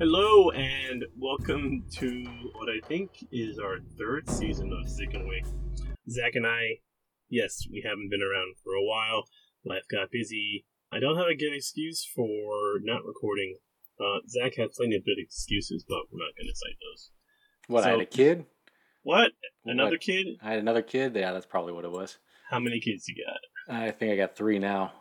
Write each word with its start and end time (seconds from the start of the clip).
Hello 0.00 0.50
and 0.52 1.04
welcome 1.18 1.84
to 1.92 2.24
what 2.54 2.70
I 2.70 2.80
think 2.88 3.10
is 3.30 3.58
our 3.58 3.80
third 3.98 4.30
season 4.30 4.72
of 4.72 4.88
Sick 4.88 5.12
and 5.12 5.28
Wake. 5.28 5.44
Zach 6.08 6.36
and 6.36 6.46
I, 6.46 6.78
yes, 7.28 7.66
we 7.70 7.82
haven't 7.84 8.08
been 8.08 8.22
around 8.22 8.54
for 8.64 8.72
a 8.72 8.82
while. 8.82 9.24
Life 9.66 9.82
got 9.90 10.10
busy. 10.10 10.64
I 10.90 11.00
don't 11.00 11.18
have 11.18 11.26
a 11.26 11.36
good 11.36 11.52
excuse 11.54 12.02
for 12.16 12.80
not 12.82 13.04
recording. 13.04 13.58
Uh, 14.00 14.20
Zach 14.26 14.56
had 14.56 14.72
plenty 14.72 14.96
of 14.96 15.04
good 15.04 15.18
excuses, 15.18 15.84
but 15.86 15.98
we're 16.10 16.24
not 16.24 16.34
going 16.34 16.48
to 16.48 16.56
cite 16.56 16.78
those. 16.80 17.10
What? 17.66 17.84
I 17.84 17.90
had 17.90 18.00
a 18.00 18.06
kid. 18.06 18.46
What? 19.02 19.32
Another 19.66 19.90
What? 19.90 20.00
kid? 20.00 20.28
I 20.42 20.52
had 20.52 20.60
another 20.60 20.80
kid. 20.80 21.14
Yeah, 21.14 21.34
that's 21.34 21.44
probably 21.44 21.74
what 21.74 21.84
it 21.84 21.92
was. 21.92 22.16
How 22.48 22.58
many 22.58 22.80
kids 22.80 23.04
do 23.04 23.12
you 23.14 23.26
got? 23.26 23.76
I 23.76 23.90
think 23.90 24.12
I 24.12 24.16
got 24.16 24.34
three 24.34 24.58
now. 24.58 24.92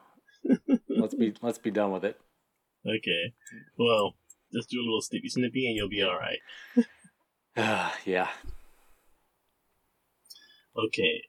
let's 0.90 1.16
be 1.16 1.34
let's 1.42 1.58
be 1.58 1.72
done 1.72 1.94
with 1.94 2.04
it. 2.04 2.20
Okay. 2.86 3.34
Well, 3.78 4.16
just 4.54 4.70
do 4.70 4.80
a 4.80 4.84
little 4.86 5.02
snippy 5.02 5.30
snippy 5.30 5.68
and 5.68 5.76
you'll 5.76 5.90
be 5.90 6.04
alright. 6.04 6.40
Ah, 7.58 7.96
yeah. 8.06 8.30
Okay, 10.78 11.24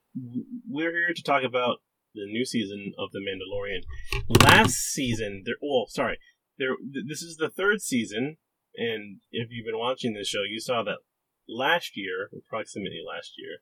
we're 0.68 0.92
here 0.92 1.12
to 1.14 1.22
talk 1.22 1.42
about 1.42 1.78
the 2.14 2.26
new 2.26 2.44
season 2.44 2.92
of 2.98 3.10
The 3.12 3.18
Mandalorian. 3.20 3.82
Last 4.44 4.74
season, 4.74 5.42
there. 5.44 5.56
Well, 5.60 5.86
sorry, 5.88 6.18
there. 6.58 6.76
th- 6.76 7.06
This 7.08 7.22
is 7.22 7.36
the 7.36 7.48
third 7.50 7.80
season, 7.80 8.36
and 8.76 9.20
if 9.32 9.48
you've 9.50 9.66
been 9.66 9.78
watching 9.78 10.14
this 10.14 10.28
show, 10.28 10.42
you 10.48 10.60
saw 10.60 10.82
that 10.84 10.98
last 11.48 11.96
year, 11.96 12.30
approximately 12.36 13.00
last 13.06 13.32
year, 13.38 13.58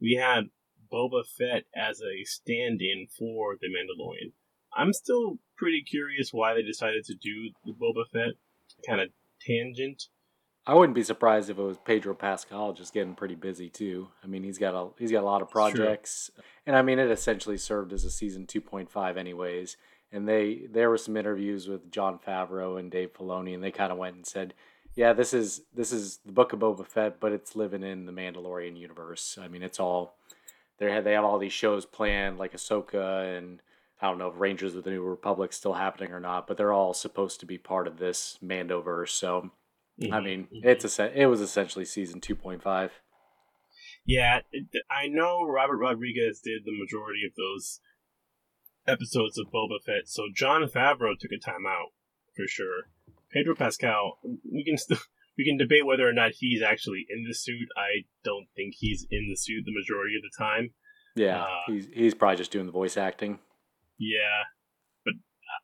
we 0.00 0.18
had 0.20 0.50
Boba 0.92 1.24
Fett 1.26 1.64
as 1.74 2.00
a 2.00 2.22
stand-in 2.24 3.06
for 3.18 3.56
The 3.60 3.68
Mandalorian. 3.68 4.32
I'm 4.76 4.92
still 4.92 5.38
pretty 5.56 5.82
curious 5.82 6.30
why 6.32 6.54
they 6.54 6.62
decided 6.62 7.04
to 7.06 7.14
do 7.14 7.50
the 7.64 7.72
Boba 7.72 8.04
Fett 8.12 8.34
kind 8.88 9.00
of 9.00 9.08
tangent. 9.40 10.08
I 10.66 10.74
wouldn't 10.74 10.94
be 10.94 11.02
surprised 11.02 11.50
if 11.50 11.58
it 11.58 11.62
was 11.62 11.76
Pedro 11.78 12.14
Pascal 12.14 12.72
just 12.72 12.94
getting 12.94 13.14
pretty 13.14 13.34
busy 13.34 13.68
too. 13.68 14.08
I 14.22 14.26
mean, 14.26 14.42
he's 14.42 14.58
got 14.58 14.74
a 14.74 14.88
he's 14.98 15.12
got 15.12 15.22
a 15.22 15.26
lot 15.26 15.42
of 15.42 15.50
projects, 15.50 16.30
and 16.66 16.74
I 16.74 16.82
mean, 16.82 16.98
it 16.98 17.10
essentially 17.10 17.58
served 17.58 17.92
as 17.92 18.04
a 18.04 18.10
season 18.10 18.46
two 18.46 18.62
point 18.62 18.90
five, 18.90 19.16
anyways. 19.16 19.76
And 20.10 20.26
they 20.28 20.66
there 20.70 20.88
were 20.88 20.96
some 20.96 21.16
interviews 21.16 21.68
with 21.68 21.90
Jon 21.90 22.18
Favreau 22.18 22.78
and 22.78 22.90
Dave 22.90 23.12
Filoni, 23.12 23.52
and 23.54 23.62
they 23.62 23.70
kind 23.70 23.92
of 23.92 23.98
went 23.98 24.16
and 24.16 24.26
said, 24.26 24.54
"Yeah, 24.94 25.12
this 25.12 25.34
is 25.34 25.62
this 25.74 25.92
is 25.92 26.20
the 26.24 26.32
Book 26.32 26.54
of 26.54 26.60
Boba 26.60 26.86
Fett, 26.86 27.20
but 27.20 27.32
it's 27.32 27.56
living 27.56 27.82
in 27.82 28.06
the 28.06 28.12
Mandalorian 28.12 28.78
universe. 28.78 29.36
I 29.40 29.48
mean, 29.48 29.62
it's 29.62 29.80
all 29.80 30.16
they 30.78 30.90
have 30.90 31.04
they 31.04 31.12
have 31.12 31.24
all 31.24 31.38
these 31.38 31.52
shows 31.52 31.84
planned 31.84 32.38
like 32.38 32.52
Ahsoka 32.52 33.36
and." 33.36 33.60
I 34.00 34.08
don't 34.08 34.18
know 34.18 34.28
if 34.28 34.38
Rangers 34.38 34.74
of 34.74 34.84
the 34.84 34.90
New 34.90 35.02
Republic's 35.02 35.56
still 35.56 35.74
happening 35.74 36.12
or 36.12 36.20
not, 36.20 36.46
but 36.46 36.56
they're 36.56 36.72
all 36.72 36.94
supposed 36.94 37.40
to 37.40 37.46
be 37.46 37.58
part 37.58 37.86
of 37.86 37.98
this 37.98 38.38
Mandoverse. 38.42 39.10
So 39.10 39.50
I 40.02 40.04
Mhm, 40.06 40.24
mean, 40.24 40.48
mhm. 40.52 40.64
it's 40.64 40.98
a 40.98 41.20
it 41.20 41.26
was 41.26 41.40
essentially 41.40 41.84
season 41.84 42.20
two 42.20 42.34
point 42.34 42.62
five. 42.62 42.92
Yeah, 44.06 44.40
it, 44.52 44.66
I 44.90 45.06
know 45.08 45.44
Robert 45.44 45.78
Rodriguez 45.78 46.40
did 46.40 46.64
the 46.64 46.76
majority 46.78 47.24
of 47.26 47.34
those 47.36 47.80
episodes 48.86 49.38
of 49.38 49.46
Boba 49.46 49.82
Fett, 49.84 50.06
so 50.08 50.24
Jon 50.34 50.62
Favreau 50.68 51.18
took 51.18 51.32
a 51.32 51.38
time 51.38 51.66
out 51.66 51.92
for 52.36 52.46
sure. 52.46 52.90
Pedro 53.32 53.54
Pascal, 53.54 54.18
we 54.50 54.64
can 54.64 54.76
still 54.76 54.98
we 55.38 55.44
can 55.44 55.56
debate 55.56 55.86
whether 55.86 56.06
or 56.08 56.12
not 56.12 56.32
he's 56.32 56.62
actually 56.62 57.06
in 57.08 57.24
the 57.26 57.34
suit. 57.34 57.68
I 57.76 58.04
don't 58.24 58.46
think 58.54 58.74
he's 58.78 59.06
in 59.10 59.28
the 59.30 59.36
suit 59.36 59.64
the 59.64 59.72
majority 59.72 60.14
of 60.16 60.22
the 60.22 60.30
time. 60.36 60.74
Yeah, 61.16 61.42
Uh, 61.44 61.48
he's 61.68 61.88
he's 61.92 62.14
probably 62.14 62.36
just 62.36 62.50
doing 62.50 62.66
the 62.66 62.72
voice 62.72 62.96
acting. 62.96 63.38
Yeah, 63.98 64.50
but 65.04 65.14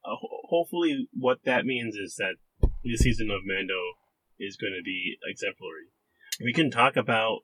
uh, 0.05 0.17
hopefully, 0.49 1.09
what 1.13 1.39
that 1.45 1.65
means 1.65 1.97
is 1.97 2.17
that 2.17 2.37
this 2.85 3.01
season 3.01 3.31
of 3.31 3.43
Mando 3.45 3.99
is 4.39 4.57
going 4.57 4.75
to 4.77 4.83
be 4.85 5.17
exemplary. 5.25 5.93
We 6.43 6.53
can 6.53 6.71
talk 6.71 6.97
about 6.97 7.41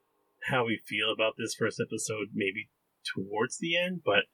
how 0.49 0.65
we 0.65 0.79
feel 0.85 1.11
about 1.13 1.33
this 1.37 1.55
first 1.57 1.81
episode 1.81 2.29
maybe 2.33 2.69
towards 3.15 3.57
the 3.59 3.77
end, 3.77 4.01
but 4.03 4.25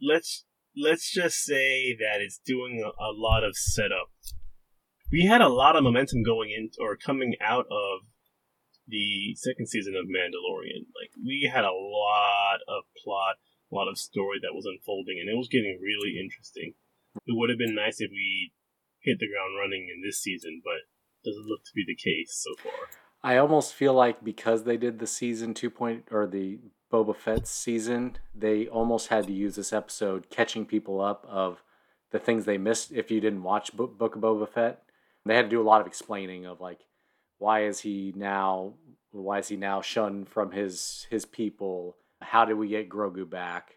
let's 0.00 0.44
let's 0.76 1.12
just 1.12 1.38
say 1.42 1.94
that 1.96 2.20
it's 2.20 2.40
doing 2.44 2.82
a, 2.84 2.88
a 2.88 3.12
lot 3.12 3.44
of 3.44 3.56
setup. 3.56 4.10
We 5.10 5.26
had 5.26 5.40
a 5.40 5.48
lot 5.48 5.76
of 5.76 5.84
momentum 5.84 6.22
going 6.22 6.50
in 6.50 6.70
or 6.80 6.96
coming 6.96 7.34
out 7.40 7.66
of 7.70 8.06
the 8.88 9.34
second 9.36 9.68
season 9.68 9.94
of 9.96 10.06
Mandalorian. 10.06 10.86
Like 10.94 11.10
we 11.24 11.50
had 11.52 11.64
a 11.64 11.74
lot 11.74 12.60
of 12.68 12.84
plot 13.02 13.36
a 13.70 13.74
lot 13.74 13.88
of 13.88 13.98
story 13.98 14.38
that 14.42 14.54
was 14.54 14.66
unfolding, 14.66 15.18
and 15.20 15.28
it 15.28 15.36
was 15.36 15.48
getting 15.48 15.78
really 15.82 16.18
interesting. 16.20 16.74
It 17.26 17.36
would 17.36 17.50
have 17.50 17.58
been 17.58 17.74
nice 17.74 18.00
if 18.00 18.10
we 18.10 18.52
hit 19.00 19.18
the 19.18 19.28
ground 19.28 19.56
running 19.58 19.88
in 19.92 20.02
this 20.02 20.20
season, 20.20 20.60
but 20.64 20.86
doesn't 21.24 21.46
look 21.46 21.64
to 21.64 21.72
be 21.74 21.84
the 21.86 21.96
case 21.96 22.44
so 22.44 22.54
far. 22.62 22.88
I 23.22 23.38
almost 23.38 23.74
feel 23.74 23.94
like 23.94 24.22
because 24.22 24.64
they 24.64 24.76
did 24.76 24.98
the 24.98 25.06
season 25.06 25.54
two 25.54 25.70
point 25.70 26.08
or 26.10 26.26
the 26.26 26.60
Boba 26.92 27.16
Fett 27.16 27.48
season, 27.48 28.18
they 28.34 28.68
almost 28.68 29.08
had 29.08 29.26
to 29.26 29.32
use 29.32 29.56
this 29.56 29.72
episode 29.72 30.30
catching 30.30 30.64
people 30.64 31.00
up 31.00 31.26
of 31.28 31.62
the 32.12 32.18
things 32.18 32.44
they 32.44 32.58
missed 32.58 32.92
if 32.92 33.10
you 33.10 33.20
didn't 33.20 33.42
watch 33.42 33.76
Bo- 33.76 33.88
Book 33.88 34.14
of 34.14 34.22
Boba 34.22 34.48
Fett. 34.48 34.82
They 35.24 35.34
had 35.34 35.46
to 35.46 35.48
do 35.48 35.60
a 35.60 35.64
lot 35.66 35.80
of 35.80 35.88
explaining 35.88 36.46
of 36.46 36.60
like 36.60 36.80
why 37.38 37.64
is 37.64 37.80
he 37.80 38.12
now 38.16 38.74
why 39.10 39.38
is 39.38 39.48
he 39.48 39.56
now 39.56 39.80
shunned 39.80 40.28
from 40.28 40.52
his 40.52 41.06
his 41.10 41.24
people? 41.24 41.96
How 42.20 42.44
did 42.44 42.54
we 42.54 42.68
get 42.68 42.88
Grogu 42.88 43.28
back? 43.28 43.76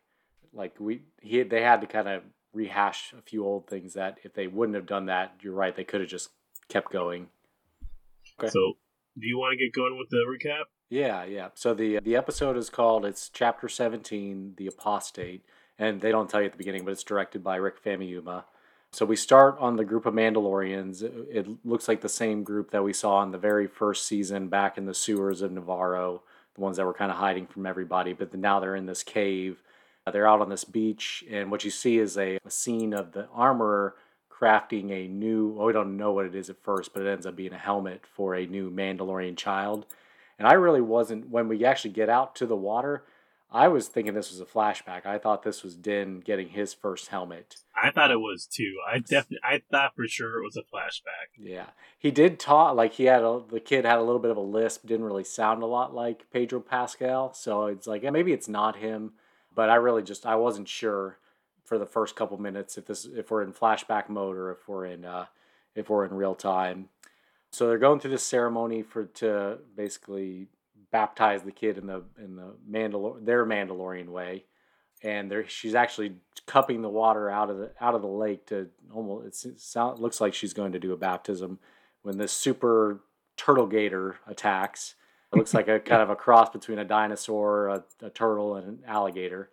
Like 0.54 0.76
we 0.80 1.04
he 1.22 1.44
they 1.44 1.62
had 1.62 1.82
to 1.82 1.88
kind 1.88 2.08
of 2.08 2.24
rehash 2.54 3.14
a 3.18 3.22
few 3.22 3.46
old 3.46 3.68
things 3.68 3.94
that 3.94 4.18
if 4.24 4.34
they 4.34 4.48
wouldn't 4.48 4.76
have 4.76 4.88
done 4.88 5.06
that, 5.06 5.36
you're 5.42 5.54
right, 5.54 5.76
they 5.76 5.84
could 5.84 6.02
have 6.02 6.10
just 6.10 6.30
kept 6.68 6.92
going. 6.92 7.28
Okay. 8.40 8.50
So, 8.50 8.74
do 9.20 9.28
you 9.28 9.38
want 9.38 9.58
to 9.58 9.64
get 9.64 9.74
going 9.74 9.98
with 9.98 10.10
the 10.10 10.18
recap? 10.18 10.64
Yeah, 10.90 11.24
yeah. 11.26 11.50
So 11.54 11.74
the 11.74 12.00
the 12.00 12.16
episode 12.16 12.58
is 12.58 12.70
called 12.70 13.06
it's 13.06 13.30
chapter 13.30 13.68
17, 13.70 14.56
The 14.58 14.68
Apostate, 14.68 15.44
and 15.78 16.02
they 16.02 16.12
don't 16.12 16.30
tell 16.30 16.42
you 16.42 16.48
at 16.48 16.54
the 16.54 16.58
beginning, 16.58 16.84
but 16.84 16.92
it's 16.92 17.04
directed 17.04 17.44
by 17.44 17.58
Rick 17.58 17.84
Famuyiwa. 17.84 18.46
So 18.92 19.06
we 19.06 19.16
start 19.16 19.56
on 19.60 19.76
the 19.76 19.86
group 19.86 20.08
of 20.08 20.16
Mandalorians. 20.16 21.04
It 21.04 21.14
it 21.30 21.48
looks 21.64 21.88
like 21.88 22.02
the 22.02 22.10
same 22.10 22.44
group 22.44 22.72
that 22.72 22.84
we 22.84 22.94
saw 22.94 23.22
in 23.22 23.32
the 23.32 23.38
very 23.38 23.68
first 23.68 24.08
season 24.08 24.48
back 24.48 24.78
in 24.78 24.86
the 24.86 24.96
sewers 24.96 25.42
of 25.44 25.52
Nevarro, 25.52 26.22
the 26.60 26.64
ones 26.64 26.78
that 26.78 26.86
were 26.86 26.94
kind 26.94 27.12
of 27.12 27.18
hiding 27.18 27.48
from 27.48 27.66
everybody, 27.66 28.14
but 28.14 28.34
now 28.34 28.60
they're 28.60 28.76
in 28.76 28.86
this 28.86 29.04
cave. 29.04 29.64
Uh, 30.06 30.12
They're 30.12 30.28
out 30.28 30.42
on 30.42 30.50
this 30.50 30.64
beach, 30.64 31.26
and 31.30 31.52
what 31.52 31.66
you 31.66 31.72
see 31.72 32.00
is 32.00 32.18
a, 32.18 32.40
a 32.46 32.50
scene 32.50 32.94
of 32.94 33.12
the 33.12 33.28
armorer 33.34 33.96
crafting 34.32 34.92
a 34.92 35.08
new, 35.10 35.50
we 35.50 35.74
don't 35.74 35.98
know 35.98 36.14
what 36.14 36.26
it 36.26 36.36
is 36.36 36.50
at 36.50 36.64
first, 36.64 36.94
but 36.94 37.04
it 37.04 37.10
ends 37.10 37.26
up 37.26 37.36
being 37.36 37.54
a 37.54 37.58
helmet 37.58 38.06
for 38.08 38.34
a 38.34 38.46
new 38.46 38.72
Mandalorian 38.72 39.36
child. 39.36 39.86
And 40.38 40.48
I 40.48 40.54
really 40.54 40.82
wasn't, 40.82 41.30
when 41.30 41.50
we 41.50 41.66
actually 41.66 41.92
get 41.92 42.10
out 42.10 42.34
to 42.36 42.46
the 42.46 42.56
water, 42.56 43.04
I 43.52 43.68
was 43.68 43.88
thinking 43.88 44.14
this 44.14 44.30
was 44.30 44.40
a 44.40 44.46
flashback. 44.46 45.08
I 45.08 45.18
thought 45.18 45.42
this 45.42 45.64
was 45.64 45.76
Din 45.76 46.20
getting 46.20 46.50
his 46.50 46.74
first 46.74 47.08
helmet. 47.08 47.56
I 47.76 47.90
thought 47.90 48.12
it 48.12 48.20
was 48.20 48.46
too. 48.46 48.76
I 48.88 49.00
definitely, 49.00 49.40
I 49.44 49.64
thought 49.72 49.96
for 49.96 50.08
sure 50.08 50.40
it 50.40 50.44
was 50.44 50.56
a 50.56 50.62
flashback. 50.62 51.30
Yeah. 51.38 51.68
He 51.98 52.12
did 52.12 52.40
talk, 52.40 52.76
like 52.76 52.94
he 52.94 53.06
had 53.06 53.24
a, 53.24 53.42
the 53.50 53.60
kid 53.60 53.86
had 53.86 53.98
a 53.98 54.04
little 54.04 54.20
bit 54.20 54.30
of 54.30 54.38
a 54.38 54.42
lisp, 54.42 54.86
didn't 54.86 55.06
really 55.06 55.24
sound 55.24 55.64
a 55.64 55.66
lot 55.66 55.96
like 55.96 56.30
Pedro 56.32 56.60
Pascal. 56.60 57.34
So 57.34 57.66
it's 57.66 57.88
like, 57.88 58.04
maybe 58.04 58.34
it's 58.34 58.48
not 58.48 58.76
him, 58.76 59.14
but 59.56 59.70
I 59.72 59.76
really 59.76 60.04
just, 60.04 60.28
I 60.28 60.36
wasn't 60.36 60.68
sure 60.68 61.18
for 61.64 61.80
the 61.80 61.88
first 61.88 62.16
couple 62.16 62.38
minutes 62.38 62.78
if 62.78 62.86
this, 62.86 63.06
if 63.06 63.32
we're 63.32 63.42
in 63.42 63.54
flashback 63.54 64.10
mode 64.10 64.36
or 64.36 64.52
if 64.52 64.68
we're 64.68 64.86
in, 64.86 65.06
uh, 65.06 65.26
if 65.74 65.90
we're 65.90 66.06
in 66.06 66.14
real 66.14 66.36
time. 66.36 66.90
So 67.52 67.68
they're 67.68 67.80
going 67.80 68.00
through 68.00 68.12
this 68.12 68.24
ceremony 68.24 68.84
for 68.84 69.06
to 69.06 69.58
basically 69.76 70.50
baptize 70.92 71.44
the 71.44 71.52
kid 71.52 71.78
in 71.78 71.88
the 71.88 72.04
in 72.18 72.36
the 72.36 72.56
Mandalor 72.70 73.24
their 73.24 73.46
Mandalorian 73.46 74.10
way, 74.10 74.46
and 75.04 75.30
there 75.30 75.48
she's 75.48 75.76
actually 75.76 76.16
cupping 76.46 76.82
the 76.82 76.90
water 76.90 77.30
out 77.30 77.50
of 77.50 77.58
the 77.58 77.72
out 77.80 77.96
of 77.96 78.02
the 78.02 78.08
lake 78.08 78.48
to 78.48 78.70
almost 78.94 79.46
it 79.46 79.60
sound, 79.60 80.00
looks 80.00 80.20
like 80.20 80.34
she's 80.34 80.54
going 80.54 80.72
to 80.72 80.80
do 80.80 80.94
a 80.94 80.98
baptism 80.98 81.60
when 82.02 82.18
this 82.18 82.32
super 82.32 83.02
turtle 83.38 83.68
gator 83.68 84.18
attacks. 84.28 84.96
It 85.32 85.38
looks 85.38 85.54
like 85.54 85.68
a 85.68 85.80
kind 85.80 86.02
of 86.02 86.10
a 86.10 86.16
cross 86.16 86.50
between 86.50 86.80
a 86.80 86.86
dinosaur, 86.86 87.68
a, 87.68 87.84
a 88.02 88.10
turtle, 88.10 88.56
and 88.56 88.68
an 88.68 88.80
alligator. 88.88 89.50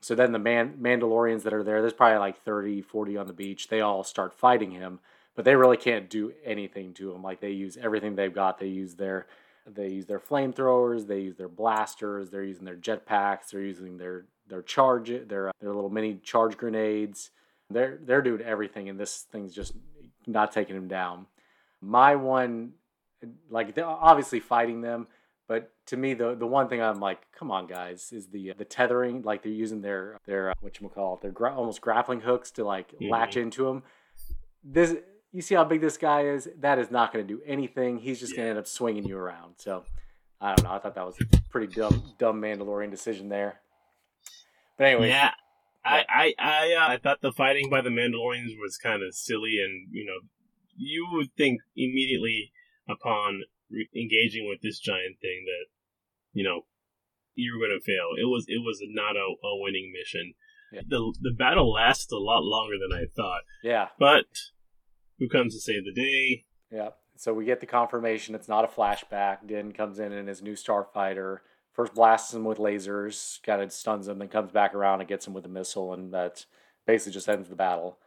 So 0.00 0.16
then 0.16 0.32
the 0.32 0.38
man, 0.40 0.78
Mandalorians 0.82 1.44
that 1.44 1.54
are 1.54 1.62
there, 1.62 1.80
there's 1.80 1.92
probably 1.92 2.18
like 2.18 2.42
30, 2.42 2.82
40 2.82 3.16
on 3.16 3.28
the 3.28 3.32
beach. 3.32 3.68
They 3.68 3.80
all 3.80 4.02
start 4.02 4.34
fighting 4.34 4.72
him, 4.72 4.98
but 5.36 5.44
they 5.44 5.54
really 5.54 5.76
can't 5.76 6.10
do 6.10 6.32
anything 6.44 6.92
to 6.94 7.12
him. 7.12 7.22
Like 7.22 7.40
they 7.40 7.52
use 7.52 7.78
everything 7.80 8.16
they've 8.16 8.34
got. 8.34 8.58
They 8.58 8.66
use 8.66 8.96
their 8.96 9.28
they 9.66 9.88
use 9.88 10.06
their 10.06 10.20
flamethrowers, 10.20 11.06
they 11.06 11.20
use 11.20 11.36
their 11.36 11.48
blasters, 11.48 12.30
they're 12.30 12.42
using 12.44 12.64
their 12.64 12.76
jetpacks, 12.76 13.50
they're 13.50 13.62
using 13.62 13.96
their 13.96 14.26
their 14.48 14.62
charge 14.62 15.10
their 15.28 15.48
uh, 15.48 15.52
their 15.60 15.72
little 15.72 15.90
mini 15.90 16.16
charge 16.22 16.56
grenades. 16.56 17.30
They're 17.70 17.98
they're 18.02 18.22
doing 18.22 18.42
everything, 18.42 18.88
and 18.88 18.98
this 18.98 19.26
thing's 19.30 19.54
just 19.54 19.72
not 20.26 20.52
taking 20.52 20.76
him 20.76 20.88
down. 20.88 21.26
My 21.80 22.16
one, 22.16 22.72
like 23.50 23.76
obviously 23.78 24.40
fighting 24.40 24.80
them, 24.80 25.06
but 25.48 25.70
to 25.86 25.96
me 25.96 26.14
the 26.14 26.34
the 26.34 26.46
one 26.46 26.68
thing 26.68 26.82
I'm 26.82 27.00
like, 27.00 27.20
come 27.32 27.50
on 27.50 27.66
guys, 27.66 28.12
is 28.12 28.26
the 28.28 28.50
uh, 28.50 28.54
the 28.56 28.64
tethering. 28.64 29.22
Like 29.22 29.42
they're 29.42 29.52
using 29.52 29.80
their 29.80 30.18
their 30.26 30.50
uh, 30.50 30.54
what 30.60 30.80
you 30.80 30.88
call 30.88 31.14
it, 31.14 31.22
their 31.22 31.30
gra- 31.30 31.54
almost 31.54 31.80
grappling 31.80 32.20
hooks 32.20 32.50
to 32.52 32.64
like 32.64 32.92
Mhm. 32.92 33.10
latch 33.10 33.30
mm-hmm. 33.30 33.40
into 33.40 33.68
him. 33.68 33.82
This 34.64 34.96
you 35.32 35.40
see 35.40 35.54
how 35.54 35.64
big 35.64 35.80
this 35.80 35.96
guy 35.96 36.26
is. 36.26 36.48
That 36.60 36.78
is 36.78 36.90
not 36.90 37.12
going 37.12 37.26
to 37.26 37.34
do 37.34 37.40
anything. 37.46 37.98
He's 37.98 38.20
just 38.20 38.36
going 38.36 38.46
to 38.46 38.50
end 38.50 38.58
up 38.58 38.66
swinging 38.66 39.04
you 39.04 39.16
around. 39.16 39.54
So 39.56 39.84
I 40.40 40.54
don't 40.54 40.64
know. 40.64 40.72
I 40.72 40.78
thought 40.78 40.94
that 40.94 41.06
was 41.06 41.16
a 41.20 41.40
pretty 41.50 41.72
dumb, 41.74 42.14
dumb 42.18 42.40
Mandalorian 42.40 42.90
decision 42.90 43.28
there. 43.28 43.60
But 44.76 44.86
anyway, 44.88 45.08
yeah, 45.08 45.30
I 45.84 46.04
I 46.08 46.34
I, 46.38 46.74
uh, 46.74 46.92
I 46.92 46.98
thought 46.98 47.20
the 47.20 47.32
fighting 47.32 47.70
by 47.70 47.80
the 47.80 47.90
Mandalorians 47.90 48.58
was 48.60 48.78
kind 48.82 49.02
of 49.02 49.14
silly, 49.14 49.58
and 49.62 49.88
you 49.90 50.04
know, 50.04 50.28
you 50.76 51.08
would 51.12 51.28
think 51.36 51.60
immediately 51.76 52.52
upon 52.88 53.42
re- 53.70 53.88
engaging 53.94 54.48
with 54.48 54.60
this 54.62 54.78
giant 54.78 55.16
thing 55.20 55.44
that 55.46 55.66
you 56.32 56.44
know 56.44 56.62
you 57.34 57.52
were 57.54 57.66
going 57.66 57.78
to 57.78 57.84
fail. 57.84 58.10
It 58.20 58.26
was 58.26 58.46
it 58.48 58.62
was 58.64 58.80
not 58.88 59.16
a, 59.16 59.26
a 59.46 59.60
winning 59.62 59.92
mission. 59.92 60.34
Yeah. 60.72 60.80
The 60.88 61.14
the 61.20 61.34
battle 61.36 61.72
lasted 61.72 62.14
a 62.14 62.18
lot 62.18 62.42
longer 62.42 62.76
than 62.80 62.98
I 62.98 63.04
thought, 63.14 63.42
yeah, 63.62 63.88
but 63.98 64.24
who 65.22 65.28
comes 65.28 65.54
to 65.54 65.60
save 65.60 65.84
the 65.84 65.92
day? 65.92 66.44
yeah. 66.70 66.88
So 67.16 67.32
we 67.32 67.44
get 67.44 67.60
the 67.60 67.66
confirmation 67.66 68.34
it's 68.34 68.48
not 68.48 68.64
a 68.64 68.68
flashback. 68.68 69.46
Din 69.46 69.70
comes 69.72 70.00
in 70.00 70.12
in 70.12 70.26
his 70.26 70.42
new 70.42 70.54
starfighter. 70.54 71.38
First 71.72 71.94
blasts 71.94 72.34
him 72.34 72.44
with 72.44 72.58
lasers, 72.58 73.40
kind 73.44 73.62
of 73.62 73.72
stuns 73.72 74.08
him, 74.08 74.18
then 74.18 74.28
comes 74.28 74.50
back 74.50 74.74
around 74.74 75.00
and 75.00 75.08
gets 75.08 75.26
him 75.26 75.32
with 75.32 75.46
a 75.46 75.48
missile, 75.48 75.94
and 75.94 76.12
that 76.12 76.44
basically 76.86 77.12
just 77.12 77.28
ends 77.28 77.48
the 77.48 77.54
battle. 77.54 77.98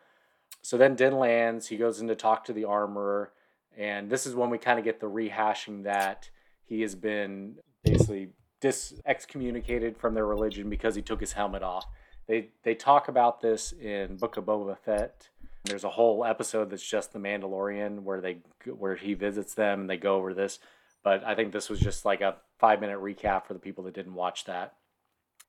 So 0.62 0.78
then 0.78 0.96
Din 0.96 1.18
lands. 1.18 1.68
He 1.68 1.78
goes 1.78 2.02
in 2.02 2.08
to 2.10 2.16
talk 2.16 2.44
to 2.46 2.54
the 2.54 2.66
armorer, 2.66 3.32
and 3.78 4.10
this 4.10 4.26
is 4.26 4.36
when 4.36 4.50
we 4.50 4.58
kind 4.58 4.80
of 4.80 4.86
get 4.86 5.00
the 5.00 5.10
rehashing 5.10 5.84
that 5.84 6.30
he 6.66 6.82
has 6.82 6.96
been 6.96 7.56
basically 7.84 8.30
dis 8.60 9.00
excommunicated 9.06 9.98
from 9.98 10.14
their 10.14 10.26
religion 10.26 10.70
because 10.70 10.96
he 10.96 11.02
took 11.02 11.22
his 11.22 11.34
helmet 11.34 11.64
off. 11.64 11.86
They 12.28 12.50
they 12.64 12.76
talk 12.76 13.08
about 13.08 13.42
this 13.42 13.72
in 13.72 14.18
Book 14.18 14.38
of 14.38 14.46
Boba 14.46 14.78
Fett. 14.78 15.30
There's 15.66 15.84
a 15.84 15.90
whole 15.90 16.24
episode 16.24 16.70
that's 16.70 16.88
just 16.88 17.12
the 17.12 17.20
Mandalorian 17.20 18.04
where 18.04 18.22
they 18.22 18.38
where 18.66 18.96
he 18.96 19.14
visits 19.14 19.54
them 19.54 19.82
and 19.82 19.90
they 19.90 19.98
go 19.98 20.16
over 20.16 20.34
this. 20.34 20.60
But 21.04 21.24
I 21.24 21.36
think 21.36 21.52
this 21.52 21.70
was 21.70 21.80
just 21.80 22.06
like 22.06 22.22
a 22.22 22.38
five 22.60 22.80
minute 22.80 23.00
recap 23.00 23.46
for 23.46 23.54
the 23.54 23.60
people 23.60 23.84
that 23.86 23.94
didn't 23.94 24.14
watch 24.14 24.46
that. 24.46 24.76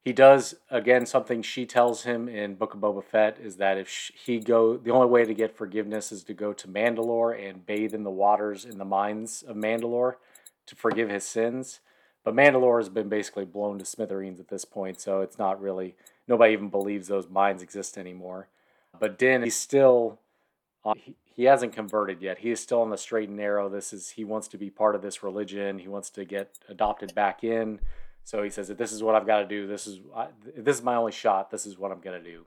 He 0.02 0.12
does 0.12 0.54
again 0.70 1.04
something 1.04 1.42
she 1.42 1.66
tells 1.66 2.04
him 2.04 2.28
in 2.28 2.54
Book 2.54 2.74
of 2.74 2.80
Boba 2.80 3.02
Fett 3.02 3.38
is 3.42 3.56
that 3.56 3.76
if 3.76 4.10
he 4.14 4.38
go, 4.38 4.76
the 4.76 4.92
only 4.92 5.08
way 5.08 5.24
to 5.24 5.34
get 5.34 5.56
forgiveness 5.56 6.12
is 6.12 6.22
to 6.24 6.34
go 6.34 6.52
to 6.52 6.68
Mandalore 6.68 7.36
and 7.36 7.66
bathe 7.66 7.92
in 7.92 8.04
the 8.04 8.10
waters 8.10 8.64
in 8.64 8.78
the 8.78 8.84
mines 8.84 9.42
of 9.42 9.56
Mandalore 9.56 10.14
to 10.66 10.76
forgive 10.76 11.10
his 11.10 11.24
sins. 11.24 11.80
But 12.24 12.34
Mandalore 12.34 12.78
has 12.78 12.88
been 12.88 13.08
basically 13.08 13.44
blown 13.44 13.78
to 13.78 13.84
smithereens 13.84 14.40
at 14.40 14.48
this 14.48 14.64
point, 14.64 15.00
so 15.00 15.20
it's 15.20 15.38
not 15.38 15.60
really 15.60 15.96
nobody 16.26 16.52
even 16.52 16.70
believes 16.70 17.08
those 17.08 17.28
mines 17.28 17.62
exist 17.62 17.98
anymore. 17.98 18.48
But 18.98 19.18
Din, 19.18 19.42
he's 19.42 19.56
still 19.56 20.20
on, 20.84 20.98
he, 20.98 21.14
he 21.24 21.44
hasn't 21.44 21.72
converted 21.72 22.22
yet. 22.22 22.38
He 22.38 22.50
is 22.50 22.60
still 22.60 22.80
on 22.80 22.90
the 22.90 22.96
straight 22.96 23.28
and 23.28 23.36
narrow. 23.36 23.68
This 23.68 23.92
is 23.92 24.10
he 24.10 24.24
wants 24.24 24.48
to 24.48 24.58
be 24.58 24.70
part 24.70 24.94
of 24.94 25.02
this 25.02 25.22
religion. 25.22 25.78
He 25.78 25.88
wants 25.88 26.10
to 26.10 26.24
get 26.24 26.58
adopted 26.68 27.14
back 27.14 27.44
in. 27.44 27.80
So 28.24 28.42
he 28.42 28.50
says 28.50 28.68
that 28.68 28.78
this 28.78 28.92
is 28.92 29.02
what 29.02 29.14
I've 29.14 29.26
got 29.26 29.40
to 29.40 29.46
do. 29.46 29.66
This 29.66 29.86
is 29.86 30.00
I, 30.14 30.28
this 30.56 30.76
is 30.76 30.82
my 30.82 30.96
only 30.96 31.12
shot. 31.12 31.50
This 31.50 31.66
is 31.66 31.78
what 31.78 31.92
I'm 31.92 32.00
gonna 32.00 32.22
do. 32.22 32.46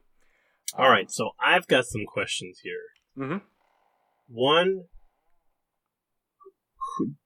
All 0.77 0.89
right, 0.89 1.09
so 1.09 1.31
I've 1.43 1.67
got 1.67 1.85
some 1.85 2.05
questions 2.05 2.59
here. 2.63 2.81
hmm 3.15 3.37
One, 4.27 4.83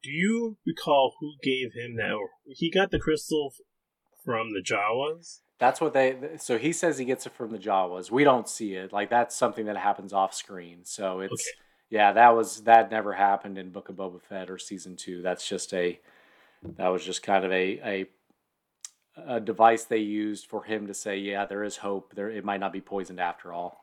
do 0.03 0.09
you 0.09 0.57
recall 0.65 1.13
who 1.19 1.33
gave 1.41 1.73
him 1.73 1.95
that? 1.97 2.13
Or 2.13 2.29
he 2.47 2.69
got 2.71 2.91
the 2.91 2.99
crystal 2.99 3.53
from 4.23 4.53
the 4.53 4.61
Jawas. 4.61 5.39
That's 5.59 5.79
what 5.79 5.93
they. 5.93 6.17
So 6.37 6.57
he 6.57 6.73
says 6.73 6.97
he 6.97 7.05
gets 7.05 7.25
it 7.25 7.33
from 7.33 7.51
the 7.51 7.57
Jawas. 7.59 8.11
We 8.11 8.23
don't 8.23 8.49
see 8.49 8.73
it. 8.73 8.91
Like 8.91 9.09
that's 9.09 9.35
something 9.35 9.65
that 9.67 9.77
happens 9.77 10.11
off 10.13 10.33
screen. 10.33 10.79
So 10.83 11.21
it's 11.21 11.31
Okay. 11.33 11.57
yeah. 11.89 12.11
That 12.13 12.35
was 12.35 12.63
that 12.63 12.91
never 12.91 13.13
happened 13.13 13.57
in 13.57 13.69
Book 13.69 13.89
of 13.89 13.95
Boba 13.95 14.21
Fett 14.21 14.49
or 14.49 14.57
season 14.57 14.95
two. 14.95 15.21
That's 15.21 15.47
just 15.47 15.73
a. 15.73 15.99
That 16.77 16.87
was 16.87 17.05
just 17.05 17.23
kind 17.23 17.45
of 17.45 17.51
a 17.51 17.79
a 17.83 18.05
a 19.27 19.39
device 19.39 19.83
they 19.85 19.97
used 19.97 20.47
for 20.47 20.63
him 20.63 20.87
to 20.87 20.93
say, 20.93 21.17
yeah, 21.17 21.45
there 21.45 21.63
is 21.63 21.77
hope. 21.77 22.15
There, 22.15 22.29
it 22.29 22.43
might 22.43 22.59
not 22.59 22.73
be 22.73 22.81
poisoned 22.81 23.19
after 23.19 23.53
all. 23.53 23.79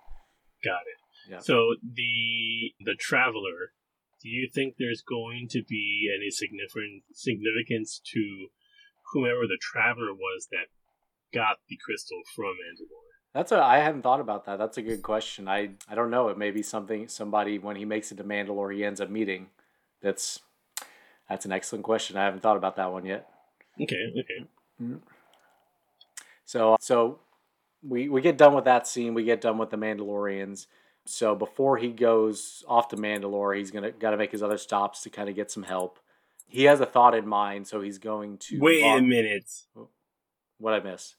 Got 0.64 0.81
it. 0.82 1.31
Yeah. 1.31 1.38
So 1.40 1.76
the 1.82 2.72
the 2.84 2.94
traveler. 2.99 3.72
Do 4.22 4.28
you 4.28 4.50
think 4.52 4.75
there's 4.78 5.00
going 5.00 5.49
to 5.52 5.62
be 5.67 6.12
any 6.14 6.31
significant 6.31 7.05
significance 7.14 8.00
to 8.12 8.49
whomever 9.12 9.46
the 9.46 9.56
traveler 9.58 10.12
was 10.12 10.49
that 10.50 10.67
got 11.32 11.56
the 11.69 11.77
crystal 11.85 12.21
from 12.35 12.47
Mandalore? 12.47 13.11
That's 13.35 13.53
a. 13.53 13.62
I 13.62 13.79
hadn't 13.79 14.03
thought 14.03 14.21
about 14.21 14.47
that. 14.47 14.59
That's 14.59 14.79
a 14.79 14.82
good 14.82 15.03
question. 15.03 15.49
I 15.49 15.71
I 15.88 15.94
don't 15.94 16.11
know. 16.11 16.29
It 16.29 16.38
may 16.38 16.50
be 16.50 16.62
something 16.62 17.09
somebody 17.09 17.59
when 17.59 17.77
he 17.77 17.85
makes 17.85 18.11
it 18.11 18.17
to 18.17 18.25
Mandalore, 18.25 18.75
he 18.75 18.85
ends 18.85 19.00
up 19.00 19.09
meeting. 19.09 19.49
That's 20.03 20.41
that's 21.29 21.44
an 21.44 21.53
excellent 21.53 21.85
question. 21.85 22.17
I 22.17 22.25
haven't 22.25 22.41
thought 22.41 22.56
about 22.56 22.77
that 22.77 22.93
one 22.93 23.06
yet. 23.06 23.29
Okay, 23.81 24.12
okay. 24.19 24.49
Mm-hmm. 24.82 24.97
So 26.44 26.77
so 26.81 27.21
we 27.82 28.09
we 28.09 28.21
get 28.21 28.37
done 28.37 28.55
with 28.55 28.65
that 28.65 28.88
scene. 28.88 29.15
We 29.15 29.25
get 29.25 29.41
done 29.41 29.59
with 29.59 29.71
the 29.71 29.77
Mandalorians. 29.77 30.67
So 31.06 31.35
before 31.35 31.77
he 31.77 31.88
goes 31.88 32.65
off 32.69 32.88
to 32.88 32.97
Mandalore, 32.97 33.56
he's 33.56 33.71
gonna 33.71 33.93
got 33.93 34.11
to 34.11 34.17
make 34.17 34.32
his 34.32 34.43
other 34.43 34.59
stops 34.59 35.03
to 35.03 35.11
kind 35.11 35.29
of 35.29 35.37
get 35.37 35.50
some 35.50 35.62
help. 35.62 36.00
He 36.49 36.65
has 36.65 36.81
a 36.81 36.87
thought 36.87 37.15
in 37.15 37.29
mind, 37.29 37.69
so 37.69 37.81
he's 37.81 37.99
going 37.99 38.38
to. 38.38 38.59
Wait 38.59 38.82
a 38.82 39.00
minute. 39.00 39.49
What 40.59 40.75
I 40.75 40.81
miss? 40.81 41.15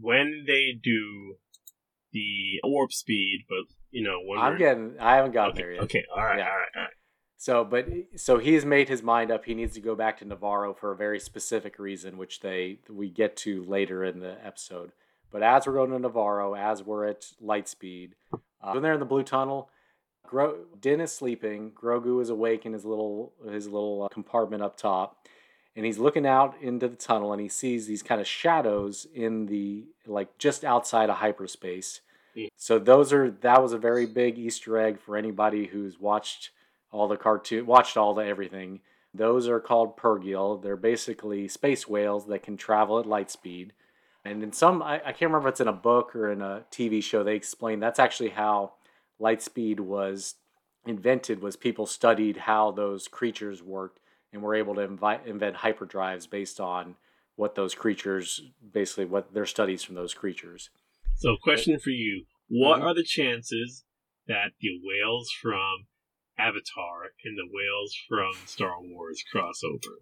When 0.00 0.44
they 0.46 0.72
do 0.82 1.36
the 2.12 2.60
warp 2.64 2.92
speed, 2.92 3.44
but 3.48 3.74
you 3.90 4.02
know 4.02 4.18
when 4.24 4.38
I'm 4.38 4.58
getting. 4.58 4.96
I 5.00 5.16
haven't 5.16 5.32
gotten 5.32 5.52
okay, 5.52 5.62
there 5.62 5.72
yet. 5.72 5.82
okay, 5.84 6.04
all 6.14 6.22
right, 6.24 6.38
Yeah. 6.38 6.44
all 6.44 6.50
right, 6.50 6.68
all 6.76 6.82
right. 6.82 6.90
So, 7.36 7.64
but 7.64 7.88
so 8.16 8.38
he's 8.38 8.64
made 8.64 8.88
his 8.88 9.02
mind 9.02 9.30
up. 9.32 9.44
He 9.46 9.54
needs 9.54 9.74
to 9.74 9.80
go 9.80 9.94
back 9.96 10.18
to 10.18 10.24
Nevarro 10.24 10.76
for 10.76 10.92
a 10.92 10.96
very 10.96 11.18
specific 11.18 11.78
reason, 11.78 12.16
which 12.16 12.40
they 12.40 12.78
we 12.88 13.10
get 13.10 13.36
to 13.38 13.64
later 13.64 14.04
in 14.04 14.20
the 14.20 14.36
episode. 14.44 14.92
But 15.32 15.42
as 15.42 15.66
we're 15.66 15.72
going 15.72 15.90
to 15.90 16.08
Nevarro, 16.08 16.56
as 16.58 16.82
we're 16.84 17.06
at 17.06 17.26
Lightspeed, 17.42 18.10
uh, 18.32 18.72
when 18.72 18.82
they're 18.82 18.92
in 18.92 19.00
the 19.00 19.06
blue 19.06 19.24
tunnel, 19.24 19.70
Gro- 20.26 20.66
Din 20.78 21.00
is 21.00 21.10
sleeping. 21.12 21.72
Grogu 21.72 22.20
is 22.22 22.28
awake 22.28 22.64
in 22.64 22.74
his 22.74 22.84
little 22.84 23.32
his 23.50 23.66
little 23.66 24.04
uh, 24.04 24.08
compartment 24.08 24.62
up 24.62 24.76
top, 24.76 25.26
and 25.74 25.86
he's 25.86 25.98
looking 25.98 26.26
out 26.26 26.54
into 26.60 26.88
the 26.88 26.96
tunnel, 26.96 27.32
and 27.32 27.40
he 27.40 27.48
sees 27.48 27.86
these 27.86 28.02
kind 28.02 28.20
of 28.20 28.26
shadows 28.26 29.06
in 29.14 29.46
the 29.46 29.84
like 30.06 30.38
just 30.38 30.64
outside 30.64 31.10
of 31.10 31.16
hyperspace. 31.16 32.00
So 32.56 32.78
those 32.78 33.12
are 33.12 33.30
that 33.30 33.62
was 33.62 33.72
a 33.72 33.78
very 33.78 34.06
big 34.06 34.38
Easter 34.38 34.78
egg 34.78 35.00
for 35.00 35.16
anybody 35.16 35.66
who's 35.66 36.00
watched 36.00 36.50
all 36.90 37.08
the 37.08 37.16
cartoon, 37.16 37.66
watched 37.66 37.96
all 37.96 38.14
the 38.14 38.24
everything. 38.24 38.80
Those 39.14 39.48
are 39.48 39.60
called 39.60 39.96
Purrgil. 39.96 40.62
They're 40.62 40.76
basically 40.76 41.48
space 41.48 41.86
whales 41.86 42.26
that 42.26 42.42
can 42.42 42.56
travel 42.56 42.98
at 42.98 43.06
light 43.06 43.30
speed. 43.30 43.72
And 44.24 44.42
in 44.42 44.52
some, 44.52 44.82
I, 44.82 44.96
I 44.96 45.12
can't 45.12 45.30
remember 45.30 45.48
if 45.48 45.54
it's 45.54 45.60
in 45.60 45.68
a 45.68 45.72
book 45.72 46.14
or 46.14 46.30
in 46.30 46.40
a 46.40 46.64
TV 46.70 47.02
show, 47.02 47.22
they 47.22 47.34
explain 47.34 47.80
that's 47.80 47.98
actually 47.98 48.30
how 48.30 48.72
light 49.18 49.42
speed 49.42 49.80
was 49.80 50.36
invented. 50.86 51.42
Was 51.42 51.56
people 51.56 51.86
studied 51.86 52.38
how 52.38 52.70
those 52.70 53.08
creatures 53.08 53.62
worked 53.62 53.98
and 54.32 54.42
we're 54.42 54.54
able 54.56 54.74
to 54.74 54.80
invite, 54.80 55.26
invent 55.26 55.56
hyperdrives 55.56 56.28
based 56.28 56.60
on 56.60 56.96
what 57.36 57.54
those 57.54 57.74
creatures, 57.74 58.40
basically 58.72 59.04
what 59.04 59.32
their 59.34 59.46
studies 59.46 59.82
from 59.82 59.94
those 59.94 60.14
creatures. 60.14 60.70
So, 61.16 61.36
question 61.42 61.78
for 61.78 61.90
you: 61.90 62.24
What 62.48 62.80
Mhm. 62.80 62.84
are 62.84 62.94
the 62.94 63.04
chances 63.04 63.84
that 64.26 64.52
the 64.60 64.80
whales 64.82 65.30
from 65.40 65.86
Avatar 66.38 67.12
and 67.24 67.36
the 67.38 67.48
whales 67.50 67.94
from 68.08 68.32
Star 68.46 68.80
Wars 68.80 69.22
crossover? 69.32 69.96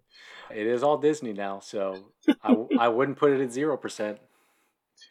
It 0.49 0.67
is 0.67 0.83
all 0.83 0.97
Disney 0.97 1.33
now, 1.33 1.59
so 1.59 2.11
I, 2.43 2.53
I 2.77 2.87
wouldn't 2.89 3.17
put 3.17 3.31
it 3.31 3.41
at 3.41 3.51
zero 3.51 3.77
percent. 3.77 4.19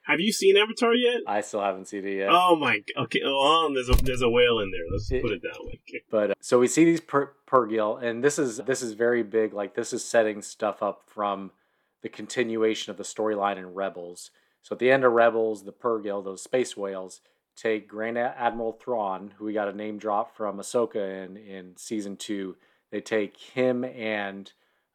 Have 0.05 0.21
you 0.21 0.33
seen 0.33 0.57
Avatar 0.57 0.95
yet? 0.95 1.23
I 1.27 1.41
still 1.41 1.61
haven't 1.61 1.87
seen 1.89 2.07
it 2.07 2.17
yet. 2.17 2.29
Oh 2.31 2.57
my! 2.57 2.83
Okay, 2.97 3.21
oh, 3.25 3.71
there's 3.75 3.89
a 3.89 3.95
there's 4.03 4.23
a 4.23 4.29
whale 4.31 4.61
in 4.61 4.71
there. 4.71 4.83
Let's 4.91 5.11
It- 5.11 5.23
put 5.23 5.33
it 5.33 5.43
that 5.43 5.59
way. 5.65 5.81
Okay. 5.89 6.03
But 6.11 6.31
uh, 6.31 6.35
so 6.41 6.59
we 6.59 6.69
see 6.69 6.85
these 6.85 7.01
per- 7.01 7.33
Purrgil, 7.47 8.03
and 8.03 8.23
this 8.25 8.39
is 8.39 8.59
this 8.59 8.83
is 8.83 8.93
very 8.93 9.23
big. 9.23 9.53
Like 9.53 9.75
this 9.75 9.93
is 9.93 10.05
setting 10.05 10.43
stuff 10.43 10.83
up 10.83 11.03
from 11.07 11.53
the 12.03 12.09
continuation 12.09 12.91
of 12.91 12.97
the 12.97 13.03
storyline 13.05 13.57
in 13.59 13.75
Rebels. 13.75 14.31
So 14.63 14.75
at 14.75 14.79
the 14.79 14.91
end 14.91 15.05
of 15.05 15.13
Rebels, 15.13 15.65
the 15.65 15.73
Purrgil, 15.73 16.23
those 16.25 16.43
space 16.43 16.77
whales, 16.77 17.21
take 17.57 17.89
Grand 17.89 18.19
Admiral 18.19 18.73
Thrawn, 18.73 19.33
who 19.37 19.45
we 19.47 19.53
got 19.53 19.69
a 19.69 19.73
name 19.77 19.99
drop 19.99 20.37
from 20.37 20.59
Ahsoka 20.59 21.25
in 21.25 21.37
in 21.37 21.77
season 21.77 22.17
two. 22.17 22.57
They 22.91 23.01
take 23.01 23.37
him 23.39 23.85
and 23.85 24.53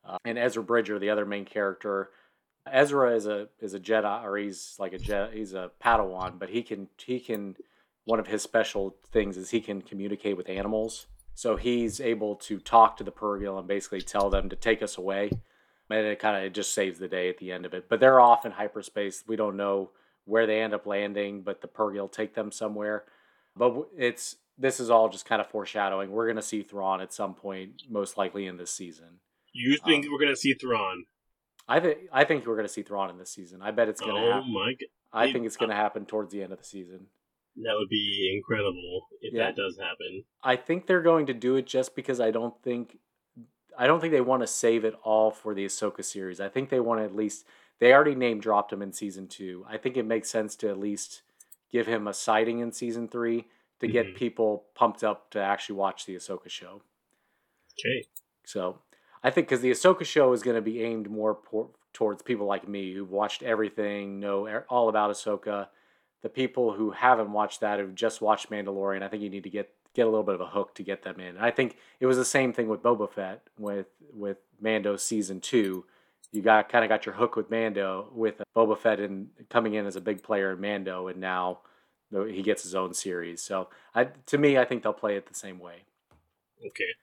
uh, 0.08 0.18
and 0.26 0.38
Ezra 0.38 0.64
Bridger, 0.64 1.00
the 1.00 1.10
other 1.10 1.26
main 1.26 1.46
character. 1.46 2.10
Ezra 2.72 3.16
is 3.16 3.28
a 3.28 3.48
is 3.60 3.74
a 3.74 3.80
Jedi, 3.80 4.24
or 4.24 4.38
he's 4.38 4.76
like 4.80 4.94
a 4.94 4.98
Jedi, 4.98 5.34
he's 5.34 5.54
a 5.54 5.72
Padawan, 5.84 6.40
but 6.40 6.50
he 6.50 6.64
can 6.64 6.88
he 6.98 7.20
can 7.20 7.56
one 8.06 8.20
of 8.20 8.28
his 8.28 8.42
special 8.42 8.96
things 9.12 9.38
is 9.38 9.50
he 9.50 9.62
can 9.62 9.82
communicate 9.82 10.38
with 10.38 10.50
animals. 10.50 11.08
So 11.34 11.58
he's 11.58 12.00
able 12.00 12.36
to 12.38 12.60
talk 12.60 12.98
to 12.98 13.04
the 13.04 13.12
Purrgil 13.12 13.60
and 13.60 13.68
basically 13.68 14.02
tell 14.02 14.30
them 14.30 14.48
to 14.50 14.56
take 14.56 14.82
us 14.82 14.98
away. 14.98 15.32
And 15.90 16.08
it 16.08 16.20
kind 16.20 16.38
of 16.38 16.44
it 16.44 16.54
just 16.54 16.74
saves 16.74 16.98
the 16.98 17.08
day 17.08 17.30
at 17.30 17.38
the 17.38 17.52
end 17.52 17.66
of 17.66 17.74
it. 17.74 17.90
But 17.90 18.00
they're 18.00 18.22
off 18.22 18.46
in 18.46 18.54
hyperspace. 18.54 19.24
We 19.28 19.36
don't 19.36 19.58
know 19.58 19.92
where 20.24 20.48
they 20.48 20.62
end 20.62 20.74
up 20.74 20.86
landing, 20.86 21.42
but 21.42 21.62
the 21.62 21.68
Purrgil 21.68 22.12
take 22.12 22.36
them 22.36 22.52
somewhere. 22.52 23.04
But 23.56 23.90
it's 23.98 24.38
this 24.58 24.80
is 24.80 24.90
all 24.90 25.10
just 25.10 25.26
kind 25.26 25.42
of 25.42 25.48
foreshadowing. 25.48 26.12
We're 26.12 26.26
going 26.26 26.38
to 26.38 26.42
see 26.42 26.64
Thrawn 26.64 27.02
at 27.02 27.14
some 27.14 27.34
point, 27.34 27.84
most 27.90 28.18
likely 28.18 28.48
in 28.48 28.58
this 28.58 28.72
season. 28.72 29.20
You 29.54 29.78
think 29.78 30.06
um, 30.06 30.12
we're 30.12 30.20
going 30.20 30.34
to 30.34 30.40
see 30.40 30.54
Thrawn? 30.54 31.06
I 31.68 31.80
think 31.80 31.98
I 32.12 32.24
think 32.24 32.46
we're 32.46 32.56
going 32.56 32.68
to 32.68 32.74
see 32.74 32.84
Thrawn 32.84 33.10
in 33.10 33.18
this 33.18 33.32
season. 33.32 33.62
I 33.62 33.72
bet 33.72 33.90
it's 33.90 34.02
going 34.02 34.16
to 34.16 34.22
oh 34.22 34.32
happen. 34.34 34.54
my 34.54 34.74
god! 34.74 34.88
I 35.14 35.32
think 35.32 35.46
it's 35.46 35.58
going 35.58 35.70
to 35.70 35.76
happen 35.76 36.06
towards 36.06 36.32
the 36.32 36.44
end 36.44 36.52
of 36.52 36.60
the 36.60 36.66
season. 36.66 37.08
That 37.58 37.74
would 37.78 37.90
be 37.90 38.34
incredible 38.36 39.08
if 39.22 39.34
yeah. 39.34 39.46
that 39.46 39.56
does 39.56 39.78
happen. 39.78 40.26
I 40.44 40.58
think 40.58 40.88
they're 40.88 41.02
going 41.02 41.28
to 41.28 41.34
do 41.34 41.56
it 41.56 41.66
just 41.66 41.96
because 41.96 42.20
I 42.20 42.32
don't 42.32 42.54
think 42.62 42.98
I 43.78 43.88
don't 43.88 44.00
think 44.00 44.14
they 44.14 44.22
want 44.22 44.44
to 44.44 44.48
save 44.48 44.86
it 44.86 44.96
all 45.04 45.32
for 45.32 45.54
the 45.54 45.66
Ahsoka 45.66 46.04
series. 46.04 46.40
I 46.40 46.50
think 46.50 46.70
they 46.70 46.80
want 46.80 47.00
to 47.00 47.06
at 47.06 47.16
least 47.16 47.46
they 47.80 47.94
already 47.94 48.16
name 48.16 48.40
dropped 48.40 48.72
him 48.72 48.82
in 48.82 48.94
season 48.94 49.28
two. 49.28 49.66
I 49.68 49.78
think 49.78 49.98
it 49.98 50.06
makes 50.06 50.30
sense 50.30 50.56
to 50.58 50.70
at 50.70 50.80
least 50.80 51.22
give 51.72 51.88
him 51.88 52.08
a 52.08 52.14
sighting 52.14 52.60
in 52.60 52.72
season 52.72 53.08
three 53.08 53.48
to 53.80 53.88
get 53.88 54.08
mm-hmm. 54.08 54.16
people 54.16 54.66
pumped 54.76 55.04
up 55.04 55.30
to 55.32 55.40
actually 55.40 55.76
watch 55.76 56.06
the 56.06 56.16
Ahsoka 56.16 56.50
show. 56.50 56.82
Okay. 57.74 58.08
So 58.46 58.80
I 59.26 59.32
think 59.32 59.48
because 59.48 59.62
the 59.62 59.72
Ahsoka 59.72 60.06
show 60.06 60.34
is 60.34 60.44
going 60.44 60.56
to 60.56 60.62
be 60.62 60.84
aimed 60.84 61.10
more 61.10 61.34
por- 61.34 61.72
towards 61.94 62.22
people 62.22 62.46
like 62.46 62.68
me 62.68 62.94
who've 62.94 63.10
watched 63.10 63.42
everything, 63.42 64.20
know 64.20 64.48
all 64.70 64.88
about 64.88 65.10
Ahsoka. 65.10 65.70
The 66.22 66.30
people 66.30 66.74
who 66.74 66.92
haven't 66.92 67.32
watched 67.32 67.62
that, 67.62 67.80
who've 67.80 67.96
just 67.96 68.22
watched 68.22 68.52
Mandalorian, 68.52 69.02
I 69.02 69.08
think 69.08 69.24
you 69.24 69.32
need 69.32 69.44
to 69.44 69.50
get 69.50 69.74
get 69.96 70.04
a 70.04 70.10
little 70.10 70.24
bit 70.24 70.36
of 70.36 70.42
a 70.42 70.46
hook 70.46 70.76
to 70.76 70.84
get 70.84 71.02
them 71.02 71.20
in. 71.20 71.38
And 71.38 71.40
I 71.40 71.50
think 71.50 71.78
it 72.00 72.06
was 72.06 72.18
the 72.18 72.26
same 72.26 72.54
thing 72.54 72.68
with 72.68 72.84
Boba 72.84 73.10
Fett 73.12 73.42
with 73.58 73.88
with 74.14 74.38
Mando 74.62 74.96
season 74.96 75.42
two. 75.42 75.86
You 76.32 76.44
got 76.44 76.70
kind 76.70 76.86
of 76.86 76.90
got 76.90 77.08
your 77.08 77.16
hook 77.16 77.36
with 77.36 77.50
Mando 77.50 78.12
with 78.14 78.40
uh, 78.40 78.44
Boba 78.56 78.78
Fett 78.78 79.00
and 79.00 79.30
coming 79.50 79.74
in 79.74 79.88
as 79.88 79.96
a 79.96 80.02
big 80.02 80.22
player 80.22 80.52
in 80.52 80.62
Mando, 80.62 81.08
and 81.08 81.20
now 81.20 81.62
he 82.12 82.44
gets 82.44 82.62
his 82.62 82.76
own 82.76 82.94
series. 82.94 83.42
So 83.42 83.70
I, 83.96 84.04
to 84.28 84.38
me, 84.38 84.56
I 84.56 84.66
think 84.66 84.84
they'll 84.84 84.94
play 84.94 85.16
it 85.16 85.26
the 85.26 85.34
same 85.34 85.58
way. 85.58 85.86
Okay. 86.64 86.94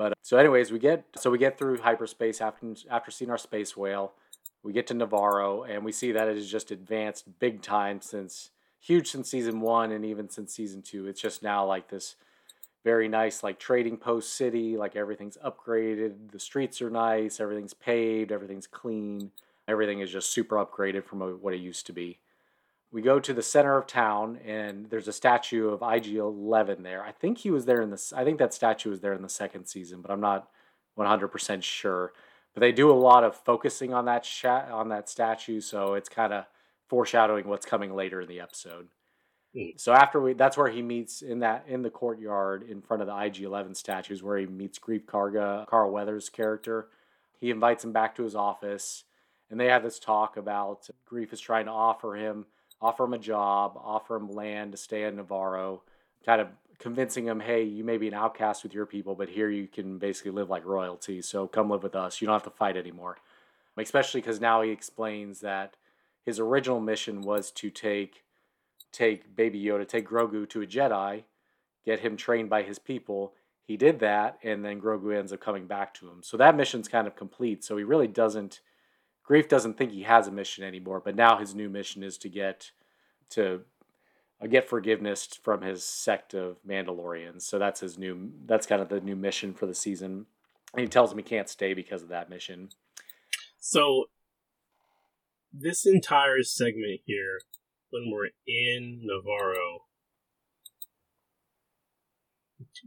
But 0.00 0.12
uh, 0.12 0.14
so, 0.22 0.38
anyways, 0.38 0.72
we 0.72 0.78
get 0.78 1.04
so 1.16 1.30
we 1.30 1.36
get 1.36 1.58
through 1.58 1.76
hyperspace 1.76 2.40
after 2.40 2.74
after 2.90 3.10
seeing 3.10 3.30
our 3.30 3.36
space 3.36 3.76
whale. 3.76 4.14
We 4.62 4.72
get 4.72 4.86
to 4.86 4.94
Nevarro, 4.94 5.68
and 5.68 5.84
we 5.84 5.92
see 5.92 6.10
that 6.12 6.26
it 6.26 6.36
has 6.36 6.50
just 6.50 6.70
advanced 6.70 7.38
big 7.38 7.60
time 7.60 8.00
since 8.00 8.48
huge 8.80 9.10
since 9.10 9.30
season 9.30 9.60
one 9.60 9.92
and 9.92 10.02
even 10.06 10.30
since 10.30 10.54
season 10.54 10.80
two. 10.80 11.06
It's 11.06 11.20
just 11.20 11.42
now 11.42 11.66
like 11.66 11.90
this 11.90 12.16
very 12.82 13.08
nice 13.08 13.42
like 13.42 13.58
trading 13.58 13.98
post 13.98 14.32
city. 14.32 14.78
Like 14.78 14.96
everything's 14.96 15.36
upgraded, 15.36 16.30
the 16.32 16.40
streets 16.40 16.80
are 16.80 16.88
nice, 16.88 17.38
everything's 17.38 17.74
paved, 17.74 18.32
everything's 18.32 18.66
clean, 18.66 19.32
everything 19.68 20.00
is 20.00 20.10
just 20.10 20.32
super 20.32 20.56
upgraded 20.56 21.04
from 21.04 21.20
what 21.20 21.52
it 21.52 21.60
used 21.60 21.84
to 21.88 21.92
be. 21.92 22.20
We 22.92 23.02
go 23.02 23.20
to 23.20 23.32
the 23.32 23.42
center 23.42 23.76
of 23.76 23.86
town, 23.86 24.38
and 24.44 24.90
there's 24.90 25.06
a 25.06 25.12
statue 25.12 25.68
of 25.68 25.82
IG 25.82 26.16
Eleven 26.16 26.82
there. 26.82 27.04
I 27.04 27.12
think 27.12 27.38
he 27.38 27.50
was 27.50 27.64
there 27.64 27.80
in 27.80 27.90
the. 27.90 28.12
I 28.16 28.24
think 28.24 28.38
that 28.38 28.52
statue 28.52 28.90
was 28.90 29.00
there 29.00 29.12
in 29.12 29.22
the 29.22 29.28
second 29.28 29.66
season, 29.66 30.00
but 30.02 30.10
I'm 30.10 30.20
not 30.20 30.48
100% 30.98 31.62
sure. 31.62 32.12
But 32.52 32.60
they 32.60 32.72
do 32.72 32.90
a 32.90 32.92
lot 32.92 33.22
of 33.22 33.36
focusing 33.36 33.94
on 33.94 34.06
that 34.06 34.24
sh- 34.24 34.44
on 34.44 34.88
that 34.88 35.08
statue, 35.08 35.60
so 35.60 35.94
it's 35.94 36.08
kind 36.08 36.32
of 36.32 36.46
foreshadowing 36.88 37.46
what's 37.46 37.64
coming 37.64 37.94
later 37.94 38.20
in 38.20 38.28
the 38.28 38.40
episode. 38.40 38.88
Mm. 39.56 39.80
So 39.80 39.92
after 39.92 40.20
we, 40.20 40.32
that's 40.32 40.56
where 40.56 40.70
he 40.70 40.82
meets 40.82 41.22
in 41.22 41.40
that 41.40 41.64
in 41.68 41.82
the 41.82 41.90
courtyard 41.90 42.64
in 42.68 42.82
front 42.82 43.02
of 43.02 43.06
the 43.06 43.16
IG 43.16 43.42
Eleven 43.42 43.74
statues, 43.74 44.22
where 44.22 44.38
he 44.38 44.46
meets 44.46 44.78
Greef 44.78 45.04
Karga, 45.04 45.66
Carl 45.66 45.92
Weathers' 45.92 46.28
character. 46.28 46.88
He 47.38 47.50
invites 47.50 47.84
him 47.84 47.92
back 47.92 48.16
to 48.16 48.24
his 48.24 48.34
office, 48.34 49.04
and 49.48 49.58
they 49.58 49.66
have 49.66 49.82
this 49.82 49.98
talk 49.98 50.36
about 50.36 50.88
Greef 51.10 51.32
is 51.32 51.40
trying 51.40 51.66
to 51.66 51.72
offer 51.72 52.16
him 52.16 52.46
offer 52.80 53.04
him 53.04 53.14
a 53.14 53.18
job, 53.18 53.78
offer 53.82 54.16
him 54.16 54.30
land 54.30 54.72
to 54.72 54.78
stay 54.78 55.04
in 55.04 55.16
Nevarro, 55.16 55.80
kind 56.24 56.40
of 56.40 56.48
convincing 56.78 57.26
him, 57.26 57.40
hey, 57.40 57.62
you 57.62 57.84
may 57.84 57.98
be 57.98 58.08
an 58.08 58.14
outcast 58.14 58.62
with 58.62 58.72
your 58.72 58.86
people, 58.86 59.14
but 59.14 59.28
here 59.28 59.50
you 59.50 59.66
can 59.66 59.98
basically 59.98 60.30
live 60.30 60.48
like 60.48 60.64
royalty. 60.64 61.20
So 61.20 61.46
come 61.46 61.68
live 61.68 61.82
with 61.82 61.94
us. 61.94 62.20
You 62.20 62.26
don't 62.26 62.34
have 62.34 62.42
to 62.44 62.50
fight 62.50 62.76
anymore. 62.76 63.18
Especially 63.76 64.20
because 64.20 64.40
now 64.40 64.62
he 64.62 64.70
explains 64.70 65.40
that 65.40 65.74
his 66.24 66.38
original 66.38 66.80
mission 66.80 67.22
was 67.22 67.50
to 67.52 67.70
take 67.70 68.24
take 68.92 69.36
Baby 69.36 69.62
Yoda, 69.62 69.86
take 69.86 70.08
Grogu 70.08 70.48
to 70.48 70.62
a 70.62 70.66
Jedi, 70.66 71.22
get 71.84 72.00
him 72.00 72.16
trained 72.16 72.50
by 72.50 72.62
his 72.62 72.78
people. 72.78 73.34
He 73.62 73.76
did 73.76 74.00
that, 74.00 74.38
and 74.42 74.64
then 74.64 74.80
Grogu 74.80 75.16
ends 75.16 75.32
up 75.32 75.40
coming 75.40 75.66
back 75.66 75.94
to 75.94 76.08
him. 76.08 76.22
So 76.22 76.36
that 76.36 76.56
mission's 76.56 76.88
kind 76.88 77.06
of 77.06 77.14
complete. 77.14 77.62
So 77.62 77.76
he 77.76 77.84
really 77.84 78.08
doesn't. 78.08 78.60
Greef 79.30 79.48
doesn't 79.48 79.78
think 79.78 79.92
he 79.92 80.02
has 80.02 80.26
a 80.26 80.32
mission 80.32 80.64
anymore, 80.64 81.00
but 81.04 81.14
now 81.14 81.38
his 81.38 81.54
new 81.54 81.68
mission 81.68 82.02
is 82.02 82.18
to 82.18 82.28
get 82.28 82.72
to 83.30 83.60
uh, 84.42 84.48
get 84.48 84.68
forgiveness 84.68 85.28
from 85.40 85.62
his 85.62 85.84
sect 85.84 86.34
of 86.34 86.56
Mandalorians. 86.66 87.42
So 87.42 87.58
that's 87.58 87.78
his 87.80 87.96
new. 87.96 88.32
That's 88.46 88.66
kind 88.66 88.82
of 88.82 88.88
the 88.88 89.00
new 89.00 89.14
mission 89.14 89.54
for 89.54 89.66
the 89.66 89.74
season. 89.74 90.26
And 90.74 90.82
he 90.82 90.88
tells 90.88 91.12
him 91.12 91.18
he 91.18 91.22
can't 91.22 91.48
stay 91.48 91.74
because 91.74 92.02
of 92.02 92.08
that 92.08 92.28
mission. 92.28 92.70
So 93.60 94.06
this 95.52 95.86
entire 95.86 96.42
segment 96.42 97.00
here, 97.04 97.40
when 97.90 98.10
we're 98.10 98.30
in 98.48 99.06
Nevarro, 99.06 99.82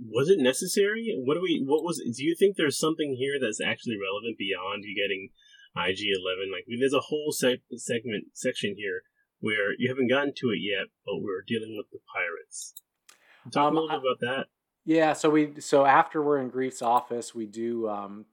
was 0.05 0.27
it 0.27 0.39
necessary? 0.39 1.15
What 1.23 1.35
do 1.35 1.41
we? 1.41 1.63
What 1.65 1.83
was? 1.85 1.99
Do 1.99 2.23
you 2.23 2.35
think 2.37 2.57
there's 2.57 2.77
something 2.77 3.15
here 3.17 3.39
that's 3.41 3.61
actually 3.61 3.95
relevant 3.95 4.37
beyond 4.37 4.83
you 4.83 4.93
getting 4.93 5.29
IG 5.75 5.99
Eleven? 5.99 6.51
Like, 6.51 6.65
there's 6.67 6.93
a 6.93 6.99
whole 6.99 7.31
se- 7.31 7.63
segment 7.75 8.25
section 8.33 8.75
here 8.77 9.01
where 9.39 9.73
you 9.77 9.89
haven't 9.89 10.09
gotten 10.09 10.33
to 10.37 10.49
it 10.49 10.59
yet, 10.59 10.87
but 11.05 11.21
we're 11.21 11.43
dealing 11.45 11.75
with 11.77 11.87
the 11.91 11.99
pirates. 12.13 12.73
Talk 13.51 13.69
um, 13.69 13.77
a 13.77 13.81
little 13.81 13.99
bit 13.99 14.05
about 14.05 14.19
that. 14.21 14.47
Yeah, 14.85 15.13
so 15.13 15.29
we 15.29 15.59
so 15.59 15.85
after 15.85 16.21
we're 16.21 16.39
in 16.39 16.49
Greef's 16.49 16.81
office, 16.81 17.33
we 17.33 17.45
do. 17.45 17.89
Um, 17.89 18.25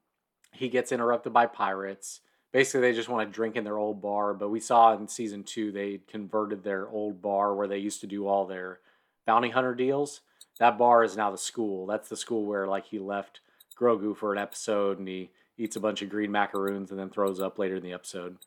he 0.52 0.68
gets 0.68 0.92
interrupted 0.92 1.32
by 1.32 1.46
pirates 1.46 2.20
basically 2.52 2.80
they 2.80 2.94
just 2.96 3.08
want 3.08 3.28
to 3.28 3.32
drink 3.32 3.56
in 3.56 3.64
their 3.64 3.78
old 3.78 4.00
bar. 4.00 4.34
But 4.34 4.50
we 4.50 4.60
saw 4.60 4.94
in 4.94 5.08
season 5.08 5.44
two 5.44 5.72
they 5.72 6.00
converted 6.08 6.62
their 6.62 6.88
old 6.88 7.22
bar 7.22 7.54
where 7.54 7.68
they 7.68 7.78
used 7.78 8.00
to 8.00 8.06
do 8.06 8.26
all 8.26 8.46
their 8.46 8.80
bounty 9.26 9.50
hunter 9.50 9.74
deals. 9.74 10.20
That 10.58 10.78
bar 10.78 11.04
is 11.04 11.16
now 11.16 11.30
the 11.30 11.38
school. 11.38 11.86
That's 11.86 12.08
the 12.08 12.16
school 12.16 12.44
where 12.44 12.66
like 12.66 12.86
he 12.86 12.98
left 12.98 13.40
Grogu 13.78 14.16
for 14.16 14.32
an 14.32 14.38
episode 14.38 14.98
and 14.98 15.08
he 15.08 15.30
eats 15.60 15.76
a 15.76 15.80
bunch 15.80 16.02
of 16.02 16.08
green 16.08 16.32
macaroons 16.32 16.90
and 16.90 16.98
then 16.98 17.10
throws 17.10 17.40
up 17.40 17.58
later 17.58 17.76
in 17.76 17.82
the 17.82 17.92
episode. 17.92 18.38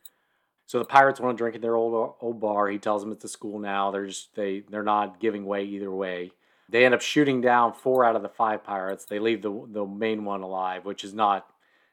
So 0.66 0.78
the 0.78 0.84
pirates 0.84 1.20
want 1.20 1.36
to 1.36 1.40
drink 1.40 1.54
in 1.54 1.62
their 1.62 1.76
old 1.76 2.16
old 2.20 2.40
bar. 2.40 2.68
He 2.68 2.78
tells 2.78 3.02
them 3.02 3.12
it's 3.12 3.22
the 3.22 3.28
school 3.28 3.58
now. 3.58 3.90
They're 3.90 4.06
just 4.06 4.34
they 4.34 4.64
they're 4.68 4.82
not 4.82 5.20
giving 5.20 5.44
way 5.44 5.64
either 5.64 5.90
way. 5.90 6.32
They 6.68 6.84
end 6.84 6.94
up 6.94 7.02
shooting 7.02 7.40
down 7.40 7.74
four 7.74 8.04
out 8.04 8.16
of 8.16 8.22
the 8.22 8.28
five 8.28 8.64
pirates. 8.64 9.04
They 9.04 9.18
leave 9.18 9.42
the 9.42 9.66
the 9.70 9.86
main 9.86 10.24
one 10.24 10.42
alive, 10.42 10.84
which 10.84 11.04
is 11.04 11.14
not 11.14 11.46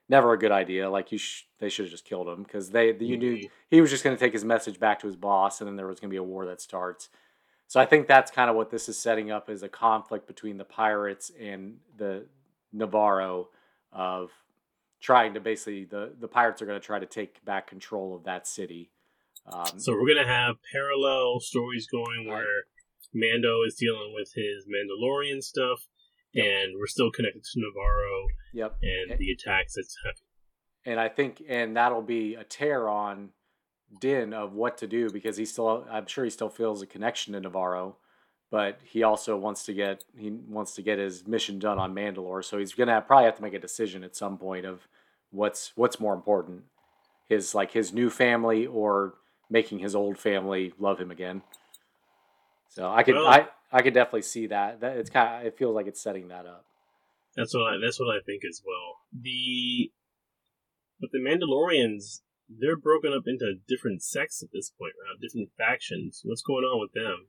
never 0.07 0.33
a 0.33 0.39
good 0.39 0.51
idea. 0.51 0.89
Like 0.89 1.11
you, 1.11 1.17
sh- 1.17 1.45
they 1.59 1.69
should 1.69 1.85
have 1.85 1.91
just 1.91 2.05
killed 2.05 2.27
him 2.27 2.43
because 2.43 2.69
they 2.69 2.93
you 2.93 3.17
knew 3.17 3.49
he 3.69 3.81
was 3.81 3.89
just 3.89 4.03
going 4.03 4.15
to 4.15 4.19
take 4.19 4.33
his 4.33 4.45
message 4.45 4.79
back 4.79 4.99
to 5.01 5.07
his 5.07 5.15
boss, 5.15 5.59
and 5.59 5.67
then 5.67 5.75
there 5.75 5.87
was 5.87 5.99
going 5.99 6.09
to 6.09 6.13
be 6.13 6.17
a 6.17 6.23
war 6.23 6.45
that 6.45 6.61
starts. 6.61 7.09
So 7.67 7.79
I 7.79 7.85
think 7.85 8.07
that's 8.07 8.31
kind 8.31 8.49
of 8.49 8.55
what 8.55 8.69
this 8.69 8.89
is 8.89 8.97
setting 8.97 9.31
up 9.31 9.49
as 9.49 9.63
a 9.63 9.69
conflict 9.69 10.27
between 10.27 10.57
the 10.57 10.65
pirates 10.65 11.31
and 11.39 11.77
the 11.97 12.25
Nevarro 12.75 13.47
of 13.93 14.31
trying 15.01 15.33
to 15.33 15.39
basically 15.39 15.85
the 15.85 16.13
the 16.19 16.27
pirates 16.27 16.61
are 16.61 16.65
going 16.65 16.79
to 16.79 16.85
try 16.85 16.99
to 16.99 17.05
take 17.05 17.43
back 17.45 17.67
control 17.67 18.15
of 18.15 18.23
that 18.23 18.47
city. 18.47 18.91
Um, 19.51 19.79
so 19.79 19.93
we're 19.93 20.05
going 20.13 20.23
to 20.25 20.31
have 20.31 20.57
parallel 20.71 21.39
stories 21.39 21.87
going 21.91 22.27
where 22.27 22.45
Mando 23.13 23.63
is 23.65 23.75
dealing 23.75 24.13
with 24.13 24.31
his 24.35 24.65
Mandalorian 24.67 25.41
stuff, 25.41 25.87
Yep. 26.33 26.45
and 26.45 26.73
we're 26.79 26.87
still 26.87 27.11
connected 27.11 27.43
to 27.43 27.59
Nevarro. 27.59 28.27
Yep. 28.53 28.77
And 28.83 29.19
the 29.19 29.31
attacks 29.31 29.73
that's 29.75 29.97
happening. 30.05 30.27
And 30.85 30.99
I 30.99 31.09
think, 31.09 31.41
and 31.47 31.75
that'll 31.75 32.01
be 32.03 32.35
a 32.35 32.43
tear 32.43 32.87
on 32.87 33.29
Din 33.99 34.33
of 34.33 34.53
what 34.53 34.77
to 34.77 34.87
do 34.87 35.09
because 35.09 35.37
he 35.37 35.45
still, 35.45 35.85
I'm 35.91 36.05
sure 36.07 36.23
he 36.23 36.29
still 36.29 36.49
feels 36.49 36.81
a 36.81 36.87
connection 36.87 37.33
to 37.33 37.41
Nevarro, 37.41 37.95
but 38.51 38.79
he 38.83 39.01
also 39.01 39.37
wants 39.37 39.63
to 39.63 39.73
get 39.73 40.03
he 40.15 40.29
wants 40.29 40.75
to 40.75 40.81
get 40.81 40.99
his 40.99 41.25
mission 41.25 41.57
done 41.57 41.79
on 41.79 41.95
Mandalore. 41.95 42.43
So 42.43 42.59
he's 42.59 42.73
gonna 42.73 43.01
probably 43.01 43.25
have 43.25 43.37
to 43.37 43.41
make 43.41 43.53
a 43.53 43.59
decision 43.59 44.03
at 44.03 44.15
some 44.15 44.37
point 44.37 44.65
of 44.65 44.87
what's 45.31 45.71
what's 45.75 45.99
more 45.99 46.13
important, 46.13 46.63
his 47.27 47.55
like 47.55 47.71
his 47.71 47.93
new 47.93 48.09
family 48.09 48.67
or 48.67 49.15
making 49.49 49.79
his 49.79 49.95
old 49.95 50.17
family 50.17 50.73
love 50.77 50.99
him 50.99 51.09
again. 51.09 51.41
So 52.67 52.89
I 52.89 53.03
could 53.03 53.15
well, 53.15 53.27
I 53.27 53.47
I 53.71 53.81
could 53.81 53.93
definitely 53.93 54.23
see 54.23 54.47
that. 54.47 54.81
That 54.81 54.97
it's 54.97 55.09
kind 55.09 55.41
of 55.41 55.47
it 55.47 55.57
feels 55.57 55.73
like 55.73 55.87
it's 55.87 56.01
setting 56.01 56.27
that 56.27 56.45
up. 56.45 56.65
That's 57.37 57.53
what 57.55 57.73
I, 57.73 57.77
that's 57.81 57.99
what 57.99 58.13
I 58.13 58.19
think 58.25 58.43
as 58.47 58.61
well. 58.65 58.97
The 59.17 59.91
but 60.99 61.11
the 61.11 61.19
Mandalorians 61.19 62.19
they're 62.49 62.75
broken 62.75 63.13
up 63.13 63.23
into 63.27 63.55
different 63.65 64.03
sects 64.03 64.43
at 64.43 64.49
this 64.51 64.69
point, 64.77 64.91
right? 64.99 65.21
Different 65.21 65.51
factions. 65.57 66.21
What's 66.25 66.41
going 66.41 66.65
on 66.65 66.81
with 66.81 66.91
them? 66.91 67.27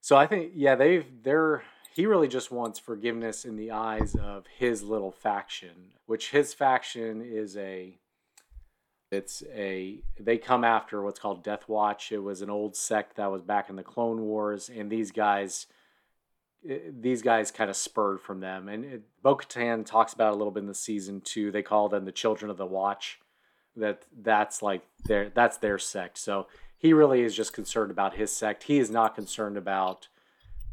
So 0.00 0.16
I 0.16 0.26
think 0.26 0.52
yeah, 0.54 0.74
they've 0.74 1.06
they're 1.22 1.62
he 1.92 2.06
really 2.06 2.28
just 2.28 2.50
wants 2.50 2.78
forgiveness 2.78 3.44
in 3.44 3.56
the 3.56 3.72
eyes 3.72 4.14
of 4.14 4.46
his 4.46 4.82
little 4.82 5.10
faction, 5.10 5.92
which 6.06 6.30
his 6.30 6.54
faction 6.54 7.20
is 7.22 7.56
a 7.56 7.98
it's 9.10 9.42
a 9.52 10.02
they 10.18 10.38
come 10.38 10.64
after 10.64 11.02
what's 11.02 11.18
called 11.18 11.42
Death 11.42 11.68
Watch. 11.68 12.12
It 12.12 12.22
was 12.22 12.42
an 12.42 12.50
old 12.50 12.76
sect 12.76 13.16
that 13.16 13.30
was 13.30 13.42
back 13.42 13.68
in 13.68 13.76
the 13.76 13.82
Clone 13.82 14.22
Wars, 14.22 14.70
and 14.74 14.88
these 14.88 15.10
guys 15.10 15.66
eh, 16.68 16.78
these 16.88 17.20
guys 17.20 17.50
kind 17.50 17.68
of 17.68 17.76
spurred 17.76 18.20
from 18.20 18.40
them. 18.40 18.68
And 18.68 19.02
Bo 19.22 19.36
Katan 19.36 19.84
talks 19.84 20.12
about 20.12 20.32
a 20.32 20.36
little 20.36 20.52
bit 20.52 20.60
in 20.60 20.66
the 20.66 20.74
season 20.74 21.20
two. 21.20 21.50
They 21.50 21.62
call 21.62 21.88
them 21.88 22.04
the 22.04 22.12
Children 22.12 22.50
of 22.50 22.56
the 22.56 22.66
Watch. 22.66 23.20
That 23.76 24.04
that's 24.16 24.62
like 24.62 24.82
their 25.04 25.30
that's 25.30 25.56
their 25.58 25.78
sect. 25.78 26.18
So 26.18 26.46
he 26.80 26.94
really 26.94 27.20
is 27.20 27.36
just 27.36 27.52
concerned 27.52 27.90
about 27.90 28.16
his 28.16 28.34
sect. 28.34 28.62
He 28.62 28.78
is 28.78 28.90
not 28.90 29.14
concerned 29.14 29.58
about 29.58 30.08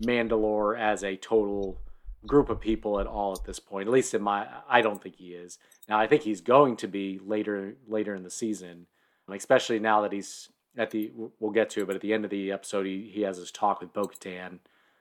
Mandalore 0.01 0.79
as 0.79 1.03
a 1.03 1.17
total 1.17 1.81
group 2.25 2.49
of 2.49 2.61
people 2.61 3.01
at 3.01 3.07
all 3.07 3.33
at 3.33 3.43
this 3.43 3.59
point. 3.59 3.87
At 3.89 3.93
least 3.93 4.13
in 4.13 4.21
my, 4.21 4.47
I 4.69 4.81
don't 4.81 5.03
think 5.03 5.17
he 5.17 5.33
is. 5.33 5.59
Now 5.89 5.99
I 5.99 6.07
think 6.07 6.23
he's 6.23 6.39
going 6.39 6.77
to 6.77 6.87
be 6.87 7.19
later 7.23 7.75
later 7.89 8.15
in 8.15 8.23
the 8.23 8.29
season, 8.29 8.87
especially 9.29 9.79
now 9.79 10.01
that 10.01 10.13
he's 10.13 10.47
at 10.77 10.91
the. 10.91 11.11
We'll 11.39 11.51
get 11.51 11.69
to 11.71 11.81
it, 11.81 11.87
but 11.87 11.95
at 11.97 12.01
the 12.01 12.13
end 12.13 12.23
of 12.23 12.31
the 12.31 12.53
episode, 12.53 12.85
he 12.85 13.11
he 13.13 13.23
has 13.23 13.35
his 13.37 13.51
talk 13.51 13.81
with 13.81 13.91
Bo-Katan, 13.91 14.59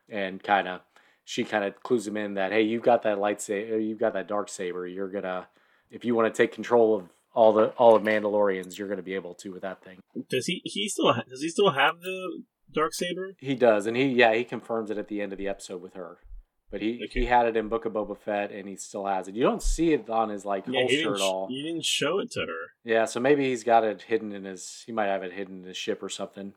and 0.08 0.42
kind 0.42 0.66
of 0.66 0.80
she 1.24 1.44
kind 1.44 1.64
of 1.64 1.80
clues 1.84 2.06
him 2.08 2.16
in 2.16 2.34
that 2.34 2.50
hey, 2.50 2.62
you've 2.62 2.82
got 2.82 3.02
that 3.02 3.18
lightsaber, 3.18 3.84
you've 3.84 4.00
got 4.00 4.12
that 4.14 4.26
dark 4.26 4.48
saber. 4.48 4.88
You're 4.88 5.08
gonna 5.08 5.46
if 5.88 6.04
you 6.04 6.16
want 6.16 6.32
to 6.32 6.36
take 6.36 6.52
control 6.52 6.96
of 6.96 7.08
all 7.36 7.52
the 7.52 7.66
all 7.76 7.94
of 7.94 8.02
Mandalorians, 8.02 8.78
you're 8.78 8.88
going 8.88 8.96
to 8.96 9.02
be 9.02 9.14
able 9.14 9.34
to 9.34 9.50
with 9.50 9.62
that 9.62 9.84
thing. 9.84 10.00
Does 10.28 10.46
he 10.46 10.62
he 10.64 10.88
still 10.88 11.12
ha- 11.12 11.24
does 11.28 11.42
he 11.42 11.50
still 11.50 11.70
have 11.70 12.00
the 12.00 12.42
dark 12.72 12.94
saber? 12.94 13.34
He 13.38 13.54
does, 13.54 13.86
and 13.86 13.96
he 13.96 14.06
yeah 14.06 14.34
he 14.34 14.42
confirms 14.42 14.90
it 14.90 14.98
at 14.98 15.08
the 15.08 15.20
end 15.20 15.32
of 15.32 15.38
the 15.38 15.46
episode 15.46 15.82
with 15.82 15.94
her. 15.94 16.18
But 16.68 16.82
he, 16.82 17.00
okay. 17.04 17.20
he 17.20 17.26
had 17.26 17.46
it 17.46 17.56
in 17.56 17.68
Book 17.68 17.84
of 17.84 17.92
Boba 17.92 18.18
Fett, 18.18 18.50
and 18.50 18.68
he 18.68 18.74
still 18.74 19.06
has 19.06 19.28
it. 19.28 19.36
You 19.36 19.44
don't 19.44 19.62
see 19.62 19.92
it 19.92 20.10
on 20.10 20.30
his 20.30 20.44
like 20.44 20.64
yeah, 20.66 20.80
holster 20.80 21.14
at 21.14 21.20
all. 21.20 21.46
You 21.48 21.62
didn't 21.62 21.84
show 21.84 22.18
it 22.18 22.32
to 22.32 22.40
her. 22.40 22.72
Yeah, 22.82 23.04
so 23.04 23.20
maybe 23.20 23.44
he's 23.44 23.62
got 23.62 23.84
it 23.84 24.02
hidden 24.02 24.32
in 24.32 24.44
his. 24.44 24.82
He 24.84 24.90
might 24.90 25.06
have 25.06 25.22
it 25.22 25.32
hidden 25.32 25.60
in 25.60 25.64
his 25.64 25.76
ship 25.76 26.02
or 26.02 26.08
something. 26.08 26.54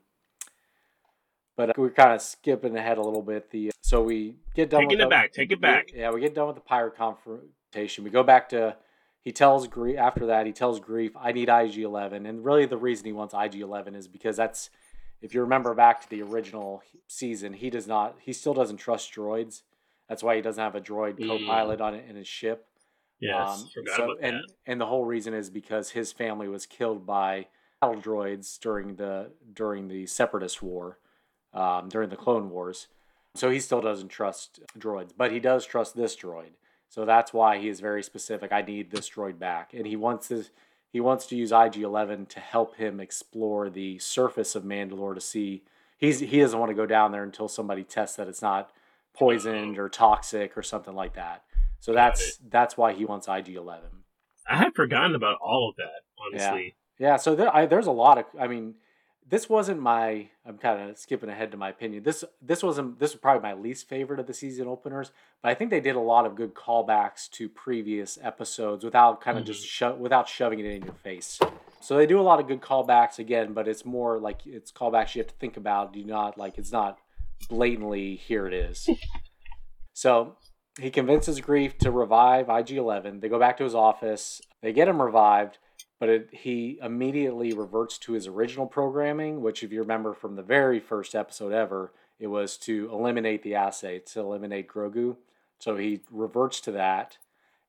But 1.56 1.78
we're 1.78 1.90
kind 1.90 2.12
of 2.12 2.22
skipping 2.22 2.76
ahead 2.76 2.98
a 2.98 3.02
little 3.02 3.22
bit. 3.22 3.50
The 3.50 3.70
so 3.82 4.02
we 4.02 4.36
get 4.54 4.70
done. 4.70 4.80
Taking 4.80 4.98
with 4.98 5.00
it 5.00 5.04
the, 5.04 5.10
back. 5.10 5.32
Take 5.32 5.52
it 5.52 5.60
back. 5.60 5.90
We, 5.92 6.00
yeah, 6.00 6.10
we 6.10 6.20
get 6.20 6.34
done 6.34 6.48
with 6.48 6.56
the 6.56 6.62
pirate 6.62 6.96
confrontation. 6.96 8.02
We 8.02 8.10
go 8.10 8.22
back 8.22 8.48
to. 8.48 8.76
He 9.22 9.32
tells 9.32 9.68
Greef 9.68 9.96
after 9.96 10.26
that. 10.26 10.46
He 10.46 10.52
tells 10.52 10.80
Greef 10.80 11.12
"I 11.18 11.32
need 11.32 11.48
IG 11.48 11.78
Eleven," 11.78 12.26
and 12.26 12.44
really 12.44 12.66
the 12.66 12.78
reason 12.78 13.06
he 13.06 13.12
wants 13.12 13.34
IG 13.34 13.56
Eleven 13.56 13.94
is 13.94 14.08
because 14.08 14.36
that's, 14.36 14.70
if 15.20 15.34
you 15.34 15.40
remember 15.42 15.74
back 15.74 16.00
to 16.02 16.08
the 16.08 16.22
original 16.22 16.82
season, 17.06 17.52
he 17.52 17.70
does 17.70 17.86
not. 17.86 18.16
He 18.20 18.32
still 18.32 18.54
doesn't 18.54 18.78
trust 18.78 19.12
droids 19.12 19.62
that's 20.10 20.24
why 20.24 20.34
he 20.34 20.42
doesn't 20.42 20.62
have 20.62 20.74
a 20.74 20.80
droid 20.80 21.18
mm. 21.18 21.26
co-pilot 21.26 21.80
on 21.80 21.94
it 21.94 22.04
in 22.10 22.16
his 22.16 22.26
ship. 22.26 22.66
Yes, 23.20 23.62
um, 23.62 23.84
so, 23.96 24.16
and, 24.20 24.38
that. 24.38 24.54
And 24.66 24.80
the 24.80 24.86
whole 24.86 25.04
reason 25.04 25.34
is 25.34 25.50
because 25.50 25.90
his 25.90 26.10
family 26.10 26.48
was 26.48 26.66
killed 26.66 27.06
by 27.06 27.46
battle 27.80 28.00
droids 28.00 28.58
during 28.58 28.96
the 28.96 29.30
during 29.52 29.88
the 29.88 30.06
Separatist 30.06 30.62
War, 30.62 30.98
um, 31.54 31.88
during 31.88 32.08
the 32.08 32.16
Clone 32.16 32.50
Wars. 32.50 32.88
So 33.36 33.50
he 33.50 33.60
still 33.60 33.80
doesn't 33.80 34.08
trust 34.08 34.60
droids, 34.76 35.12
but 35.16 35.30
he 35.30 35.38
does 35.38 35.64
trust 35.64 35.94
this 35.94 36.16
droid. 36.16 36.50
So 36.90 37.04
that's 37.04 37.32
why 37.32 37.58
he 37.58 37.68
is 37.68 37.78
very 37.78 38.02
specific. 38.02 38.52
I 38.52 38.62
need 38.62 38.90
this 38.90 39.08
droid 39.08 39.38
back, 39.38 39.72
and 39.72 39.86
he 39.86 39.94
wants 39.94 40.28
this. 40.28 40.50
He 40.92 40.98
wants 40.98 41.24
to 41.26 41.36
use 41.36 41.52
IG 41.52 41.76
Eleven 41.76 42.26
to 42.26 42.40
help 42.40 42.76
him 42.76 42.98
explore 42.98 43.70
the 43.70 44.00
surface 44.00 44.56
of 44.56 44.64
Mandalore 44.64 45.14
to 45.14 45.20
see. 45.20 45.62
He's 45.96 46.18
he 46.18 46.40
doesn't 46.40 46.58
want 46.58 46.70
to 46.70 46.74
go 46.74 46.86
down 46.86 47.12
there 47.12 47.22
until 47.22 47.46
somebody 47.46 47.84
tests 47.84 48.16
that 48.16 48.26
it's 48.26 48.42
not 48.42 48.72
poisoned 49.14 49.78
or 49.78 49.88
toxic 49.88 50.58
or 50.58 50.64
something 50.64 50.94
like 50.94 51.14
that. 51.14 51.44
So 51.78 51.92
that's 51.92 52.38
that's 52.48 52.76
why 52.76 52.92
he 52.92 53.04
wants 53.04 53.28
IG 53.28 53.50
Eleven. 53.50 54.02
I 54.48 54.56
had 54.56 54.74
forgotten 54.74 55.14
about 55.14 55.38
all 55.40 55.68
of 55.68 55.76
that, 55.76 56.02
honestly. 56.18 56.74
Yeah, 56.98 57.10
yeah 57.10 57.16
so 57.18 57.36
there, 57.36 57.54
I, 57.54 57.66
there's 57.66 57.86
a 57.86 57.92
lot 57.92 58.18
of. 58.18 58.24
I 58.38 58.48
mean, 58.48 58.74
this 59.30 59.48
wasn't 59.48 59.80
my. 59.80 60.28
I'm 60.44 60.58
kind 60.58 60.90
of 60.90 60.98
skipping 60.98 61.30
ahead 61.30 61.52
to 61.52 61.56
my 61.56 61.70
opinion. 61.70 62.02
This 62.02 62.24
this 62.42 62.62
wasn't. 62.62 62.98
This 62.98 63.12
was 63.12 63.20
probably 63.20 63.42
my 63.42 63.54
least 63.54 63.88
favorite 63.88 64.18
of 64.18 64.26
the 64.26 64.34
season 64.34 64.66
openers. 64.66 65.12
But 65.40 65.50
I 65.50 65.54
think 65.54 65.70
they 65.70 65.80
did 65.80 65.94
a 65.94 66.00
lot 66.00 66.26
of 66.26 66.34
good 66.34 66.52
callbacks 66.52 67.30
to 67.30 67.48
previous 67.48 68.18
episodes 68.20 68.84
without 68.84 69.20
kind 69.20 69.38
of 69.38 69.44
mm-hmm. 69.44 69.52
just 69.52 69.66
sho- 69.66 69.94
without 69.94 70.28
shoving 70.28 70.58
it 70.58 70.66
in 70.66 70.82
your 70.82 70.94
face. 70.94 71.38
So 71.80 71.96
they 71.96 72.06
do 72.06 72.20
a 72.20 72.22
lot 72.22 72.40
of 72.40 72.48
good 72.48 72.60
callbacks 72.60 73.20
again, 73.20 73.52
but 73.52 73.68
it's 73.68 73.84
more 73.84 74.18
like 74.18 74.44
it's 74.44 74.72
callbacks 74.72 75.14
you 75.14 75.20
have 75.20 75.28
to 75.28 75.36
think 75.36 75.56
about. 75.56 75.92
Do 75.92 76.04
not 76.04 76.36
like 76.36 76.58
it's 76.58 76.72
not 76.72 76.98
blatantly 77.48 78.16
here 78.16 78.48
it 78.48 78.52
is. 78.52 78.88
so 79.94 80.36
he 80.80 80.90
convinces 80.90 81.40
Greef 81.40 81.78
to 81.78 81.92
revive 81.92 82.48
IG 82.48 82.72
11. 82.72 83.20
They 83.20 83.28
go 83.28 83.38
back 83.38 83.56
to 83.58 83.64
his 83.64 83.76
office. 83.76 84.42
They 84.60 84.72
get 84.72 84.88
him 84.88 85.00
revived, 85.00 85.58
but 86.00 86.08
it, 86.08 86.28
he 86.32 86.78
immediately 86.82 87.52
reverts 87.52 87.98
to 87.98 88.12
his 88.12 88.26
original 88.26 88.66
programming, 88.66 89.42
which, 89.42 89.62
if 89.62 89.70
you 89.70 89.80
remember 89.80 90.14
from 90.14 90.34
the 90.34 90.42
very 90.42 90.80
first 90.80 91.14
episode 91.14 91.52
ever, 91.52 91.92
it 92.18 92.26
was 92.26 92.56
to 92.56 92.88
eliminate 92.90 93.42
the 93.42 93.54
assay, 93.54 94.00
to 94.00 94.20
eliminate 94.20 94.66
Grogu. 94.66 95.16
So 95.58 95.76
he 95.76 96.00
reverts 96.10 96.62
to 96.62 96.72
that, 96.72 97.18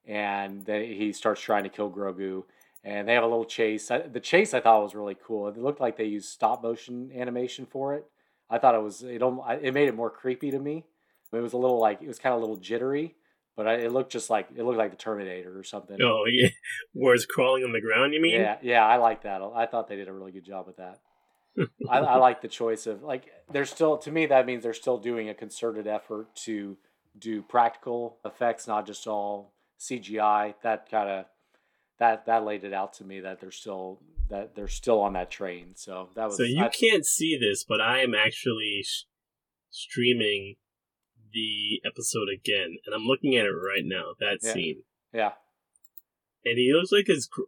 and 0.07 0.65
then 0.65 0.85
he 0.85 1.11
starts 1.11 1.41
trying 1.41 1.63
to 1.63 1.69
kill 1.69 1.91
Grogu. 1.91 2.45
And 2.83 3.07
they 3.07 3.13
have 3.13 3.23
a 3.23 3.27
little 3.27 3.45
chase. 3.45 3.89
The 3.89 4.19
chase 4.21 4.53
I 4.53 4.61
thought 4.61 4.81
was 4.81 4.95
really 4.95 5.17
cool. 5.23 5.47
It 5.49 5.57
looked 5.57 5.81
like 5.81 5.97
they 5.97 6.05
used 6.05 6.29
stop 6.29 6.63
motion 6.63 7.11
animation 7.13 7.67
for 7.69 7.93
it. 7.93 8.07
I 8.49 8.57
thought 8.57 8.75
it 8.75 8.81
was 8.81 9.03
it 9.03 9.21
it 9.61 9.73
made 9.73 9.87
it 9.87 9.95
more 9.95 10.09
creepy 10.09 10.49
to 10.51 10.57
me. 10.57 10.85
It 11.31 11.39
was 11.39 11.53
a 11.53 11.57
little 11.57 11.79
like 11.79 12.01
it 12.01 12.07
was 12.07 12.17
kind 12.17 12.33
of 12.33 12.39
a 12.39 12.41
little 12.41 12.57
jittery, 12.57 13.13
but 13.55 13.67
I, 13.67 13.73
it 13.75 13.91
looked 13.91 14.11
just 14.11 14.29
like 14.29 14.49
it 14.55 14.63
looked 14.63 14.77
like 14.77 14.91
the 14.91 14.97
Terminator 14.97 15.57
or 15.57 15.63
something. 15.63 15.97
Oh 16.01 16.25
yeah, 16.29 16.49
where 16.93 17.13
it's 17.13 17.25
crawling 17.25 17.63
on 17.63 17.71
the 17.71 17.81
ground. 17.81 18.13
You 18.13 18.21
mean? 18.21 18.39
Yeah, 18.39 18.57
yeah. 18.61 18.85
I 18.85 18.97
like 18.97 19.23
that. 19.23 19.41
I 19.41 19.65
thought 19.65 19.87
they 19.87 19.95
did 19.95 20.07
a 20.07 20.13
really 20.13 20.31
good 20.31 20.45
job 20.45 20.67
with 20.67 20.77
that. 20.77 20.99
I, 21.89 21.99
I 21.99 22.15
like 22.17 22.41
the 22.41 22.47
choice 22.47 22.87
of 22.87 23.03
like 23.03 23.25
they're 23.51 23.65
still 23.65 23.97
to 23.99 24.11
me 24.11 24.25
that 24.27 24.45
means 24.45 24.63
they're 24.63 24.73
still 24.73 24.97
doing 24.97 25.29
a 25.29 25.33
concerted 25.33 25.85
effort 25.85 26.33
to 26.45 26.77
do 27.17 27.41
practical 27.41 28.17
effects, 28.23 28.67
not 28.67 28.85
just 28.85 29.05
all 29.05 29.53
CGI. 29.79 30.53
That 30.63 30.89
kind 30.89 31.09
of 31.09 31.25
that 31.99 32.25
that 32.25 32.45
laid 32.45 32.63
it 32.63 32.73
out 32.73 32.93
to 32.93 33.03
me 33.03 33.19
that 33.19 33.41
they're 33.41 33.51
still 33.51 33.99
that 34.29 34.55
they're 34.55 34.67
still 34.67 35.01
on 35.01 35.13
that 35.13 35.29
train. 35.29 35.71
So 35.75 36.09
that 36.15 36.27
was. 36.27 36.37
So 36.37 36.43
you 36.43 36.63
I, 36.63 36.69
can't 36.69 37.05
see 37.05 37.37
this, 37.37 37.65
but 37.67 37.81
I 37.81 37.99
am 37.99 38.15
actually 38.15 38.83
sh- 38.83 39.05
streaming 39.69 40.55
the 41.33 41.81
episode 41.85 42.27
again, 42.33 42.77
and 42.85 42.95
I'm 42.95 43.05
looking 43.05 43.35
at 43.35 43.45
it 43.45 43.49
right 43.49 43.83
now. 43.83 44.13
That 44.19 44.39
yeah. 44.41 44.53
scene. 44.53 44.83
Yeah. 45.13 45.31
And 46.45 46.57
he 46.57 46.73
looks 46.73 46.91
like 46.91 47.07
his. 47.07 47.29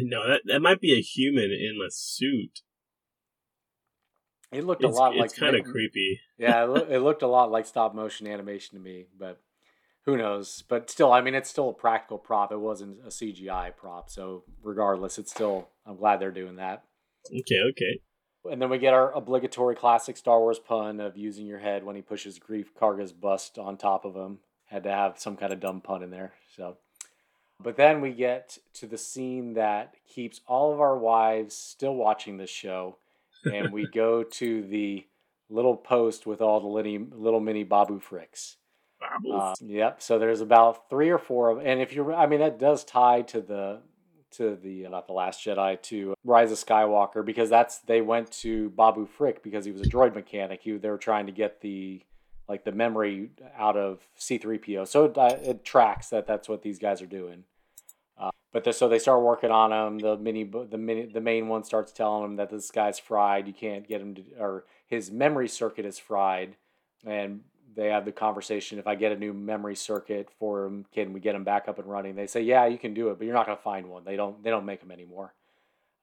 No, 0.00 0.28
that 0.28 0.42
that 0.44 0.60
might 0.60 0.82
be 0.82 0.92
a 0.92 1.00
human 1.00 1.50
in 1.50 1.78
a 1.80 1.90
suit. 1.90 2.60
It 4.52 4.64
looked 4.64 4.84
it's, 4.84 4.94
a 4.94 5.00
lot 5.00 5.14
it's 5.14 5.20
like 5.20 5.34
kind 5.34 5.56
of 5.56 5.64
creepy. 5.64 6.20
yeah, 6.38 6.64
it, 6.64 6.68
lo- 6.68 6.86
it 6.90 6.98
looked 6.98 7.22
a 7.22 7.26
lot 7.26 7.50
like 7.50 7.64
stop 7.64 7.94
motion 7.94 8.26
animation 8.26 8.76
to 8.76 8.84
me, 8.84 9.06
but 9.18 9.40
who 10.04 10.16
knows? 10.16 10.62
But 10.68 10.90
still, 10.90 11.12
I 11.12 11.20
mean, 11.20 11.34
it's 11.34 11.48
still 11.48 11.70
a 11.70 11.74
practical 11.74 12.18
prop. 12.18 12.52
It 12.52 12.60
wasn't 12.60 12.98
a 13.04 13.08
CGI 13.08 13.76
prop. 13.76 14.10
So 14.10 14.44
regardless, 14.62 15.18
it's 15.18 15.30
still. 15.30 15.68
I'm 15.86 15.96
glad 15.96 16.20
they're 16.20 16.30
doing 16.30 16.56
that. 16.56 16.84
Okay. 17.26 17.60
Okay. 17.70 18.00
And 18.50 18.60
then 18.60 18.70
we 18.70 18.78
get 18.78 18.94
our 18.94 19.12
obligatory 19.12 19.76
classic 19.76 20.16
Star 20.16 20.40
Wars 20.40 20.58
pun 20.58 21.00
of 21.00 21.16
using 21.16 21.46
your 21.46 21.58
head 21.58 21.84
when 21.84 21.96
he 21.96 22.02
pushes 22.02 22.38
Greef 22.38 22.66
Karga's 22.78 23.12
bust 23.12 23.58
on 23.58 23.76
top 23.76 24.04
of 24.04 24.14
him. 24.14 24.38
Had 24.66 24.82
to 24.84 24.90
have 24.90 25.18
some 25.18 25.36
kind 25.36 25.52
of 25.52 25.60
dumb 25.60 25.80
pun 25.80 26.02
in 26.02 26.10
there. 26.10 26.32
So, 26.56 26.76
but 27.60 27.76
then 27.76 28.00
we 28.00 28.12
get 28.12 28.58
to 28.74 28.86
the 28.86 28.98
scene 28.98 29.54
that 29.54 29.94
keeps 30.06 30.40
all 30.46 30.72
of 30.72 30.80
our 30.80 30.96
wives 30.96 31.56
still 31.56 31.94
watching 31.94 32.36
this 32.36 32.50
show, 32.50 32.98
and 33.50 33.72
we 33.72 33.86
go 33.94 34.22
to 34.22 34.62
the 34.62 35.06
little 35.48 35.76
post 35.76 36.26
with 36.26 36.42
all 36.42 36.60
the 36.60 36.66
little, 36.66 37.06
little 37.18 37.40
mini 37.40 37.64
Babu 37.64 38.00
Fricks. 38.00 38.56
Uh, 39.32 39.54
yep. 39.60 40.02
So 40.02 40.18
there's 40.18 40.40
about 40.40 40.90
three 40.90 41.10
or 41.10 41.18
four 41.18 41.50
of, 41.50 41.64
and 41.64 41.80
if 41.80 41.92
you're, 41.92 42.12
I 42.14 42.26
mean, 42.26 42.40
that 42.40 42.58
does 42.58 42.84
tie 42.84 43.22
to 43.22 43.40
the 43.40 43.80
to 44.32 44.56
the 44.56 44.88
not 44.88 45.06
the 45.06 45.12
Last 45.12 45.44
Jedi 45.44 45.80
to 45.82 46.14
Rise 46.24 46.52
of 46.52 46.58
Skywalker 46.58 47.24
because 47.24 47.50
that's 47.50 47.78
they 47.78 48.00
went 48.00 48.30
to 48.32 48.70
Babu 48.70 49.06
Frick 49.06 49.42
because 49.42 49.64
he 49.64 49.72
was 49.72 49.80
a 49.80 49.84
droid 49.84 50.14
mechanic. 50.14 50.60
He 50.62 50.76
they 50.76 50.90
were 50.90 50.98
trying 50.98 51.26
to 51.26 51.32
get 51.32 51.60
the 51.60 52.02
like 52.48 52.64
the 52.64 52.72
memory 52.72 53.30
out 53.56 53.76
of 53.76 54.00
C3PO. 54.18 54.88
So 54.88 55.04
it, 55.04 55.18
uh, 55.18 55.36
it 55.42 55.64
tracks 55.64 56.08
that 56.08 56.26
that's 56.26 56.48
what 56.48 56.62
these 56.62 56.78
guys 56.78 57.02
are 57.02 57.06
doing. 57.06 57.44
Uh, 58.18 58.30
but 58.52 58.64
the, 58.64 58.72
so 58.72 58.88
they 58.88 58.98
start 58.98 59.22
working 59.22 59.50
on 59.50 59.70
him. 59.70 59.98
The 59.98 60.16
mini, 60.16 60.44
the 60.44 60.78
mini, 60.78 61.06
the 61.06 61.20
main 61.20 61.48
one 61.48 61.62
starts 61.62 61.92
telling 61.92 62.24
him 62.24 62.36
that 62.36 62.50
this 62.50 62.70
guy's 62.70 62.98
fried. 62.98 63.46
You 63.46 63.52
can't 63.52 63.86
get 63.86 64.00
him 64.00 64.14
to, 64.14 64.22
or 64.38 64.64
his 64.86 65.10
memory 65.10 65.48
circuit 65.48 65.84
is 65.84 65.98
fried, 65.98 66.56
and 67.04 67.42
they 67.74 67.88
have 67.88 68.04
the 68.04 68.12
conversation 68.12 68.78
if 68.78 68.86
I 68.86 68.94
get 68.94 69.12
a 69.12 69.16
new 69.16 69.32
memory 69.32 69.76
circuit 69.76 70.28
for 70.38 70.64
them, 70.64 70.86
can 70.92 71.12
we 71.12 71.20
get 71.20 71.32
them 71.32 71.44
back 71.44 71.68
up 71.68 71.78
and 71.78 71.88
running? 71.88 72.14
They 72.14 72.26
say, 72.26 72.42
yeah, 72.42 72.66
you 72.66 72.78
can 72.78 72.94
do 72.94 73.10
it, 73.10 73.18
but 73.18 73.24
you're 73.24 73.34
not 73.34 73.46
going 73.46 73.58
to 73.58 73.62
find 73.62 73.88
one. 73.88 74.04
They 74.04 74.16
don't 74.16 74.42
they 74.42 74.50
don't 74.50 74.66
make 74.66 74.80
them 74.80 74.90
anymore. 74.90 75.34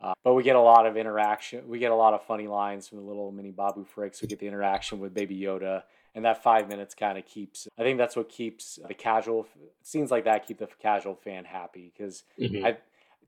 Uh, 0.01 0.13
but 0.23 0.34
we 0.34 0.43
get 0.43 0.56
a 0.56 0.62
lot 0.62 0.86
of 0.86 0.97
interaction. 0.97 1.67
We 1.67 1.80
get 1.80 1.91
a 1.91 1.95
lot 1.95 2.13
of 2.13 2.23
funny 2.25 2.47
lines 2.47 2.88
from 2.88 2.99
the 2.99 3.04
little 3.04 3.32
mini 3.32 3.51
Babu 3.51 3.86
Fricks. 3.86 4.21
We 4.21 4.28
get 4.28 4.39
the 4.39 4.47
interaction 4.47 4.99
with 4.99 5.13
Baby 5.13 5.39
Yoda, 5.39 5.84
and 6.13 6.25
that 6.25 6.43
five 6.43 6.67
minutes 6.67 6.93
kind 6.93 7.17
of 7.17 7.25
keeps. 7.25 7.67
I 7.78 7.84
think 7.84 7.97
that's 7.97 8.15
what 8.15 8.30
keeps 8.30 8.78
the 8.88 8.93
casual 8.93 9.47
scenes 9.82 10.12
like 10.12 10.25
that 10.25 10.47
keep 10.47 10.60
the 10.60 10.67
casual 10.80 11.15
fan 11.15 11.45
happy 11.45 11.93
because 11.95 12.23
mm-hmm. 12.39 12.65
I, 12.65 12.78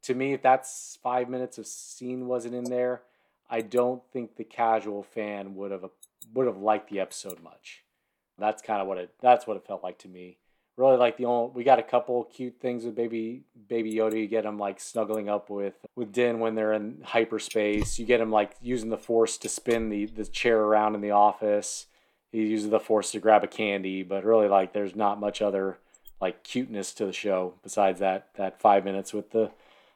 to 0.04 0.14
me, 0.14 0.34
if 0.34 0.42
that's 0.42 1.00
five 1.02 1.30
minutes 1.30 1.58
of 1.58 1.66
scene 1.68 2.28
wasn't 2.28 2.54
in 2.54 2.66
there, 2.66 3.02
I 3.50 3.62
don't 3.62 4.04
think 4.12 4.36
the 4.36 4.44
casual 4.44 5.04
fan 5.04 5.56
would 5.56 5.72
have 5.72 5.86
would 6.34 6.48
have 6.48 6.58
liked 6.58 6.90
the 6.90 7.00
episode 7.00 7.42
much. 7.42 7.84
That's 8.40 8.62
kind 8.62 8.82
of 8.82 8.88
what 8.88 8.98
it 8.98 9.14
that's 9.22 9.48
what 9.48 9.58
it 9.58 9.66
felt 9.66 9.84
like 9.84 10.00
to 10.00 10.08
me. 10.08 10.38
Really 10.76 10.98
like 10.98 11.18
the 11.18 11.26
only 11.26 11.52
we 11.56 11.64
got 11.64 11.80
a 11.80 11.84
couple 11.84 12.24
cute 12.26 12.60
things 12.62 12.86
with 12.86 12.96
baby 12.96 13.44
baby 13.68 13.94
Yoda. 13.94 14.20
You 14.20 14.28
get 14.28 14.46
him 14.46 14.60
like 14.60 14.80
snuggling 14.80 15.28
up 15.28 15.50
with 15.50 15.74
with 15.96 16.12
Din 16.12 16.40
when 16.40 16.56
they're 16.56 16.74
in 16.74 17.02
hyperspace. 17.04 17.98
You 17.98 18.06
get 18.06 18.22
him 18.22 18.32
like 18.32 18.54
using 18.62 18.90
the 18.90 18.98
force 18.98 19.38
to 19.40 19.50
spin 19.50 19.90
the 19.90 20.06
the 20.06 20.26
chair 20.26 20.60
around 20.60 20.94
in 20.94 21.02
the 21.02 21.12
office. 21.12 21.88
He 22.32 22.46
uses 22.46 22.70
the 22.70 22.80
force 22.80 23.12
to 23.14 23.20
grab 23.20 23.44
a 23.44 23.48
candy, 23.48 24.04
but 24.04 24.24
really 24.24 24.48
like 24.48 24.74
there's 24.74 24.96
not 24.96 25.20
much 25.20 25.42
other 25.42 25.80
like 26.22 26.44
cuteness 26.44 26.94
to 26.94 27.06
the 27.06 27.14
show 27.14 27.56
besides 27.64 28.00
that 28.00 28.30
that 28.36 28.62
five 28.62 28.86
minutes 28.86 29.14
with 29.14 29.32
the 29.32 29.52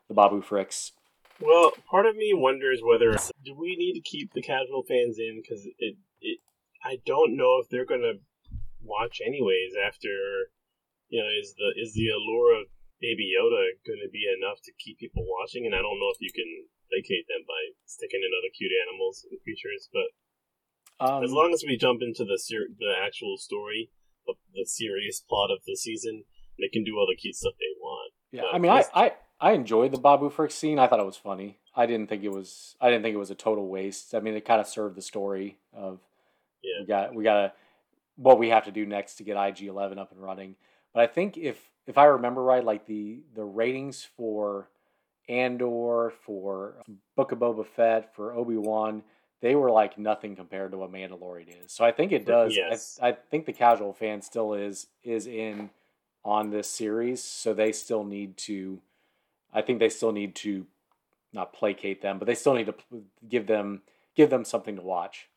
the 0.08 0.16
Babu 0.16 0.42
Fricks. 0.42 0.92
Well, 1.40 1.72
part 1.90 2.06
of 2.06 2.16
me 2.16 2.34
wonders 2.34 2.82
whether 2.84 3.16
do 3.46 3.54
we 3.54 3.76
need 3.76 3.94
to 3.94 4.02
keep 4.02 4.34
the 4.34 4.42
casual 4.42 4.84
fans 4.84 5.18
in 5.20 5.42
because 5.42 5.66
it, 5.78 5.96
it 6.22 6.40
I 6.84 7.00
don't 7.06 7.36
know 7.38 7.60
if 7.62 7.70
they're 7.70 7.86
gonna 7.86 8.14
watch 8.84 9.22
anyways 9.24 9.74
after 9.78 10.52
you 11.10 11.22
know 11.22 11.30
is 11.30 11.54
the 11.58 11.70
is 11.78 11.94
the 11.94 12.10
allure 12.10 12.62
of 12.62 12.68
Baby 13.00 13.34
Yoda 13.34 13.78
going 13.82 14.02
to 14.06 14.12
be 14.14 14.30
enough 14.30 14.62
to 14.66 14.72
keep 14.78 15.00
people 15.02 15.26
watching? 15.26 15.66
And 15.66 15.74
I 15.74 15.82
don't 15.82 15.98
know 15.98 16.14
if 16.14 16.22
you 16.22 16.30
can 16.34 16.70
placate 16.90 17.26
them 17.26 17.48
by 17.48 17.74
sticking 17.86 18.22
in 18.22 18.30
other 18.36 18.54
cute 18.54 18.76
animals 18.86 19.26
and 19.26 19.42
creatures, 19.42 19.90
but 19.90 20.14
um, 21.02 21.24
as 21.24 21.32
long 21.32 21.52
as 21.54 21.64
we 21.66 21.78
jump 21.78 22.02
into 22.02 22.24
the 22.24 22.38
ser- 22.38 22.70
the 22.78 22.94
actual 22.94 23.38
story 23.38 23.90
of 24.28 24.36
the 24.54 24.66
serious 24.66 25.20
plot 25.20 25.50
of 25.50 25.66
the 25.66 25.76
season, 25.76 26.24
they 26.60 26.70
can 26.70 26.84
do 26.84 26.98
all 26.98 27.08
the 27.10 27.20
cute 27.20 27.36
stuff 27.36 27.54
they 27.58 27.74
want. 27.80 28.14
Yeah, 28.32 28.42
but 28.44 28.56
I 28.56 28.60
mean, 28.60 28.72
I, 28.72 28.86
I 28.94 29.12
I 29.40 29.52
enjoyed 29.54 29.92
the 29.92 29.98
Babu 29.98 30.30
Frick 30.30 30.52
scene. 30.52 30.78
I 30.78 30.88
thought 30.88 31.00
it 31.00 31.06
was 31.06 31.18
funny. 31.18 31.58
I 31.76 31.86
didn't 31.88 32.08
think 32.08 32.24
it 32.24 32.32
was. 32.32 32.76
I 32.80 32.90
didn't 32.90 33.04
think 33.04 33.16
it 33.16 33.20
was 33.20 33.32
a 33.32 33.36
total 33.36 33.68
waste. 33.68 34.14
I 34.14 34.20
mean, 34.20 34.36
it 34.36 34.46
kind 34.46 34.62
of 34.62 34.68
served 34.68 34.96
the 34.96 35.02
story 35.02 35.58
of 35.74 36.00
yeah. 36.62 36.82
we 36.82 36.88
got 36.88 37.16
we 37.16 37.24
got 37.24 37.36
to 37.36 37.54
what 38.22 38.40
we 38.40 38.50
have 38.50 38.66
to 38.66 38.72
do 38.72 38.86
next 38.86 39.16
to 39.16 39.24
get 39.24 39.38
IG 39.38 39.64
Eleven 39.64 39.98
up 39.98 40.12
and 40.12 40.22
running. 40.22 40.56
But 40.94 41.04
I 41.04 41.08
think 41.08 41.38
if 41.38 41.58
if 41.88 41.98
I 41.98 42.06
remember 42.06 42.44
right, 42.44 42.64
like 42.64 42.86
the 42.86 43.22
the 43.36 43.44
ratings 43.44 44.08
for 44.16 44.70
Andor, 45.28 46.14
for 46.26 46.76
um, 46.88 46.98
Book 47.16 47.32
of 47.32 47.40
Boba 47.40 47.66
Fett, 47.66 48.14
for 48.16 48.34
Obi 48.34 48.58
Wan, 48.58 49.04
they 49.42 49.56
were 49.56 49.72
like 49.72 49.98
nothing 49.98 50.36
compared 50.36 50.72
to 50.72 50.78
what 50.78 50.92
Mandalorian 50.92 51.66
is. 51.66 51.72
So 51.72 51.84
I 51.84 51.92
think 51.92 52.12
it 52.12 52.26
does. 52.26 52.56
Yes. 52.56 53.00
I, 53.02 53.10
I 53.10 53.12
think 53.14 53.46
the 53.46 53.54
casual 53.54 53.94
fan 53.94 54.22
still 54.22 54.54
is 54.54 54.88
is 55.04 55.28
in 55.28 55.70
on 56.24 56.52
this 56.52 56.70
series, 56.70 57.24
so 57.24 57.54
they 57.54 57.72
still 57.72 58.04
need 58.04 58.38
to 58.38 58.82
I 59.54 59.62
think 59.62 59.80
they 59.80 59.90
still 59.90 60.12
need 60.12 60.36
to 60.36 60.66
not 61.34 61.54
placate 61.54 62.02
them, 62.02 62.20
but 62.20 62.26
they 62.26 62.36
still 62.36 62.54
need 62.54 62.68
to 62.68 62.76
give 63.28 63.48
them 63.48 63.82
give 64.16 64.30
them 64.30 64.46
something 64.46 64.76
to 64.76 64.82
watch. 64.82 65.28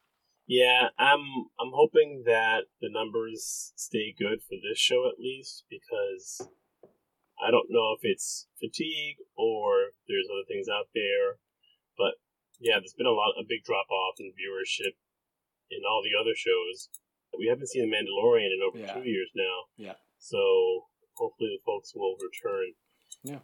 Yeah, 0.47 0.89
I'm 0.99 1.49
I'm 1.59 1.73
hoping 1.73 2.25
that 2.27 2.69
the 2.81 2.91
numbers 2.91 3.73
stay 3.77 4.15
good 4.17 4.43
for 4.43 4.57
this 4.61 4.79
show 4.79 5.09
at 5.09 5.19
least 5.19 5.65
because 5.71 6.49
I 7.41 7.51
don't 7.51 7.71
know 7.71 7.97
if 7.97 8.01
it's 8.03 8.47
fatigue 8.61 9.17
or 9.37 9.97
there's 10.07 10.29
other 10.29 10.47
things 10.47 10.69
out 10.69 10.93
there, 10.95 11.41
but 11.97 12.21
yeah, 12.61 12.77
there's 12.79 12.95
been 12.97 13.07
a 13.07 13.17
lot 13.17 13.41
a 13.41 13.45
big 13.49 13.65
drop 13.65 13.89
off 13.91 14.21
in 14.21 14.33
viewership 14.37 14.95
in 15.71 15.81
all 15.89 16.03
the 16.05 16.19
other 16.19 16.37
shows. 16.37 16.89
We 17.37 17.49
haven't 17.49 17.69
seen 17.69 17.91
The 17.91 17.97
Mandalorian 17.97 18.53
in 18.53 18.61
over 18.63 18.79
yeah. 18.79 18.95
two 18.95 19.09
years 19.09 19.31
now. 19.35 19.57
Yeah. 19.77 19.99
So 20.19 20.39
hopefully 21.17 21.57
the 21.57 21.65
folks 21.65 21.93
will 21.95 22.17
return. 22.21 22.75
Yeah. 23.23 23.43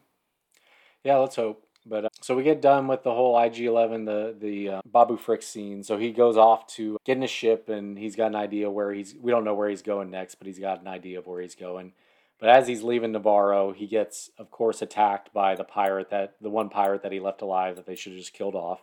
Yeah, 1.03 1.17
let's 1.17 1.37
hope. 1.37 1.65
But 1.87 2.05
uh, 2.07 2.09
so 2.21 2.37
we 2.37 2.43
get 2.43 2.61
done 2.61 2.89
with 2.89 3.03
the 3.03 3.13
whole 3.13 3.39
IG 3.41 3.61
Eleven, 3.61 4.05
the 4.05 4.37
the 4.39 4.69
uh, 4.69 4.81
Babu 4.85 5.17
Frick 5.17 5.43
scene. 5.43 5.83
So 5.83 5.97
he 5.97 6.13
goes 6.13 6.37
off 6.37 6.67
to 6.75 6.99
get 7.05 7.17
in 7.17 7.23
a 7.23 7.29
ship, 7.29 7.69
and 7.69 7.99
he's 7.99 8.17
got 8.17 8.27
an 8.27 8.37
idea 8.37 8.71
where 8.71 8.93
he's. 8.93 9.15
We 9.19 9.31
don't 9.31 9.45
know 9.45 9.55
where 9.55 9.69
he's 9.69 9.83
going 9.83 10.11
next, 10.11 10.37
but 10.37 10.47
he's 10.47 10.59
got 10.59 10.81
an 10.81 10.89
idea 10.89 11.19
of 11.19 11.27
where 11.27 11.41
he's 11.41 11.55
going. 11.55 11.93
But 12.39 12.49
as 12.49 12.67
he's 12.67 12.83
leaving 12.83 13.13
Nevarro, 13.13 13.75
he 13.75 13.87
gets, 13.87 14.31
of 14.39 14.51
course, 14.51 14.81
attacked 14.81 15.33
by 15.33 15.55
the 15.55 15.65
pirate 15.65 16.09
that 16.11 16.37
the 16.41 16.49
one 16.49 16.71
pirate 16.71 17.03
that 17.03 17.13
he 17.13 17.21
left 17.21 17.43
alive 17.43 17.77
that 17.77 17.87
they 17.87 17.95
should 17.95 18.13
have 18.13 18.21
just 18.21 18.33
killed 18.33 18.55
off. 18.55 18.81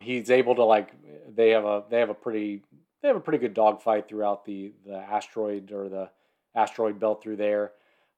He's 0.00 0.30
able 0.30 0.56
to 0.56 0.64
like 0.64 0.90
they 1.32 1.50
have 1.50 1.64
a 1.64 1.84
they 1.88 2.00
have 2.00 2.10
a 2.10 2.14
pretty 2.14 2.62
they 3.00 3.08
have 3.08 3.16
a 3.16 3.20
pretty 3.20 3.38
good 3.38 3.54
dogfight 3.54 4.08
throughout 4.08 4.44
the 4.44 4.72
the 4.84 4.96
asteroid 4.96 5.70
or 5.72 5.88
the 5.88 6.10
asteroid 6.54 6.98
belt 6.98 7.22
through 7.22 7.36
there. 7.36 7.72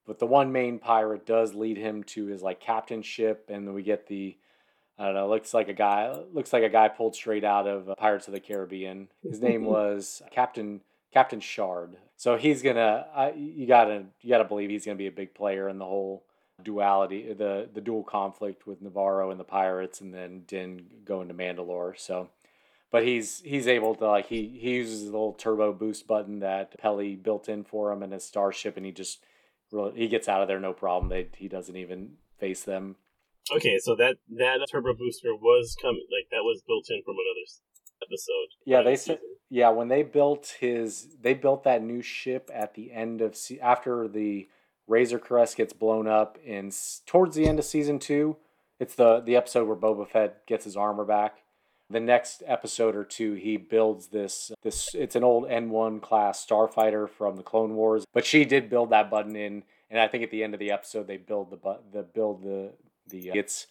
But 0.07 0.19
the 0.19 0.27
one 0.27 0.53
main 0.53 0.79
pirate 0.79 1.25
does 1.27 1.55
lead 1.55 1.77
him 1.77 2.05
to 2.05 2.27
his 2.27 2.43
like 2.43 2.61
captain 2.61 3.03
ship, 3.03 3.47
and 3.49 3.75
we 3.75 3.83
get 3.83 4.07
the 4.07 4.37
I 4.99 5.07
don't 5.07 5.15
know. 5.15 5.29
Looks 5.29 5.53
like 5.53 5.69
a 5.69 5.75
guy. 5.75 6.15
Looks 6.33 6.53
like 6.53 6.63
a 6.63 6.69
guy 6.69 6.89
pulled 6.89 7.17
straight 7.17 7.45
out 7.45 7.67
of 7.67 7.89
uh, 7.89 7.95
Pirates 7.97 8.29
of 8.29 8.33
the 8.33 8.41
Caribbean. 8.41 9.09
His 9.23 9.41
name 9.41 9.65
was 9.65 10.23
Captain 10.31 10.81
Captain 11.13 11.41
Shard. 11.41 11.97
So 12.17 12.37
he's 12.37 12.63
gonna. 12.63 13.07
Uh, 13.15 13.31
you 13.37 13.67
gotta 13.67 14.05
you 14.21 14.29
gotta 14.29 14.45
believe 14.45 14.71
he's 14.71 14.85
gonna 14.85 14.97
be 14.97 15.09
a 15.09 15.13
big 15.13 15.35
player 15.35 15.69
in 15.69 15.79
the 15.79 15.85
whole 15.85 16.25
duality, 16.63 17.33
the 17.33 17.69
the 17.73 17.81
dual 17.81 18.05
conflict 18.05 18.67
with 18.67 18.83
Nevarro 18.83 19.31
and 19.31 19.41
the 19.41 19.45
pirates, 19.45 20.01
and 20.01 20.15
then 20.15 20.45
Din 20.47 20.87
going 21.05 21.29
to 21.29 21.35
Mandalore. 21.35 21.99
So, 21.99 22.29
but 22.93 23.05
he's 23.05 23.41
he's 23.41 23.67
able 23.67 23.97
to 23.97 24.07
like 24.07 24.27
he 24.27 24.47
he 24.61 24.75
uses 24.75 25.01
the 25.01 25.11
little 25.11 25.33
turbo 25.33 25.73
boost 25.73 26.07
button 26.07 26.39
that 26.39 26.79
Peli 26.79 27.17
built 27.17 27.49
in 27.49 27.65
for 27.65 27.93
him 27.93 28.03
in 28.05 28.13
his 28.13 28.25
starship, 28.25 28.77
and 28.77 28.87
he 28.87 28.93
just 28.93 29.25
he 29.95 30.09
gets 30.09 30.29
out 30.29 30.43
of 30.43 30.49
there 30.49 30.61
no 30.61 30.73
problem. 30.73 31.11
They 31.11 31.29
he 31.37 31.49
doesn't 31.49 31.77
even 31.77 32.13
face 32.39 32.63
them. 32.63 32.97
Okay, 33.55 33.79
so 33.79 33.95
that 33.97 34.17
that 34.37 34.67
turbo 34.71 34.95
booster 34.95 35.35
was 35.35 35.77
coming 35.81 36.07
like 36.11 36.31
that 36.31 36.43
was 36.43 36.63
built 36.67 36.87
in 36.89 37.03
from 37.05 37.15
another 37.15 37.47
episode. 38.03 38.49
Yeah, 38.65 38.83
they 38.83 38.97
said 38.97 39.21
yeah 39.51 39.71
when 39.71 39.89
they 39.89 40.03
built 40.03 40.57
his 40.61 41.17
they 41.21 41.35
built 41.35 41.65
that 41.65 41.83
new 41.83 42.03
ship 42.03 42.51
at 42.53 42.75
the 42.75 42.93
end 42.93 43.21
of 43.21 43.37
after 43.63 44.09
the 44.09 44.49
Razor 44.87 45.19
Crest 45.19 45.57
gets 45.57 45.73
blown 45.73 46.07
up 46.07 46.39
in 46.45 46.71
towards 47.07 47.37
the 47.37 47.47
end 47.47 47.59
of 47.59 47.65
season 47.65 47.99
two. 47.99 48.37
It's 48.81 48.95
the 48.95 49.21
the 49.21 49.37
episode 49.37 49.69
where 49.69 49.77
Boba 49.77 50.09
Fett 50.09 50.47
gets 50.47 50.65
his 50.65 50.77
armor 50.77 51.05
back 51.05 51.44
the 51.95 52.01
next 52.01 52.43
episode 52.47 52.95
or 52.97 53.05
two 53.05 53.35
he 53.35 53.57
builds 53.57 54.09
this 54.09 54.53
this 54.63 54.95
it's 54.95 55.17
an 55.17 55.25
old 55.25 55.45
N1 55.45 56.03
class 56.03 56.45
starfighter 56.45 57.09
from 57.09 57.37
the 57.37 57.43
Clone 57.43 57.75
Wars 57.75 58.05
but 58.13 58.27
she 58.27 58.45
did 58.45 58.69
build 58.69 58.91
that 58.91 59.11
button 59.11 59.37
in 59.37 59.63
and 59.91 60.01
I 60.01 60.09
think 60.09 60.25
at 60.25 60.31
the 60.31 60.43
end 60.43 60.55
of 60.55 60.61
the 60.61 60.71
episode 60.71 61.07
they 61.07 61.17
build 61.17 61.51
the 61.51 61.57
but 61.57 61.93
the 61.93 62.03
build 62.03 62.43
the 62.43 62.73
the 63.09 63.31
uh, 63.31 63.35
it's 63.37 63.67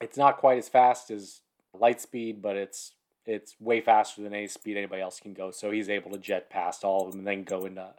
it's 0.00 0.16
not 0.16 0.36
quite 0.36 0.58
as 0.58 0.68
fast 0.68 1.10
as 1.10 1.40
light 1.72 2.00
speed 2.00 2.42
but 2.42 2.56
it's 2.56 2.92
it's 3.26 3.54
way 3.58 3.80
faster 3.80 4.22
than 4.22 4.34
any 4.34 4.46
speed 4.46 4.76
anybody 4.76 5.00
else 5.00 5.18
can 5.18 5.32
go 5.32 5.50
so 5.50 5.70
he's 5.70 5.88
able 5.88 6.10
to 6.10 6.18
jet 6.18 6.50
past 6.50 6.84
all 6.84 7.06
of 7.06 7.12
them 7.12 7.20
and 7.20 7.26
then 7.26 7.42
go 7.42 7.64
into 7.64 7.94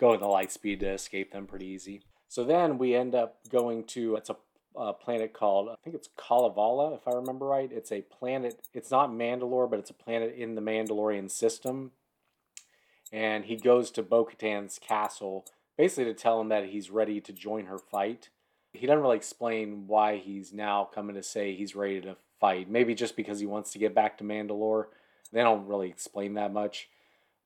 go 0.00 0.14
into 0.14 0.26
light 0.26 0.50
speed 0.50 0.80
to 0.80 0.90
escape 0.90 1.32
them 1.32 1.46
pretty 1.46 1.66
easy. 1.66 2.02
So 2.26 2.42
then 2.42 2.78
we 2.78 2.94
end 2.94 3.14
up 3.14 3.36
going 3.50 3.84
to 3.88 4.16
it's 4.16 4.30
a 4.30 4.36
a 4.76 4.92
planet 4.92 5.32
called 5.32 5.68
I 5.68 5.74
think 5.82 5.96
it's 5.96 6.08
Kalevala, 6.16 6.94
if 6.94 7.06
I 7.06 7.12
remember 7.12 7.46
right. 7.46 7.70
It's 7.72 7.92
a 7.92 8.02
planet. 8.02 8.68
It's 8.72 8.90
not 8.90 9.10
Mandalore, 9.10 9.68
but 9.68 9.78
it's 9.78 9.90
a 9.90 9.94
planet 9.94 10.34
in 10.36 10.54
the 10.54 10.62
Mandalorian 10.62 11.30
system. 11.30 11.92
And 13.12 13.44
he 13.44 13.56
goes 13.56 13.90
to 13.92 14.02
Bo-Katan's 14.02 14.78
castle 14.78 15.44
basically 15.76 16.04
to 16.04 16.14
tell 16.14 16.40
him 16.40 16.48
that 16.50 16.66
he's 16.66 16.90
ready 16.90 17.20
to 17.22 17.32
join 17.32 17.66
her 17.66 17.78
fight. 17.78 18.28
He 18.72 18.86
doesn't 18.86 19.02
really 19.02 19.16
explain 19.16 19.86
why 19.86 20.18
he's 20.18 20.52
now 20.52 20.84
coming 20.84 21.16
to 21.16 21.22
say 21.22 21.54
he's 21.54 21.74
ready 21.74 22.00
to 22.02 22.16
fight. 22.38 22.70
Maybe 22.70 22.94
just 22.94 23.16
because 23.16 23.40
he 23.40 23.46
wants 23.46 23.72
to 23.72 23.78
get 23.78 23.94
back 23.94 24.18
to 24.18 24.24
Mandalore. 24.24 24.86
They 25.32 25.42
don't 25.42 25.66
really 25.66 25.88
explain 25.88 26.34
that 26.34 26.52
much. 26.52 26.88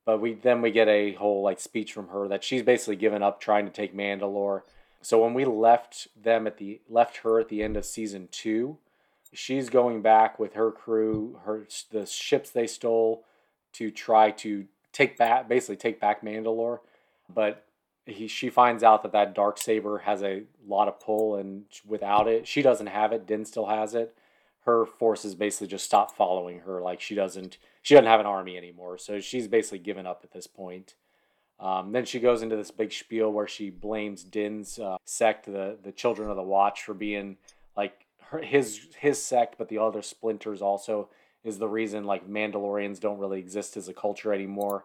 But 0.04 0.20
we 0.20 0.34
then 0.34 0.60
we 0.60 0.70
get 0.70 0.88
a 0.88 1.12
whole 1.14 1.42
like 1.42 1.60
speech 1.60 1.92
from 1.92 2.08
her 2.08 2.28
that 2.28 2.44
she's 2.44 2.62
basically 2.62 2.96
given 2.96 3.22
up 3.22 3.40
trying 3.40 3.64
to 3.64 3.72
take 3.72 3.96
Mandalore 3.96 4.62
so 5.04 5.22
when 5.22 5.34
we 5.34 5.44
left 5.44 6.08
them 6.20 6.46
at 6.46 6.58
the 6.58 6.80
left 6.88 7.18
her 7.18 7.38
at 7.38 7.48
the 7.48 7.62
end 7.62 7.76
of 7.76 7.84
season 7.84 8.28
two, 8.30 8.78
she's 9.32 9.68
going 9.68 10.00
back 10.00 10.38
with 10.38 10.54
her 10.54 10.70
crew, 10.70 11.40
her 11.44 11.66
the 11.90 12.06
ships 12.06 12.50
they 12.50 12.66
stole, 12.66 13.24
to 13.74 13.90
try 13.90 14.30
to 14.30 14.66
take 14.92 15.18
back 15.18 15.48
basically 15.48 15.76
take 15.76 16.00
back 16.00 16.22
Mandalore, 16.22 16.78
but 17.32 17.66
he 18.06 18.26
she 18.28 18.48
finds 18.48 18.82
out 18.82 19.02
that 19.02 19.12
that 19.12 19.34
dark 19.34 19.58
saber 19.58 19.98
has 19.98 20.22
a 20.22 20.44
lot 20.66 20.88
of 20.88 21.00
pull, 21.00 21.36
and 21.36 21.64
without 21.86 22.28
it, 22.28 22.46
she 22.46 22.62
doesn't 22.62 22.86
have 22.86 23.12
it. 23.12 23.26
Din 23.26 23.44
still 23.44 23.66
has 23.66 23.94
it. 23.94 24.16
Her 24.64 24.86
forces 24.86 25.34
basically 25.34 25.66
just 25.66 25.84
stop 25.84 26.16
following 26.16 26.60
her. 26.60 26.80
Like 26.80 27.00
she 27.00 27.14
doesn't 27.14 27.58
she 27.82 27.94
doesn't 27.94 28.08
have 28.08 28.20
an 28.20 28.26
army 28.26 28.56
anymore, 28.56 28.96
so 28.98 29.20
she's 29.20 29.48
basically 29.48 29.80
given 29.80 30.06
up 30.06 30.20
at 30.24 30.32
this 30.32 30.46
point. 30.46 30.94
Um, 31.60 31.92
then 31.92 32.04
she 32.04 32.20
goes 32.20 32.42
into 32.42 32.56
this 32.56 32.70
big 32.70 32.92
spiel 32.92 33.30
where 33.30 33.46
she 33.46 33.70
blames 33.70 34.24
Din's 34.24 34.78
uh, 34.78 34.96
sect, 35.04 35.46
the 35.46 35.76
the 35.82 35.92
Children 35.92 36.30
of 36.30 36.36
the 36.36 36.42
Watch, 36.42 36.82
for 36.82 36.94
being 36.94 37.36
like 37.76 38.06
her, 38.30 38.40
his 38.40 38.88
his 38.98 39.22
sect, 39.22 39.56
but 39.56 39.68
the 39.68 39.78
other 39.78 40.02
splinters 40.02 40.60
also 40.60 41.08
is 41.44 41.58
the 41.58 41.68
reason 41.68 42.04
like 42.04 42.28
Mandalorians 42.28 42.98
don't 42.98 43.18
really 43.18 43.38
exist 43.38 43.76
as 43.76 43.88
a 43.88 43.94
culture 43.94 44.32
anymore. 44.32 44.84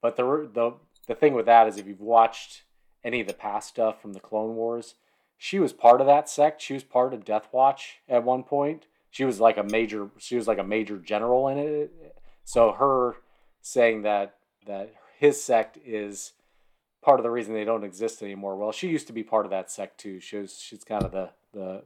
But 0.00 0.16
the 0.16 0.48
the 0.52 0.72
the 1.08 1.14
thing 1.14 1.34
with 1.34 1.46
that 1.46 1.66
is 1.66 1.78
if 1.78 1.86
you've 1.86 2.00
watched 2.00 2.62
any 3.02 3.20
of 3.20 3.26
the 3.26 3.34
past 3.34 3.68
stuff 3.68 4.00
from 4.00 4.12
the 4.12 4.20
Clone 4.20 4.54
Wars, 4.54 4.94
she 5.36 5.58
was 5.58 5.72
part 5.72 6.00
of 6.00 6.06
that 6.06 6.28
sect. 6.28 6.62
She 6.62 6.74
was 6.74 6.84
part 6.84 7.12
of 7.12 7.24
Death 7.24 7.48
Watch 7.52 8.00
at 8.08 8.24
one 8.24 8.44
point. 8.44 8.86
She 9.10 9.24
was 9.24 9.40
like 9.40 9.56
a 9.56 9.62
major. 9.62 10.10
She 10.18 10.36
was 10.36 10.46
like 10.46 10.58
a 10.58 10.64
major 10.64 10.98
general 10.98 11.48
in 11.48 11.58
it. 11.58 12.16
So 12.44 12.72
her 12.72 13.16
saying 13.60 14.02
that 14.02 14.36
that 14.66 14.92
his 15.24 15.42
sect 15.42 15.78
is 15.86 16.32
part 17.02 17.18
of 17.18 17.24
the 17.24 17.30
reason 17.30 17.54
they 17.54 17.64
don't 17.64 17.84
exist 17.84 18.22
anymore. 18.22 18.56
Well, 18.56 18.72
she 18.72 18.88
used 18.88 19.06
to 19.06 19.12
be 19.12 19.22
part 19.22 19.46
of 19.46 19.50
that 19.50 19.70
sect 19.70 19.98
too. 19.98 20.20
She 20.20 20.36
was, 20.36 20.58
she's 20.58 20.84
kind 20.84 21.02
of 21.02 21.12
the 21.12 21.30
the 21.52 21.82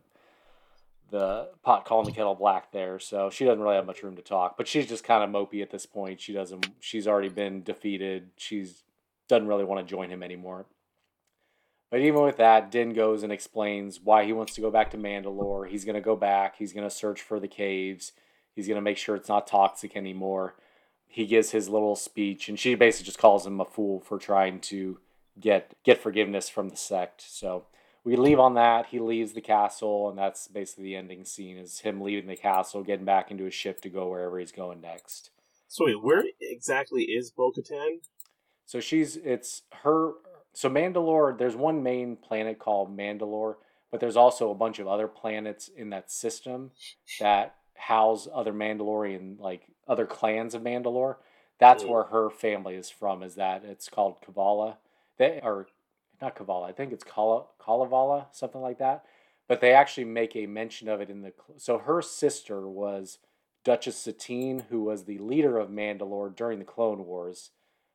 the 1.10 1.48
pot 1.62 1.84
calling 1.84 2.04
the 2.04 2.12
kettle 2.12 2.34
black 2.34 2.72
there, 2.72 2.98
so 2.98 3.30
she 3.30 3.44
doesn't 3.44 3.62
really 3.62 3.76
have 3.76 3.86
much 3.86 4.02
room 4.02 4.16
to 4.16 4.22
talk. 4.22 4.56
But 4.56 4.68
she's 4.68 4.86
just 4.86 5.04
kind 5.04 5.22
of 5.22 5.30
mopey 5.30 5.62
at 5.62 5.70
this 5.70 5.86
point. 5.86 6.20
She 6.20 6.32
doesn't. 6.32 6.66
She's 6.80 7.06
already 7.06 7.28
been 7.28 7.62
defeated. 7.62 8.30
She's 8.36 8.82
doesn't 9.28 9.46
really 9.46 9.64
want 9.64 9.86
to 9.86 9.90
join 9.90 10.10
him 10.10 10.22
anymore. 10.22 10.66
But 11.90 12.00
even 12.00 12.22
with 12.22 12.38
that, 12.38 12.70
Din 12.70 12.92
goes 12.92 13.22
and 13.22 13.32
explains 13.32 14.00
why 14.02 14.24
he 14.24 14.32
wants 14.32 14.54
to 14.54 14.60
go 14.60 14.70
back 14.70 14.90
to 14.90 14.98
Mandalore. 14.98 15.68
He's 15.68 15.84
going 15.84 15.94
to 15.94 16.00
go 16.00 16.16
back. 16.16 16.56
He's 16.56 16.72
going 16.72 16.88
to 16.88 16.94
search 16.94 17.22
for 17.22 17.38
the 17.38 17.48
caves. 17.48 18.12
He's 18.54 18.66
going 18.66 18.76
to 18.76 18.82
make 18.82 18.98
sure 18.98 19.16
it's 19.16 19.28
not 19.28 19.46
toxic 19.46 19.96
anymore. 19.96 20.54
He 21.08 21.26
gives 21.26 21.50
his 21.50 21.68
little 21.68 21.96
speech, 21.96 22.48
and 22.48 22.58
she 22.58 22.74
basically 22.74 23.06
just 23.06 23.18
calls 23.18 23.46
him 23.46 23.60
a 23.60 23.64
fool 23.64 24.00
for 24.00 24.18
trying 24.18 24.60
to 24.60 24.98
get 25.40 25.74
get 25.84 26.02
forgiveness 26.02 26.48
from 26.48 26.68
the 26.68 26.76
sect. 26.76 27.22
So 27.26 27.64
we 28.04 28.16
leave 28.16 28.38
on 28.38 28.54
that. 28.54 28.86
He 28.86 29.00
leaves 29.00 29.32
the 29.32 29.40
castle, 29.40 30.08
and 30.08 30.18
that's 30.18 30.48
basically 30.48 30.84
the 30.84 30.96
ending 30.96 31.24
scene: 31.24 31.56
is 31.56 31.80
him 31.80 32.00
leaving 32.00 32.28
the 32.28 32.36
castle, 32.36 32.82
getting 32.82 33.06
back 33.06 33.30
into 33.30 33.44
his 33.44 33.54
ship 33.54 33.80
to 33.82 33.88
go 33.88 34.08
wherever 34.08 34.38
he's 34.38 34.52
going 34.52 34.80
next. 34.80 35.30
So 35.66 35.86
wait, 35.86 36.02
where 36.02 36.24
exactly 36.40 37.02
is 37.02 37.30
Bo-Katan? 37.30 37.98
So 38.64 38.80
she's 38.80 39.16
it's 39.16 39.62
her 39.82 40.12
so 40.52 40.68
Mandalore, 40.68 41.38
there's 41.38 41.56
one 41.56 41.82
main 41.82 42.16
planet 42.16 42.58
called 42.58 42.96
Mandalore, 42.96 43.54
but 43.90 44.00
there's 44.00 44.16
also 44.16 44.50
a 44.50 44.54
bunch 44.54 44.78
of 44.78 44.88
other 44.88 45.06
planets 45.06 45.68
in 45.68 45.90
that 45.90 46.10
system 46.10 46.72
that 47.20 47.54
house 47.74 48.26
other 48.34 48.52
Mandalorian 48.52 49.38
like 49.38 49.62
other 49.88 50.06
clans 50.06 50.54
of 50.54 50.62
Mandalore. 50.62 51.16
That's 51.58 51.82
mm. 51.82 51.88
where 51.88 52.04
her 52.04 52.30
family 52.30 52.74
is 52.74 52.90
from. 52.90 53.22
Is 53.22 53.34
that 53.36 53.64
it's 53.64 53.88
called 53.88 54.18
Kavala? 54.22 54.76
They 55.16 55.40
are 55.40 55.66
not 56.20 56.36
Kavala. 56.36 56.68
I 56.68 56.72
think 56.72 56.92
it's 56.92 57.04
Kala 57.04 57.44
Kalevala, 57.58 58.26
something 58.32 58.60
like 58.60 58.78
that. 58.78 59.04
But 59.46 59.60
they 59.60 59.72
actually 59.72 60.04
make 60.04 60.36
a 60.36 60.46
mention 60.46 60.88
of 60.88 61.00
it 61.00 61.10
in 61.10 61.22
the. 61.22 61.32
So 61.56 61.78
her 61.78 62.02
sister 62.02 62.68
was 62.68 63.18
Duchess 63.64 63.96
Satine, 63.96 64.64
who 64.70 64.82
was 64.82 65.04
the 65.04 65.18
leader 65.18 65.58
of 65.58 65.70
Mandalore 65.70 66.34
during 66.34 66.58
the 66.58 66.64
Clone 66.64 67.04
Wars. 67.06 67.50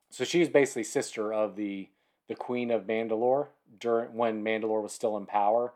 So 0.09 0.23
she 0.23 0.39
she's 0.39 0.49
basically 0.49 0.83
sister 0.83 1.33
of 1.33 1.55
the 1.55 1.89
the 2.27 2.35
Queen 2.35 2.71
of 2.71 2.83
Mandalore 2.83 3.47
during 3.79 4.13
when 4.13 4.43
Mandalore 4.43 4.81
was 4.81 4.93
still 4.93 5.17
in 5.17 5.25
power. 5.25 5.73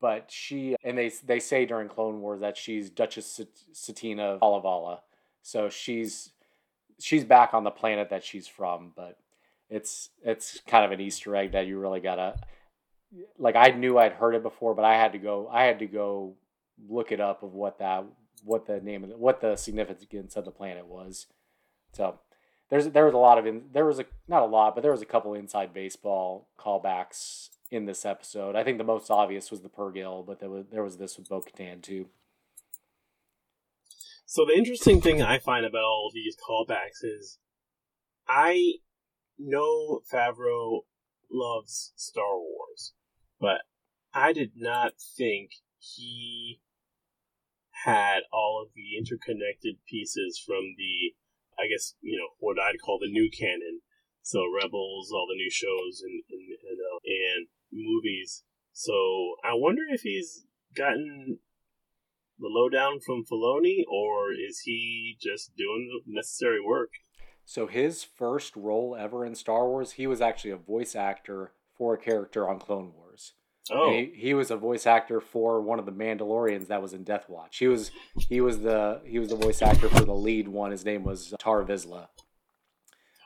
But 0.00 0.30
she 0.30 0.76
and 0.84 0.96
they 0.96 1.10
they 1.24 1.40
say 1.40 1.66
during 1.66 1.88
Clone 1.88 2.20
Wars 2.20 2.40
that 2.40 2.56
she's 2.56 2.90
Duchess 2.90 3.40
Satine 3.72 4.20
of 4.20 4.40
Kalevala, 4.40 5.00
so 5.48 5.70
she's 5.70 6.32
she's 7.00 7.24
back 7.24 7.54
on 7.54 7.64
the 7.64 7.70
planet 7.70 8.10
that 8.10 8.22
she's 8.22 8.46
from. 8.46 8.92
But 8.94 9.16
it's 9.70 10.10
it's 10.22 10.60
kind 10.66 10.84
of 10.84 10.92
an 10.92 11.00
Easter 11.00 11.34
egg 11.34 11.52
that 11.52 11.66
you 11.66 11.78
really 11.78 12.00
gotta 12.00 12.36
like. 13.38 13.56
I 13.56 13.70
knew 13.70 13.96
I'd 13.96 14.12
heard 14.12 14.34
it 14.34 14.42
before, 14.42 14.74
but 14.74 14.84
I 14.84 14.96
had 14.96 15.12
to 15.12 15.18
go. 15.18 15.48
I 15.50 15.64
had 15.64 15.78
to 15.78 15.86
go 15.86 16.34
look 16.86 17.12
it 17.12 17.20
up 17.20 17.42
of 17.42 17.54
what 17.54 17.78
that 17.78 18.04
what 18.44 18.66
the 18.66 18.80
name 18.80 19.04
of 19.04 19.10
the, 19.10 19.16
what 19.16 19.40
the 19.40 19.56
significance 19.56 20.36
of 20.36 20.44
the 20.44 20.50
planet 20.50 20.86
was. 20.86 21.26
So 21.94 22.20
there's 22.68 22.88
there 22.90 23.06
was 23.06 23.14
a 23.14 23.18
lot 23.18 23.38
of 23.38 23.46
in, 23.46 23.62
there 23.72 23.86
was 23.86 23.98
a 23.98 24.04
not 24.28 24.42
a 24.42 24.46
lot, 24.46 24.74
but 24.74 24.82
there 24.82 24.92
was 24.92 25.02
a 25.02 25.06
couple 25.06 25.32
inside 25.32 25.72
baseball 25.72 26.48
callbacks 26.58 27.48
in 27.70 27.86
this 27.86 28.04
episode. 28.04 28.54
I 28.54 28.64
think 28.64 28.76
the 28.76 28.84
most 28.84 29.10
obvious 29.10 29.50
was 29.50 29.62
the 29.62 29.70
Purrgil, 29.70 30.26
but 30.26 30.40
there 30.40 30.50
was 30.50 30.66
there 30.70 30.84
was 30.84 30.98
this 30.98 31.16
with 31.16 31.30
Bo 31.30 31.42
too. 31.80 32.06
So 34.30 34.44
the 34.44 34.52
interesting 34.52 35.00
thing 35.00 35.22
I 35.22 35.38
find 35.38 35.64
about 35.64 35.84
all 35.84 36.10
these 36.12 36.36
callbacks 36.36 37.02
is 37.02 37.38
I 38.28 38.74
know 39.38 40.02
Favreau 40.12 40.80
loves 41.32 41.94
Star 41.96 42.36
Wars, 42.36 42.92
but 43.40 43.62
I 44.12 44.34
did 44.34 44.52
not 44.54 44.92
think 45.16 45.52
he 45.78 46.60
had 47.86 48.24
all 48.30 48.62
of 48.62 48.74
the 48.76 48.98
interconnected 48.98 49.76
pieces 49.88 50.38
from 50.44 50.74
the 50.76 51.14
I 51.58 51.66
guess 51.66 51.94
you 52.02 52.18
know 52.18 52.28
what 52.38 52.60
I'd 52.60 52.82
call 52.84 52.98
the 53.00 53.10
new 53.10 53.30
canon. 53.30 53.80
So 54.20 54.40
Rebels, 54.44 55.10
all 55.10 55.26
the 55.26 55.40
new 55.40 55.50
shows 55.50 56.02
and 56.02 56.22
and 56.28 56.50
and, 56.68 56.78
uh, 56.78 56.98
and 57.02 57.48
movies. 57.72 58.44
So 58.74 59.36
I 59.42 59.54
wonder 59.54 59.84
if 59.88 60.02
he's 60.02 60.44
gotten 60.76 61.38
the 62.38 62.48
lowdown 62.48 63.00
from 63.00 63.24
Filoni, 63.24 63.84
or 63.90 64.32
is 64.32 64.60
he 64.60 65.16
just 65.20 65.56
doing 65.56 66.02
the 66.06 66.12
necessary 66.12 66.60
work? 66.64 66.90
So 67.44 67.66
his 67.66 68.04
first 68.04 68.54
role 68.56 68.96
ever 68.98 69.24
in 69.24 69.34
Star 69.34 69.66
Wars, 69.66 69.92
he 69.92 70.06
was 70.06 70.20
actually 70.20 70.50
a 70.50 70.56
voice 70.56 70.94
actor 70.94 71.52
for 71.76 71.94
a 71.94 71.98
character 71.98 72.48
on 72.48 72.58
Clone 72.58 72.92
Wars. 72.94 73.32
Oh, 73.70 73.90
he, 73.90 74.12
he, 74.14 74.34
was 74.34 74.50
a 74.50 74.56
voice 74.56 74.86
actor 74.86 75.20
for 75.20 75.60
one 75.60 75.78
of 75.78 75.86
the 75.86 75.92
Mandalorians 75.92 76.68
that 76.68 76.80
was 76.80 76.94
in 76.94 77.04
Death 77.04 77.28
Watch. 77.28 77.58
He 77.58 77.68
was 77.68 77.90
he 78.16 78.40
was 78.40 78.60
the 78.60 79.00
he 79.04 79.18
was 79.18 79.28
the 79.28 79.36
voice 79.36 79.60
actor 79.60 79.88
for 79.88 80.04
the 80.04 80.14
lead 80.14 80.48
one. 80.48 80.70
His 80.70 80.84
name 80.84 81.04
was 81.04 81.34
Tarre 81.38 81.64
Vizsla. 81.64 82.08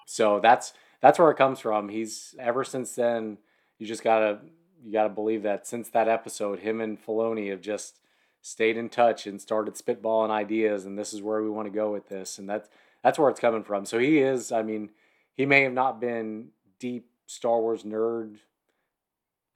So 0.06 0.40
that's 0.40 0.72
that's 1.00 1.18
where 1.18 1.30
it 1.30 1.36
comes 1.36 1.60
from. 1.60 1.88
He's 1.88 2.34
ever 2.38 2.64
since 2.64 2.94
then. 2.94 3.38
You 3.78 3.86
just 3.86 4.02
gotta 4.02 4.40
you 4.84 4.92
gotta 4.92 5.08
believe 5.08 5.42
that 5.44 5.66
since 5.66 5.88
that 5.90 6.08
episode, 6.08 6.60
him 6.60 6.80
and 6.80 7.04
Filoni 7.04 7.50
have 7.50 7.60
just 7.60 8.00
stayed 8.42 8.76
in 8.76 8.90
touch 8.90 9.26
and 9.26 9.40
started 9.40 9.74
spitballing 9.74 10.30
ideas. 10.30 10.84
And 10.84 10.98
this 10.98 11.14
is 11.14 11.22
where 11.22 11.42
we 11.42 11.48
want 11.48 11.66
to 11.66 11.74
go 11.74 11.90
with 11.90 12.08
this. 12.08 12.38
And 12.38 12.48
that's 12.48 12.68
that's 13.02 13.18
where 13.18 13.30
it's 13.30 13.40
coming 13.40 13.64
from. 13.64 13.86
So 13.86 13.98
he 13.98 14.18
is. 14.18 14.52
I 14.52 14.62
mean, 14.62 14.90
he 15.32 15.46
may 15.46 15.62
have 15.62 15.72
not 15.72 16.00
been 16.00 16.48
deep 16.78 17.08
Star 17.26 17.60
Wars 17.60 17.84
nerd 17.84 18.36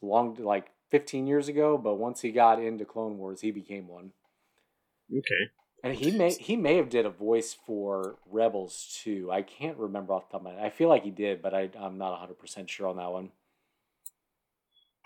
long 0.01 0.37
like 0.41 0.71
15 0.91 1.27
years 1.27 1.49
ago, 1.49 1.77
but 1.77 1.97
once 1.97 2.23
he 2.23 2.31
got 2.31 2.63
into 2.63 2.85
Clone 2.85 3.19
Wars, 3.19 3.41
he 3.41 3.51
became 3.51 3.89
one. 3.89 4.13
Okay. 5.13 5.51
And 5.85 5.95
he 5.95 6.11
may 6.11 6.33
he 6.33 6.57
may 6.57 6.77
have 6.77 6.89
did 6.89 7.07
a 7.07 7.11
voice 7.11 7.55
for 7.67 8.17
Rebels 8.31 8.99
too. 9.03 9.31
I 9.31 9.43
can't 9.43 9.77
remember 9.77 10.15
off 10.15 10.29
the 10.29 10.33
top 10.33 10.41
of 10.41 10.45
my 10.45 10.53
head. 10.53 10.65
I 10.65 10.71
feel 10.71 10.89
like 10.89 11.05
he 11.05 11.11
did, 11.11 11.43
but 11.43 11.55
I 11.55 11.69
I'm 11.79 11.99
not 11.99 12.29
100% 12.29 12.69
sure 12.69 12.89
on 12.89 12.97
that 12.97 13.11
one. 13.11 13.31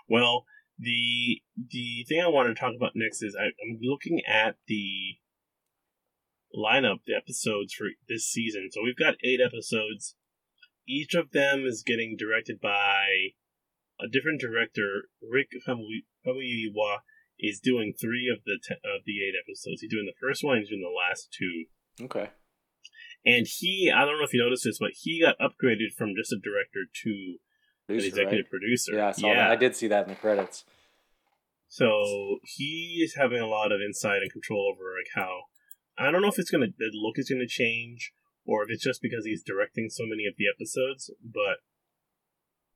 Well, 0.09 0.45
the 0.77 1.41
the 1.55 2.05
thing 2.07 2.21
I 2.21 2.27
want 2.27 2.49
to 2.49 2.59
talk 2.59 2.73
about 2.75 2.93
next 2.95 3.21
is 3.21 3.35
I, 3.39 3.45
I'm 3.45 3.79
looking 3.81 4.21
at 4.27 4.55
the 4.67 5.17
lineup, 6.55 6.99
the 7.05 7.15
episodes 7.15 7.73
for 7.73 7.87
this 8.09 8.25
season. 8.25 8.69
So 8.71 8.81
we've 8.83 8.97
got 8.97 9.15
eight 9.23 9.39
episodes. 9.43 10.15
Each 10.87 11.13
of 11.13 11.31
them 11.31 11.65
is 11.65 11.83
getting 11.85 12.15
directed 12.17 12.59
by 12.59 13.35
a 13.99 14.09
different 14.11 14.41
director, 14.41 15.09
Rick 15.21 15.49
Famuyiwa, 15.65 16.97
is 17.39 17.59
doing 17.59 17.93
three 17.93 18.29
of 18.31 18.43
the 18.45 18.59
te- 18.61 18.81
of 18.83 19.05
the 19.05 19.23
eight 19.23 19.35
episodes. 19.37 19.81
He's 19.81 19.91
doing 19.91 20.07
the 20.07 20.19
first 20.19 20.43
one. 20.43 20.57
He's 20.57 20.69
doing 20.69 20.81
the 20.81 20.89
last 20.89 21.29
two. 21.31 21.65
Okay. 22.05 22.31
And 23.25 23.45
he, 23.47 23.91
I 23.95 24.05
don't 24.05 24.17
know 24.17 24.25
if 24.25 24.33
you 24.33 24.43
noticed 24.43 24.63
this, 24.63 24.79
but 24.79 24.91
he 24.93 25.21
got 25.21 25.37
upgraded 25.37 25.93
from 25.95 26.15
just 26.17 26.33
a 26.33 26.41
director 26.41 26.89
to 27.03 27.37
producer, 27.91 28.07
executive 28.07 28.45
right? 28.45 28.49
producer. 28.49 28.95
Yeah, 28.95 29.07
I 29.07 29.11
saw 29.11 29.27
yeah. 29.27 29.35
that. 29.35 29.51
I 29.51 29.55
did 29.55 29.75
see 29.75 29.87
that 29.87 30.03
in 30.03 30.09
the 30.09 30.15
credits. 30.15 30.63
So 31.67 32.39
he 32.43 33.01
is 33.03 33.15
having 33.15 33.39
a 33.39 33.47
lot 33.47 33.71
of 33.71 33.79
insight 33.79 34.21
and 34.21 34.31
control 34.31 34.73
over 34.73 34.83
like 34.91 35.07
how 35.15 35.43
I 35.97 36.11
don't 36.11 36.21
know 36.21 36.27
if 36.27 36.39
it's 36.39 36.51
gonna 36.51 36.67
the 36.77 36.91
look 36.93 37.17
is 37.17 37.29
gonna 37.29 37.47
change 37.47 38.11
or 38.45 38.63
if 38.63 38.69
it's 38.69 38.83
just 38.83 39.01
because 39.01 39.25
he's 39.25 39.43
directing 39.43 39.89
so 39.89 40.03
many 40.05 40.25
of 40.25 40.33
the 40.37 40.45
episodes, 40.53 41.11
but 41.23 41.59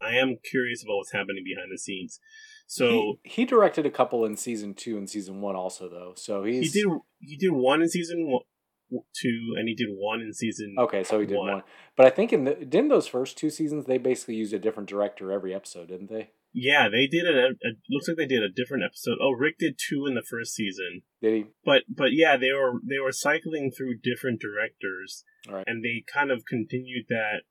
I 0.02 0.16
am 0.16 0.38
curious 0.50 0.84
about 0.84 0.98
what's 0.98 1.12
happening 1.12 1.44
behind 1.44 1.72
the 1.72 1.78
scenes. 1.78 2.20
So 2.68 3.18
he, 3.24 3.42
he 3.42 3.46
directed 3.46 3.86
a 3.86 3.92
couple 3.92 4.26
in 4.26 4.38
season 4.38 4.74
two 4.74 4.98
and 4.98 5.10
season 5.10 5.42
one 5.42 5.56
also 5.56 5.90
though. 5.90 6.14
So 6.16 6.44
he's 6.44 6.74
he 6.74 6.82
did 6.82 6.92
he 7.20 7.38
did 7.38 7.52
one 7.52 7.82
in 7.82 7.90
season 7.90 8.28
one, 8.28 8.44
two 8.92 9.56
and 9.58 9.68
he 9.68 9.76
did 9.76 9.88
one 9.90 10.22
in 10.22 10.34
season. 10.34 10.76
Okay, 10.78 11.04
so 11.04 11.20
he 11.20 11.26
did 11.26 11.38
one. 11.38 11.54
one. 11.54 11.64
But 11.96 12.06
I 12.06 12.10
think 12.10 12.34
in 12.34 12.44
the 12.44 12.54
didn't 12.54 12.90
those 12.90 13.08
first 13.08 13.38
two 13.38 13.50
seasons 13.50 13.86
they 13.86 13.98
basically 13.98 14.36
used 14.36 14.54
a 14.54 14.60
different 14.60 14.90
director 14.90 15.32
every 15.32 15.54
episode, 15.54 15.88
didn't 15.90 16.10
they? 16.10 16.32
Yeah, 16.58 16.88
they 16.88 17.06
did 17.06 17.26
it. 17.26 17.58
It 17.60 17.78
looks 17.90 18.08
like 18.08 18.16
they 18.16 18.26
did 18.26 18.42
a 18.42 18.50
different 18.50 18.84
episode. 18.86 19.18
Oh, 19.22 19.32
Rick 19.32 19.58
did 19.60 19.78
two 19.78 20.06
in 20.08 20.16
the 20.16 20.24
first 20.24 20.54
season. 20.54 21.02
Did 21.22 21.34
he? 21.34 21.46
But 21.66 21.84
but 21.90 22.14
yeah, 22.14 22.38
they 22.38 22.54
were 22.54 22.80
they 22.88 23.00
were 23.00 23.12
cycling 23.12 23.72
through 23.72 24.00
different 24.02 24.40
directors, 24.40 25.26
right. 25.50 25.66
and 25.68 25.84
they 25.84 26.04
kind 26.12 26.32
of 26.32 26.46
continued 26.46 27.08
that 27.10 27.42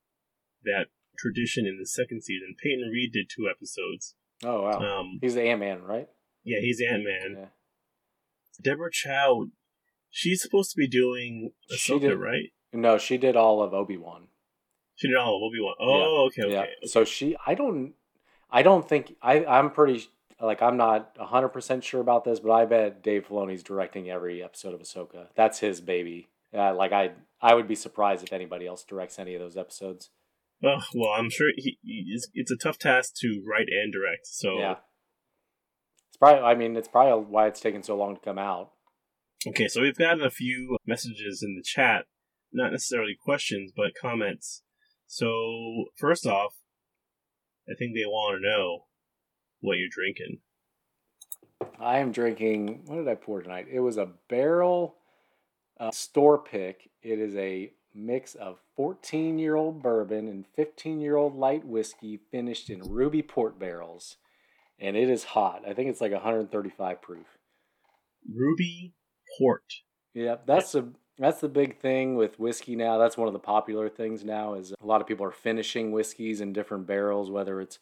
that 0.65 0.87
tradition 1.19 1.67
in 1.67 1.79
the 1.79 1.87
second 1.87 2.23
season. 2.23 2.57
Peyton 2.63 2.89
Reed 2.91 3.13
did 3.13 3.29
two 3.29 3.47
episodes. 3.49 4.15
Oh 4.43 4.63
wow! 4.63 5.01
Um, 5.01 5.19
he's 5.21 5.35
the 5.35 5.43
Ant 5.43 5.61
Man, 5.61 5.83
right? 5.83 6.09
Yeah, 6.43 6.61
he's 6.61 6.81
Ant 6.81 7.05
Man. 7.05 7.37
Yeah. 7.39 7.47
Deborah 8.63 8.91
Chow, 8.91 9.47
she's 10.15 10.41
supposed 10.41 10.71
to 10.71 10.77
be 10.77 10.87
doing 10.87 11.51
Ahsoka, 11.75 12.01
did, 12.01 12.17
right? 12.17 12.53
No, 12.73 12.97
she 12.97 13.19
did 13.19 13.37
all 13.37 13.61
of 13.63 13.75
Obi 13.75 13.97
Wan. 13.97 14.29
She 14.95 15.09
did 15.09 15.17
all 15.17 15.37
of 15.37 15.43
Obi 15.43 15.61
Wan. 15.61 15.75
Oh, 15.81 15.99
yeah. 15.99 16.45
okay, 16.45 16.57
okay, 16.57 16.69
yeah. 16.83 16.89
So 16.89 17.05
she, 17.05 17.37
I 17.45 17.55
don't, 17.55 17.95
I 18.51 18.63
don't 18.63 18.89
think 18.89 19.17
I. 19.21 19.45
I'm 19.45 19.71
pretty 19.71 20.07
like 20.41 20.63
I'm 20.63 20.77
not 20.77 21.17
hundred 21.19 21.49
percent 21.49 21.83
sure 21.83 22.01
about 22.01 22.25
this, 22.25 22.39
but 22.39 22.53
I 22.53 22.65
bet 22.65 23.03
Dave 23.03 23.27
Filoni's 23.29 23.65
directing 23.65 24.09
every 24.09 24.43
episode 24.43 24.73
of 24.73 24.81
Ahsoka. 24.81 25.27
That's 25.35 25.59
his 25.59 25.81
baby. 25.81 26.29
Uh, 26.57 26.73
like 26.75 26.93
I, 26.93 27.11
I 27.43 27.55
would 27.55 27.67
be 27.67 27.75
surprised 27.75 28.23
if 28.23 28.33
anybody 28.33 28.67
else 28.67 28.85
directs 28.85 29.19
any 29.19 29.35
of 29.35 29.41
those 29.41 29.57
episodes. 29.57 30.11
Oh 30.63 30.81
well, 30.95 31.11
I'm 31.11 31.31
sure 31.31 31.49
he, 31.57 31.79
he 31.83 32.07
it's, 32.15 32.29
it's 32.33 32.53
a 32.53 32.57
tough 32.57 32.79
task 32.79 33.15
to 33.23 33.43
write 33.45 33.67
and 33.69 33.93
direct. 33.93 34.27
So 34.29 34.59
Yeah. 34.59 34.77
It's 36.11 36.17
probably. 36.17 36.43
I 36.45 36.55
mean, 36.55 36.77
it's 36.77 36.87
probably 36.87 37.25
why 37.25 37.49
it's 37.49 37.61
taken 37.61 37.83
so 37.83 37.97
long 37.97 38.15
to 38.15 38.21
come 38.21 38.39
out. 38.39 38.71
Okay, 39.47 39.69
so 39.69 39.83
we've 39.83 39.97
gotten 39.97 40.23
a 40.23 40.31
few 40.31 40.79
messages 40.87 41.43
in 41.43 41.55
the 41.55 41.63
chat, 41.63 42.07
not 42.53 42.73
necessarily 42.73 43.15
questions, 43.15 43.73
but 43.77 43.93
comments. 44.01 44.63
So, 45.07 45.87
first 45.99 46.27
off, 46.27 46.55
I 47.69 47.75
think 47.79 47.95
they 47.95 48.07
want 48.07 48.39
to 48.39 48.49
know 48.49 48.87
what 49.61 49.77
you're 49.77 49.89
drinking. 49.91 50.39
I 51.79 51.99
am 51.99 52.11
drinking. 52.11 52.85
What 52.87 52.97
did 52.97 53.09
I 53.09 53.15
pour 53.15 53.43
tonight? 53.43 53.67
It 53.71 53.81
was 53.81 53.99
a 53.99 54.13
barrel 54.29 54.97
uh, 55.79 55.91
store 55.91 56.39
pick. 56.39 56.91
It 57.03 57.19
is 57.19 57.37
a 57.37 57.73
mix 57.95 58.35
of 58.35 58.59
14 58.77 59.39
year 59.39 59.57
old 59.57 59.83
bourbon 59.83 60.27
and 60.27 60.47
15 60.57 61.01
year 61.01 61.17
old 61.17 61.37
light 61.37 61.65
whiskey 61.65 62.19
finished 62.31 62.71
in 62.71 62.81
ruby 62.81 63.23
port 63.23 63.59
barrels. 63.59 64.17
And 64.79 64.97
it 64.97 65.09
is 65.09 65.25
hot. 65.25 65.63
I 65.69 65.75
think 65.75 65.91
it's 65.91 66.01
like 66.01 66.13
135 66.13 67.01
proof. 67.01 67.27
Ruby 68.29 68.95
Port. 69.39 69.83
Yeah, 70.15 70.37
that's 70.47 70.75
a 70.75 70.93
that's 71.19 71.41
the 71.41 71.49
big 71.49 71.79
thing 71.81 72.17
with 72.17 72.39
whiskey 72.39 72.77
now. 72.77 72.99
That's 72.99 73.17
one 73.17 73.29
of 73.29 73.35
the 73.35 73.41
popular 73.41 73.89
things 73.89 74.25
now 74.25 74.55
is 74.55 74.73
a 74.81 74.87
lot 74.87 75.01
of 75.01 75.07
people 75.07 75.27
are 75.27 75.31
finishing 75.33 75.93
whiskeys 75.93 76.41
in 76.41 76.53
different 76.53 76.87
barrels, 76.87 77.31
whether 77.31 77.61
it's 77.61 77.79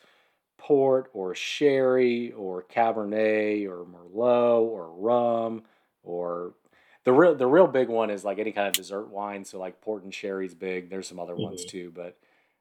port 0.58 1.10
or 1.14 1.34
sherry 1.34 2.32
or 2.32 2.62
cabernet 2.64 3.66
or 3.68 3.84
merlot 3.86 4.62
or 4.62 4.92
rum 4.94 5.64
or 6.02 6.54
the 7.04 7.12
real 7.12 7.34
the 7.34 7.46
real 7.46 7.66
big 7.68 7.88
one 7.88 8.10
is 8.10 8.24
like 8.24 8.38
any 8.38 8.52
kind 8.52 8.68
of 8.68 8.74
dessert 8.76 9.08
wine. 9.08 9.44
So 9.44 9.58
like 9.58 9.80
port 9.80 10.04
and 10.04 10.14
sherry's 10.14 10.54
big. 10.54 10.90
There's 10.90 11.08
some 11.08 11.20
other 11.20 11.36
ones 11.36 11.64
Mhm. 11.64 11.66
too, 11.66 11.92
but 11.94 12.18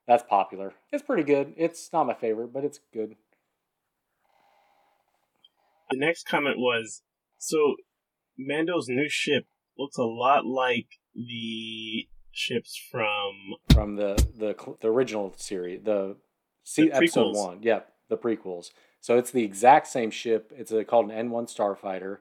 that's 0.08 0.24
popular. 0.24 0.74
It's 0.92 1.04
pretty 1.04 1.24
good. 1.24 1.54
It's 1.58 1.94
not 1.94 2.08
my 2.08 2.14
favorite, 2.16 2.54
but 2.54 2.66
it's 2.66 2.80
good. 2.94 3.16
The 5.92 5.98
next 5.98 6.24
comment 6.24 6.58
was 6.58 7.04
so 7.38 7.76
Mando's 8.38 8.88
new 8.88 9.10
ship 9.10 9.46
looks 9.78 9.98
a 9.98 10.04
lot 10.04 10.46
like 10.46 10.88
the 11.16 12.08
ships 12.32 12.80
from 12.92 13.34
from 13.74 13.96
the 13.96 14.16
the 14.38 14.56
the 14.82 14.88
original 14.88 15.34
series, 15.38 15.84
the, 15.84 16.16
see 16.64 16.90
The 16.90 16.96
episode 16.96 17.36
one. 17.36 17.62
Yep, 17.62 17.92
the 18.10 18.18
prequels. 18.18 18.72
So 19.00 19.18
it's 19.18 19.32
the 19.32 19.44
exact 19.44 19.88
same 19.88 20.12
ship. 20.12 20.52
It's 20.56 20.72
a, 20.72 20.84
called 20.84 21.06
an 21.06 21.12
N 21.12 21.32
one 21.32 21.46
Starfighter. 21.48 22.20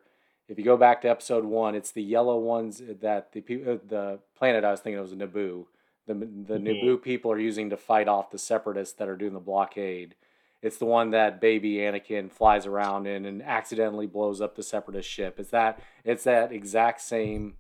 If 0.48 0.58
you 0.58 0.64
go 0.64 0.76
back 0.76 1.02
to 1.02 1.08
episode 1.10 1.44
one, 1.44 1.74
it's 1.74 1.92
the 1.92 2.02
yellow 2.02 2.38
ones 2.38 2.82
that 3.00 3.32
the 3.32 3.40
uh, 3.40 3.78
the 3.86 4.18
planet 4.36 4.64
I 4.64 4.70
was 4.72 4.80
thinking 4.80 4.98
it 4.98 5.02
was 5.02 5.14
Naboo. 5.14 5.66
The 6.06 6.14
the 6.14 6.58
Mhm. 6.58 6.62
Naboo 6.82 7.02
people 7.02 7.30
are 7.30 7.38
using 7.38 7.70
to 7.70 7.76
fight 7.76 8.08
off 8.08 8.30
the 8.32 8.38
separatists 8.38 8.94
that 8.96 9.08
are 9.08 9.16
doing 9.16 9.34
the 9.34 9.38
blockade. 9.40 10.16
It's 10.62 10.76
the 10.76 10.84
one 10.84 11.10
that 11.10 11.40
baby 11.40 11.76
Anakin 11.76 12.30
flies 12.30 12.66
around 12.66 13.06
in 13.06 13.24
and 13.24 13.42
accidentally 13.42 14.06
blows 14.06 14.40
up 14.40 14.56
the 14.56 14.62
separatist 14.62 15.08
ship. 15.08 15.40
It's 15.40 15.50
that 15.50 15.80
it's 16.04 16.24
that 16.24 16.52
exact 16.52 17.00
same 17.00 17.54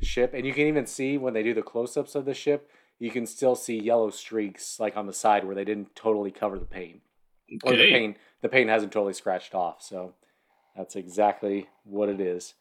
ship, 0.00 0.32
and 0.34 0.46
you 0.46 0.52
can 0.52 0.66
even 0.66 0.86
see 0.86 1.18
when 1.18 1.34
they 1.34 1.42
do 1.42 1.54
the 1.54 1.62
close-ups 1.62 2.14
of 2.14 2.24
the 2.24 2.34
ship, 2.34 2.70
you 2.98 3.10
can 3.10 3.26
still 3.26 3.56
see 3.56 3.78
yellow 3.78 4.10
streaks 4.10 4.78
like 4.78 4.96
on 4.96 5.06
the 5.06 5.12
side 5.12 5.44
where 5.44 5.54
they 5.54 5.64
didn't 5.64 5.96
totally 5.96 6.30
cover 6.30 6.58
the 6.58 6.64
paint, 6.64 7.00
or 7.64 7.72
the 7.72 7.90
paint 7.90 8.16
the 8.40 8.48
paint 8.48 8.70
hasn't 8.70 8.92
totally 8.92 9.14
scratched 9.14 9.54
off. 9.54 9.82
So 9.82 10.14
that's 10.76 10.96
exactly 10.96 11.68
what 11.84 12.08
it 12.08 12.20
is. 12.20 12.54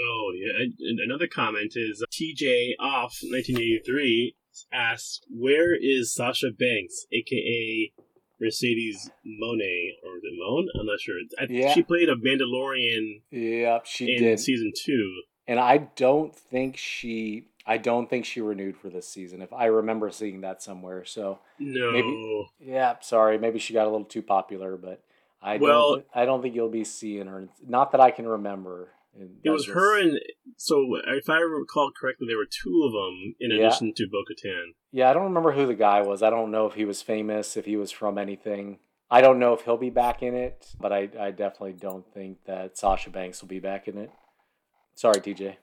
Oh 0.00 0.32
yeah. 0.34 0.94
Another 1.04 1.26
comment 1.26 1.74
is 1.76 2.02
uh, 2.02 2.06
TJ 2.10 2.72
off 2.80 3.18
1983 3.22 4.34
asks, 4.72 5.20
"Where 5.30 5.74
is 5.74 6.12
Sasha 6.14 6.50
Banks, 6.50 7.06
aka 7.12 7.92
Mercedes 8.40 9.10
Moné, 9.26 9.90
or 10.04 10.18
Moan? 10.38 10.68
I'm 10.78 10.86
not 10.86 11.00
sure. 11.00 11.16
I, 11.38 11.46
Yeah. 11.48 11.72
She 11.72 11.82
played 11.82 12.08
a 12.08 12.16
Mandalorian 12.16 13.22
Yep, 13.30 13.86
she 13.86 14.12
in 14.16 14.22
did, 14.22 14.40
season 14.40 14.72
two. 14.76 15.22
and 15.46 15.58
I 15.60 15.78
don't 15.96 16.34
think 16.34 16.76
she. 16.76 17.48
I 17.64 17.78
don't 17.78 18.10
think 18.10 18.24
she 18.24 18.40
renewed 18.40 18.76
for 18.76 18.88
this 18.90 19.06
season. 19.08 19.40
If 19.40 19.52
I 19.52 19.66
remember 19.66 20.10
seeing 20.10 20.40
that 20.40 20.60
somewhere, 20.62 21.04
so 21.04 21.38
No, 21.60 21.92
Maybe- 21.92 22.46
yeah, 22.58 22.96
sorry, 23.00 23.38
maybe 23.38 23.60
she 23.60 23.72
got 23.72 23.86
a 23.86 23.90
little 23.90 24.04
too 24.04 24.22
popular, 24.22 24.76
but 24.76 25.00
I 25.40 25.58
Well- 25.58 25.94
don't. 25.96 26.06
I 26.12 26.24
don't 26.24 26.42
think 26.42 26.56
you'll 26.56 26.68
be 26.68 26.82
seeing 26.82 27.28
her. 27.28 27.48
Not 27.64 27.92
that 27.92 28.00
I 28.00 28.10
can 28.10 28.26
remember. 28.26 28.90
In- 29.18 29.38
it 29.44 29.50
was 29.50 29.68
as 29.68 29.74
her 29.74 30.00
and 30.00 30.18
so 30.56 30.96
if 31.06 31.28
I 31.28 31.38
recall 31.38 31.90
correctly, 31.98 32.26
there 32.28 32.36
were 32.38 32.46
two 32.46 32.84
of 32.84 32.92
them 32.92 33.34
in 33.40 33.50
Yeah. 33.50 33.66
addition 33.66 33.92
to 33.94 34.06
Bo-Katan. 34.06 34.74
Yeah, 34.92 35.10
I 35.10 35.12
don't 35.12 35.24
remember 35.24 35.52
who 35.52 35.66
the 35.66 35.74
guy 35.74 36.02
was. 36.02 36.22
I 36.22 36.30
don't 36.30 36.50
know 36.50 36.66
if 36.66 36.74
he 36.74 36.84
was 36.84 37.02
famous, 37.02 37.56
if 37.56 37.64
he 37.66 37.76
was 37.76 37.90
from 37.90 38.18
anything. 38.18 38.78
I 39.10 39.20
don't 39.20 39.38
know 39.38 39.52
if 39.52 39.62
he'll 39.62 39.76
be 39.76 39.90
back 39.90 40.22
in 40.22 40.34
it, 40.34 40.66
but 40.80 40.92
I, 40.92 41.08
I 41.18 41.30
definitely 41.32 41.74
don't 41.74 42.06
think 42.14 42.44
that 42.46 42.78
Sasha 42.78 43.10
Banks 43.10 43.42
will 43.42 43.48
be 43.48 43.60
back 43.60 43.86
in 43.88 43.98
it. 43.98 44.10
Sorry, 44.94 45.20
TJ. 45.20 45.56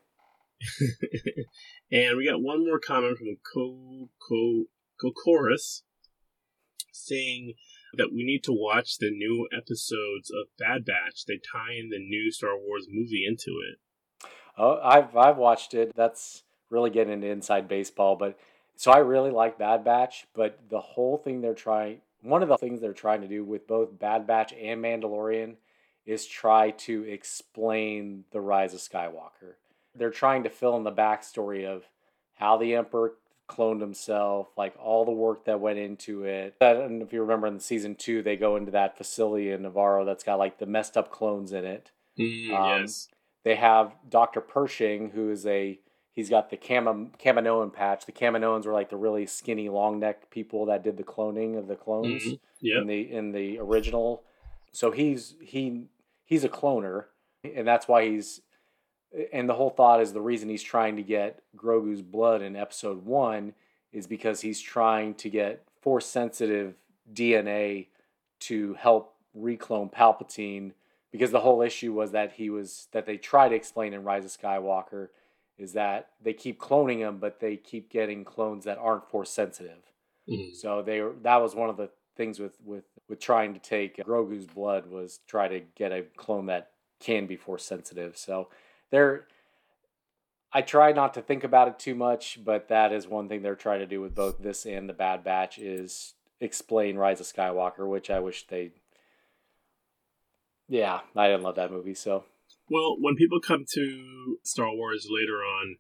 and 1.92 2.18
we 2.18 2.28
got 2.28 2.42
one 2.42 2.66
more 2.66 2.80
comment 2.80 3.18
from 3.18 3.38
Co 3.54 4.10
Co 4.28 4.66
saying 6.92 7.54
that 7.96 8.12
we 8.14 8.24
need 8.24 8.44
to 8.44 8.52
watch 8.52 8.98
the 8.98 9.12
new 9.12 9.48
episodes 9.56 10.32
of 10.32 10.48
Bad 10.58 10.86
Batch. 10.86 11.26
They 11.26 11.38
tie 11.38 11.74
in 11.80 11.90
the 11.90 12.00
new 12.00 12.32
Star 12.32 12.58
Wars 12.58 12.88
movie 12.90 13.26
into 13.28 13.52
it. 13.72 14.30
Oh, 14.58 14.80
I've 14.84 15.16
I've 15.16 15.38
watched 15.38 15.74
it. 15.74 15.94
That's 15.96 16.44
really 16.70 16.90
getting 16.90 17.14
into 17.14 17.28
inside 17.28 17.68
baseball, 17.68 18.16
but 18.16 18.38
so 18.76 18.92
I 18.92 19.00
really 19.00 19.32
like 19.32 19.58
Bad 19.58 19.84
Batch, 19.84 20.28
but 20.34 20.60
the 20.70 20.80
whole 20.80 21.18
thing 21.18 21.42
they're 21.42 21.54
trying 21.54 22.02
one 22.22 22.44
of 22.44 22.50
the 22.50 22.58
things 22.58 22.82
they're 22.82 22.94
trying 22.94 23.22
to 23.22 23.28
do 23.28 23.44
with 23.44 23.68
both 23.68 23.98
Bad 23.98 24.28
Batch 24.28 24.54
and 24.54 24.84
Mandalorian 24.84 25.56
is 26.06 26.26
try 26.26 26.72
to 26.72 27.04
explain 27.04 28.26
the 28.32 28.42
rise 28.42 28.74
of 28.74 28.80
Skywalker. 28.80 29.56
They're 29.96 30.10
trying 30.10 30.44
to 30.44 30.50
fill 30.50 30.76
in 30.78 30.84
the 30.84 30.92
backstory 30.92 31.66
of 31.66 31.84
how 32.36 32.58
the 32.58 32.76
Emperor 32.76 33.14
cloned 33.50 33.82
himself, 33.82 34.48
like 34.56 34.74
all 34.82 35.04
the 35.04 35.12
work 35.12 35.46
that 35.46 35.60
went 35.60 35.80
into 35.80 36.24
it. 36.24 36.56
And 36.62 37.02
if 37.02 37.12
you 37.12 37.22
remember 37.22 37.48
in 37.48 37.60
season 37.60 37.96
two, 37.96 38.22
they 38.22 38.38
go 38.38 38.56
into 38.56 38.72
that 38.72 38.98
facility 38.98 39.52
in 39.52 39.64
Nevarro 39.64 40.06
that's 40.06 40.24
got 40.24 40.40
like 40.40 40.60
the 40.60 40.66
messed 40.66 40.96
up 40.96 41.12
clones 41.12 41.52
in 41.52 41.66
it. 41.66 41.92
Mm, 42.18 42.54
Um, 42.54 42.82
yes. 42.82 43.08
They 43.44 43.56
have 43.56 43.94
Dr. 44.10 44.42
Pershing, 44.42 45.12
who 45.12 45.30
is 45.32 45.46
a 45.46 45.80
he's 46.12 46.30
got 46.30 46.50
the 46.50 46.58
Cam- 46.58 47.12
patch. 47.74 48.06
The 48.06 48.12
Kaminoans 48.12 48.66
were 48.66 48.74
like 48.74 48.90
the 48.90 48.98
really 48.98 49.26
skinny, 49.26 49.70
long 49.70 50.00
neck 50.00 50.30
people 50.30 50.66
that 50.68 50.84
did 50.84 50.98
the 50.98 51.04
cloning 51.04 51.58
of 51.58 51.68
the 51.68 51.76
clones 51.78 52.24
Mhm. 52.24 52.40
Yep. 52.62 52.82
in 52.82 52.88
the 52.88 53.12
in 53.12 53.32
the 53.32 53.60
original. 53.60 54.24
So 54.72 54.92
he's 54.92 55.36
he 55.42 55.88
he's 56.26 56.44
a 56.44 56.50
cloner, 56.50 57.06
and 57.44 57.68
that's 57.68 57.88
why 57.88 58.08
he's. 58.10 58.42
And 59.34 59.50
the 59.50 59.54
whole 59.56 59.72
thought 59.72 60.02
is 60.02 60.14
the 60.14 60.22
reason 60.22 60.50
he's 60.50 60.64
trying 60.64 60.96
to 60.98 61.04
get 61.04 61.42
Grogu's 61.58 62.02
blood 62.02 62.42
in 62.42 62.56
Episode 62.56 63.06
One 63.06 63.54
is 63.92 64.06
because 64.06 64.42
he's 64.42 64.62
trying 64.62 65.16
to 65.16 65.30
get 65.30 65.64
force 65.82 66.06
sensitive 66.06 66.76
DNA 67.12 67.88
to 68.42 68.76
help 68.76 69.16
reclone 69.34 69.90
Palpatine. 69.90 70.74
Because 71.12 71.32
the 71.32 71.40
whole 71.40 71.64
issue 71.64 71.92
was 71.92 72.12
that 72.12 72.34
he 72.34 72.52
was 72.52 72.88
that 72.92 73.08
they 73.08 73.18
try 73.18 73.50
to 73.50 73.56
explain 73.56 73.94
in 73.94 74.04
Rise 74.04 74.26
of 74.26 74.32
Skywalker 74.32 75.10
is 75.58 75.74
that 75.74 76.10
they 76.22 76.34
keep 76.34 76.60
cloning 76.60 77.00
him, 77.00 77.18
but 77.18 77.40
they 77.40 77.58
keep 77.58 77.90
getting 77.90 78.24
clones 78.24 78.64
that 78.66 78.78
aren't 78.78 79.10
force 79.10 79.32
sensitive. 79.32 79.92
Mhm. 80.28 80.56
So 80.56 80.84
they 80.84 81.00
that 81.24 81.38
was 81.38 81.56
one 81.56 81.70
of 81.70 81.78
the 81.78 81.90
things 82.16 82.40
with 82.40 82.62
with 82.64 82.84
with 83.08 83.20
trying 83.20 83.56
to 83.56 83.60
take 83.60 83.98
Grogu's 83.98 84.46
blood 84.46 84.86
was 84.86 85.20
try 85.26 85.48
to 85.48 85.62
get 85.74 85.92
a 85.92 86.04
clone 86.16 86.46
that 86.46 86.72
can 87.00 87.26
be 87.26 87.36
force 87.36 87.66
sensitive. 87.66 88.16
So 88.16 88.50
they're 88.92 89.26
I 90.52 90.62
try 90.64 90.92
not 90.94 91.14
to 91.14 91.22
think 91.22 91.44
about 91.44 91.68
it 91.68 91.78
too 91.78 91.94
much, 91.94 92.40
but 92.44 92.70
that 92.70 92.92
is 92.92 93.08
one 93.08 93.30
thing 93.30 93.44
they're 93.44 93.56
trying 93.56 93.82
to 93.82 93.86
do 93.86 94.02
with 94.02 94.16
both 94.16 94.40
this 94.40 94.66
and 94.66 94.90
the 94.90 94.94
Bad 94.94 95.24
Batch 95.24 95.60
is 95.60 96.16
explain 96.42 96.98
Rise 96.98 97.20
of 97.20 97.28
Skywalker, 97.28 97.88
which 97.88 98.10
I 98.10 98.20
wish 98.20 98.48
they 98.48 98.72
Yeah, 100.68 101.02
I 101.16 101.28
didn't 101.28 101.44
love 101.44 101.56
that 101.56 101.72
movie, 101.72 101.94
so 101.94 102.26
Well, 102.70 102.98
when 103.00 103.16
people 103.16 103.40
come 103.40 103.66
to 103.74 104.40
Star 104.44 104.74
Wars 104.74 105.08
later 105.10 105.44
on, 105.44 105.78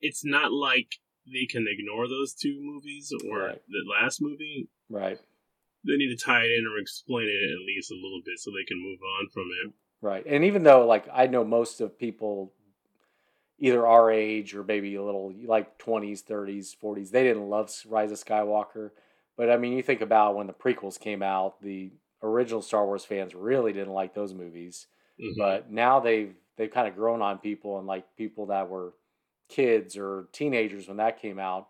it's 0.00 0.24
not 0.24 0.52
like 0.52 0.96
they 1.24 1.46
can 1.46 1.66
ignore 1.68 2.08
those 2.08 2.34
two 2.34 2.58
movies 2.60 3.12
or 3.28 3.38
Right. 3.46 3.62
the 3.68 3.84
last 3.88 4.20
movie. 4.20 4.68
right. 4.88 5.20
They 5.84 5.96
need 5.96 6.16
to 6.16 6.24
tie 6.24 6.44
it 6.44 6.50
in 6.58 6.66
or 6.66 6.78
explain 6.78 7.28
it 7.28 7.50
at 7.52 7.66
least 7.66 7.90
a 7.90 7.94
little 7.94 8.22
bit 8.24 8.38
so 8.38 8.50
they 8.50 8.64
can 8.66 8.80
move 8.80 9.00
on 9.02 9.28
from 9.30 9.48
it. 9.64 9.72
Right. 10.02 10.24
And 10.26 10.44
even 10.44 10.64
though 10.64 10.86
like 10.86 11.06
I 11.12 11.26
know 11.28 11.44
most 11.44 11.80
of 11.80 11.98
people 11.98 12.52
either 13.58 13.86
our 13.86 14.10
age 14.10 14.54
or 14.54 14.64
maybe 14.64 14.94
a 14.96 15.02
little 15.02 15.32
like 15.44 15.78
20s, 15.78 16.22
30s, 16.22 16.74
40s, 16.74 17.10
they 17.10 17.22
didn't 17.22 17.48
love 17.48 17.70
Rise 17.86 18.10
of 18.12 18.18
Skywalker. 18.22 18.90
But 19.36 19.50
I 19.50 19.56
mean, 19.56 19.72
you 19.74 19.82
think 19.82 20.00
about 20.00 20.34
when 20.36 20.46
the 20.46 20.52
prequels 20.52 20.98
came 20.98 21.22
out, 21.22 21.60
the 21.62 21.92
original 22.22 22.62
Star 22.62 22.84
Wars 22.86 23.04
fans 23.04 23.34
really 23.34 23.72
didn't 23.72 23.92
like 23.92 24.14
those 24.14 24.34
movies. 24.34 24.86
Mhm. 25.18 25.36
But 25.38 25.70
now 25.70 26.00
they've 26.00 26.34
they've 26.56 26.70
kind 26.70 26.88
of 26.88 26.94
grown 26.96 27.22
on 27.22 27.38
people 27.38 27.78
and 27.78 27.86
like 27.86 28.16
people 28.16 28.46
that 28.46 28.68
were 28.68 28.94
kids 29.48 29.96
or 29.96 30.28
teenagers 30.32 30.88
when 30.88 30.96
that 30.98 31.20
came 31.20 31.38
out. 31.38 31.68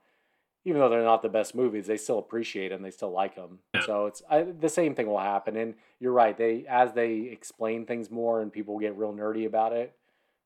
Even 0.64 0.80
though 0.80 0.88
they're 0.88 1.02
not 1.02 1.22
the 1.22 1.28
best 1.28 1.54
movies, 1.54 1.86
they 1.86 1.96
still 1.96 2.18
appreciate 2.18 2.68
them. 2.68 2.82
They 2.82 2.92
still 2.92 3.10
like 3.10 3.34
them. 3.34 3.58
Yeah. 3.74 3.80
So 3.84 4.06
it's 4.06 4.22
I, 4.30 4.42
the 4.42 4.68
same 4.68 4.94
thing 4.94 5.08
will 5.08 5.18
happen. 5.18 5.56
And 5.56 5.74
you're 5.98 6.12
right. 6.12 6.36
They 6.36 6.64
as 6.68 6.92
they 6.92 7.28
explain 7.32 7.84
things 7.84 8.10
more 8.10 8.40
and 8.40 8.52
people 8.52 8.78
get 8.78 8.96
real 8.96 9.12
nerdy 9.12 9.46
about 9.46 9.72
it, 9.72 9.96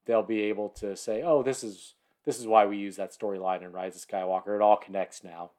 they'll 0.07 0.23
be 0.23 0.43
able 0.43 0.71
to 0.81 0.97
say, 0.97 1.23
"Oh, 1.23 1.43
this 1.43 1.63
is 1.63 1.95
this 2.25 2.39
is 2.39 2.47
why 2.47 2.65
we 2.67 2.79
use 2.79 2.97
that 2.97 3.13
storyline 3.13 3.63
in 3.63 3.73
Rise 3.73 3.95
of 3.97 4.09
Skywalker. 4.09 4.57
It 4.57 4.63
all 4.63 4.77
connects 4.77 5.23
now." 5.23 5.51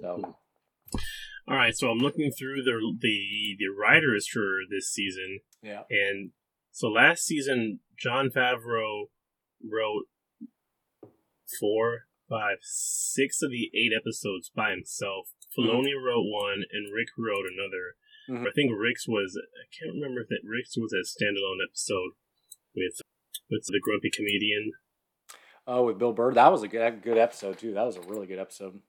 So 0.00 0.16
hmm. 0.16 0.98
All 1.48 1.56
right, 1.56 1.74
so 1.76 1.88
I'm 1.88 1.98
looking 1.98 2.30
through 2.30 2.62
the 2.62 2.96
the 3.00 3.56
the 3.58 3.68
writers 3.68 4.28
for 4.28 4.60
this 4.70 4.92
season, 4.92 5.40
yeah, 5.60 5.82
and 5.90 6.30
so 6.70 6.88
last 6.88 7.24
season 7.24 7.80
Jon 7.98 8.30
Favreau 8.30 9.06
wrote 9.62 10.04
four, 11.58 12.06
five, 12.32 12.58
six 12.62 13.42
of 13.42 13.50
the 13.50 13.70
eight 13.74 13.92
episodes 13.94 14.48
by 14.54 14.70
himself. 14.70 15.28
Filoni 15.56 15.92
wrote 15.92 16.24
one, 16.24 16.64
and 16.72 16.92
Rick 16.94 17.08
wrote 17.18 17.44
another. 17.44 17.96
Mhm. 18.28 18.48
I 18.48 18.52
think 18.52 18.72
Rick's 18.74 19.06
was 19.06 19.36
I 19.36 19.66
can't 19.76 19.94
remember 19.94 20.22
if 20.22 20.28
that 20.28 20.40
Rick's 20.44 20.76
was 20.78 20.92
a 20.94 21.04
standalone 21.04 21.58
episode 21.68 22.12
with 22.74 23.00
with 23.50 23.64
the 23.66 23.80
grumpy 23.82 24.08
comedian. 24.10 24.72
oh, 25.66 25.84
with 25.84 25.98
Bill 25.98 26.12
Burr, 26.12 26.32
that 26.32 26.50
was 26.50 26.62
a 26.62 26.68
good 26.68 27.02
good 27.02 27.18
episode 27.18 27.58
too. 27.58 27.74
That 27.74 27.84
was 27.84 27.96
a 27.96 28.02
really 28.02 28.26
good 28.26 28.38
episode. 28.38 28.80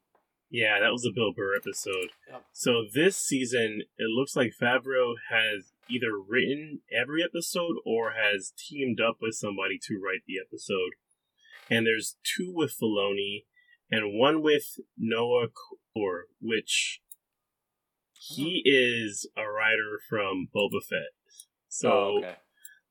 Yeah, 0.50 0.80
that 0.80 0.92
was 0.92 1.04
a 1.06 1.12
Bill 1.12 1.34
Burr 1.34 1.56
episode. 1.56 2.12
Yep. 2.30 2.46
So 2.54 2.86
this 2.94 3.18
season, 3.18 3.82
it 3.98 4.10
looks 4.10 4.36
like 4.36 4.54
Favreau 4.62 5.16
has 5.30 5.74
either 5.90 6.16
written 6.18 6.82
every 6.92 7.24
episode 7.24 7.78
or 7.86 8.12
has 8.14 8.54
teamed 8.56 9.02
up 9.02 9.18
with 9.20 9.34
somebody 9.34 9.80
to 9.88 10.00
write 10.00 10.22
the 10.28 10.36
episode. 10.40 10.92
And 11.70 11.86
there's 11.88 12.18
two 12.24 12.52
with 12.54 12.76
Filoni 12.82 13.46
and 13.90 14.20
one 14.20 14.42
with 14.42 14.80
Noah 14.98 15.48
Kloor, 15.48 16.24
which 16.42 17.02
he 18.14 18.64
oh. 18.66 18.70
is 18.70 19.28
a 19.38 19.48
writer 19.48 20.00
from 20.10 20.48
Boba 20.56 20.84
Fett. 20.88 21.12
So 21.68 21.92
oh, 21.92 22.18
okay. 22.20 22.36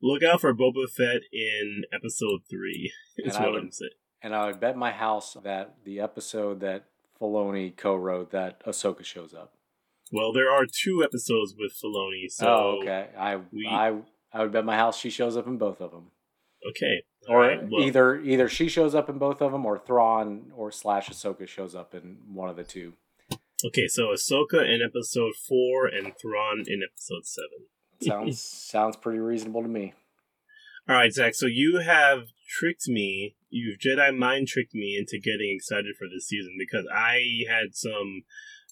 look 0.02 0.22
out 0.22 0.40
for 0.40 0.54
Boba 0.54 0.90
Fett 0.90 1.22
in 1.32 1.84
episode 1.92 2.40
three. 2.50 2.92
Is 3.18 3.36
And 3.36 3.44
what 3.44 3.52
would- 3.52 3.62
I'm 3.62 3.72
saying. 3.72 3.90
And 4.24 4.36
I 4.36 4.46
would 4.46 4.60
bet 4.60 4.76
my 4.76 4.92
house 4.92 5.36
that 5.42 5.74
the 5.84 5.98
episode 5.98 6.60
that 6.60 6.84
Filoni 7.20 7.76
co-wrote 7.76 8.30
that 8.30 8.64
Ahsoka 8.64 9.04
shows 9.04 9.34
up. 9.34 9.54
Well, 10.12 10.32
there 10.32 10.48
are 10.50 10.64
two 10.64 11.02
episodes 11.02 11.56
with 11.58 11.72
Filoni, 11.72 12.30
so 12.30 12.46
oh, 12.46 12.78
okay. 12.82 13.08
I 13.18 13.36
we- 13.50 13.66
I 13.66 13.96
I 14.32 14.42
would 14.42 14.52
bet 14.52 14.64
my 14.64 14.76
house 14.76 14.98
she 14.98 15.10
shows 15.10 15.36
up 15.36 15.46
in 15.46 15.58
both 15.58 15.80
of 15.80 15.90
them, 15.90 16.12
okay. 16.70 17.02
All 17.28 17.36
or 17.36 17.68
well- 17.70 17.82
either 17.82 18.20
either 18.20 18.48
she 18.48 18.68
shows 18.68 18.94
up 18.94 19.08
in 19.08 19.18
both 19.18 19.40
of 19.40 19.52
them, 19.52 19.64
or 19.64 19.78
Thrawn 19.78 20.52
or 20.54 20.70
slash 20.70 21.08
Ahsoka 21.08 21.46
shows 21.46 21.74
up 21.74 21.94
in 21.94 22.18
one 22.32 22.48
of 22.48 22.56
the 22.56 22.64
two. 22.64 22.94
Okay, 23.64 23.86
so 23.86 24.08
Ahsoka 24.08 24.62
in 24.68 24.82
episode 24.82 25.34
four 25.36 25.86
and 25.86 26.12
Thrawn 26.20 26.64
in 26.66 26.82
episode 26.82 27.24
seven. 27.24 27.68
Sounds 28.02 28.42
sounds 28.42 28.96
pretty 28.96 29.20
reasonable 29.20 29.62
to 29.62 29.68
me. 29.68 29.94
All 30.88 30.96
right, 30.96 31.12
Zach. 31.12 31.36
So 31.36 31.46
you 31.46 31.78
have 31.78 32.24
tricked 32.48 32.88
me. 32.88 33.36
You've 33.50 33.78
Jedi 33.78 34.16
mind 34.16 34.48
tricked 34.48 34.74
me 34.74 34.96
into 34.98 35.20
getting 35.22 35.54
excited 35.54 35.94
for 35.96 36.08
this 36.12 36.26
season 36.26 36.56
because 36.58 36.84
I 36.92 37.44
had 37.48 37.76
some, 37.76 38.22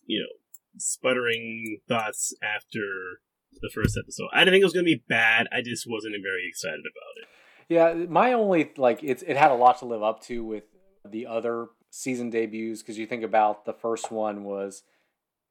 you 0.06 0.18
know, 0.18 0.40
sputtering 0.78 1.78
thoughts 1.88 2.34
after 2.42 3.20
the 3.60 3.70
first 3.72 3.96
episode. 3.96 4.28
I 4.32 4.40
didn't 4.40 4.54
think 4.54 4.62
it 4.62 4.66
was 4.66 4.72
going 4.72 4.86
to 4.86 4.96
be 4.96 5.04
bad. 5.08 5.46
I 5.52 5.62
just 5.62 5.86
wasn't 5.88 6.16
very 6.20 6.48
excited 6.48 6.80
about 6.80 7.22
it. 7.22 7.28
Yeah, 7.70 7.94
my 7.94 8.32
only 8.32 8.72
like 8.76 9.02
it's 9.02 9.22
it 9.22 9.36
had 9.36 9.50
a 9.52 9.54
lot 9.54 9.78
to 9.78 9.86
live 9.86 10.02
up 10.02 10.20
to 10.24 10.44
with 10.44 10.64
the 11.08 11.26
other 11.26 11.68
season 11.90 12.28
debuts 12.28 12.82
because 12.82 12.98
you 12.98 13.06
think 13.06 13.22
about 13.22 13.64
the 13.64 13.72
first 13.72 14.10
one 14.10 14.44
was 14.44 14.82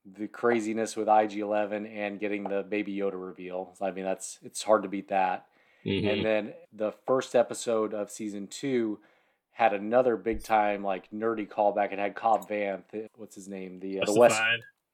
the 0.06 0.28
craziness 0.28 0.96
with 0.96 1.08
IG11 1.08 1.90
and 1.96 2.20
getting 2.20 2.44
the 2.44 2.64
Baby 2.64 2.96
Yoda 2.98 3.14
reveal. 3.26 3.74
So, 3.78 3.86
I 3.86 3.92
mean, 3.92 4.04
that's 4.06 4.38
it's 4.44 4.62
hard 4.64 4.84
to 4.84 4.90
beat 4.90 5.08
that. 5.10 5.46
And 5.86 6.26
then 6.26 6.54
the 6.74 6.92
first 7.08 7.36
episode 7.36 7.94
of 7.94 8.12
season 8.12 8.48
two 8.48 9.00
had 9.52 9.74
another 9.74 10.18
big 10.18 10.44
time 10.44 10.84
like 10.84 11.10
nerdy 11.12 11.48
callback. 11.48 11.94
It 11.94 12.00
had 12.00 12.16
Cobb 12.16 12.50
Vanth, 12.50 13.08
what's 13.16 13.36
his 13.36 13.48
name, 13.48 13.80
the 13.80 14.02
uh, 14.02 14.06
the 14.06 14.14
West, 14.20 14.42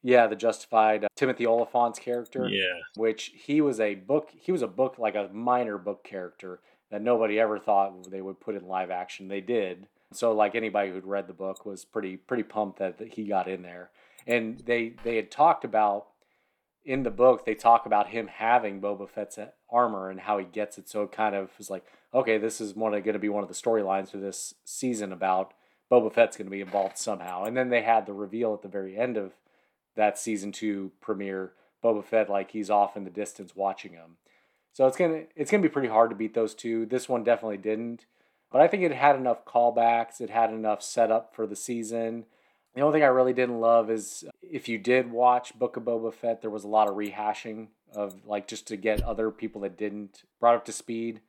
yeah, 0.04 0.28
the 0.28 0.36
Justified 0.36 1.06
uh, 1.06 1.08
Timothy 1.16 1.48
Olyphant's 1.48 1.98
character 1.98 2.48
Yeah. 2.48 2.66
which 2.96 3.32
he 3.36 3.62
was 3.62 3.80
a 3.80 3.96
book 3.96 4.30
he 4.40 4.52
was 4.52 4.62
a 4.62 4.68
book 4.68 5.00
like 5.00 5.16
a 5.16 5.28
minor 5.34 5.80
book 5.80 6.04
character 6.04 6.60
that 6.92 7.02
nobody 7.02 7.40
ever 7.40 7.60
thought 7.60 8.10
they 8.10 8.22
would 8.22 8.40
put 8.40 8.56
in 8.56 8.68
live 8.68 8.92
action. 8.92 9.28
They 9.28 9.42
did. 9.42 9.88
So 10.14 10.34
like 10.34 10.56
anybody 10.56 10.92
who'd 10.92 11.06
read 11.06 11.28
the 11.28 11.34
book 11.34 11.66
was 11.66 11.84
pretty 11.84 12.18
pretty 12.18 12.44
pumped 12.44 12.80
that, 12.80 13.00
he 13.12 13.26
got 13.26 13.48
in 13.48 13.64
there. 13.64 13.90
And 14.28 14.60
they 14.60 14.94
they 15.04 15.16
had 15.16 15.32
talked 15.32 15.66
about 15.66 16.08
in 16.84 17.04
the 17.04 17.12
book 17.12 17.46
they 17.46 17.56
talk 17.56 17.86
about 17.86 18.10
him 18.10 18.28
having 18.28 18.80
Boba 18.80 19.10
Fett's 19.10 19.38
uh, 19.38 19.48
armor 19.70 20.10
and 20.10 20.22
how 20.22 20.38
he 20.38 20.46
gets 20.46 20.78
it. 20.78 20.88
So 20.88 21.04
it 21.04 21.12
kind 21.12 21.36
of 21.36 21.52
is 21.60 21.70
like 21.70 21.86
okay 22.14 22.38
this 22.38 22.62
is 22.62 22.76
one 22.76 22.92
going 22.92 23.04
to 23.14 23.20
be 23.20 23.30
one 23.30 23.44
of 23.44 23.50
the 23.50 23.56
storylines 23.56 24.12
for 24.12 24.18
this 24.18 24.54
season 24.64 25.12
about 25.12 25.54
Boba 25.92 26.12
Fett's 26.14 26.38
going 26.38 26.48
to 26.48 26.52
be 26.52 26.62
involved 26.62 26.98
somehow. 26.98 27.44
And 27.44 27.56
then 27.56 27.70
they 27.70 27.82
had 27.82 28.06
the 28.06 28.14
reveal 28.14 28.54
at 28.54 28.62
the 28.62 28.68
very 28.68 28.98
end 28.98 29.18
of 29.18 29.34
that 29.96 30.18
season 30.18 30.52
2 30.52 30.92
premiere 31.02 31.54
Boba 31.84 32.04
Fett 32.04 32.30
like 32.30 32.52
he's 32.52 32.70
off 32.70 32.98
in 32.98 33.04
the 33.04 33.10
distance 33.10 33.56
watching 33.56 33.94
him. 33.94 34.18
So 34.76 34.86
it's 34.88 34.98
gonna 34.98 35.24
it's 35.38 35.50
gonna 35.50 35.64
be 35.64 35.70
pretty 35.70 35.88
hard 35.88 36.10
to 36.10 36.18
beat 36.18 36.34
those 36.34 36.54
two. 36.54 36.86
This 36.86 37.08
one 37.08 37.24
definitely 37.24 37.56
didn't, 37.60 38.06
but 38.52 38.60
I 38.60 38.68
think 38.68 38.84
it 38.84 38.92
had 38.92 39.16
enough 39.16 39.46
callbacks. 39.46 40.20
It 40.20 40.30
had 40.30 40.50
enough 40.50 40.84
setup 40.84 41.34
for 41.34 41.48
the 41.48 41.56
season. 41.56 42.26
The 42.74 42.82
only 42.82 42.98
thing 43.00 43.04
I 43.04 43.08
really 43.08 43.32
didn't 43.32 43.62
love 43.62 43.90
is 43.90 44.26
uh, 44.28 44.32
if 44.42 44.68
you 44.68 44.78
did 44.78 45.10
watch 45.10 45.58
Book 45.58 45.78
of 45.78 45.84
Boba 45.84 46.14
Fett, 46.14 46.42
there 46.42 46.50
was 46.50 46.66
a 46.66 46.68
lot 46.68 46.90
of 46.90 46.96
rehashing 46.96 47.68
of 47.94 48.26
like 48.26 48.50
just 48.50 48.68
to 48.68 48.76
get 48.76 49.02
other 49.02 49.32
people 49.32 49.62
that 49.62 49.78
didn't 49.78 50.24
brought 50.42 50.56
up 50.56 50.66
to 50.66 50.74
speed. 50.74 51.22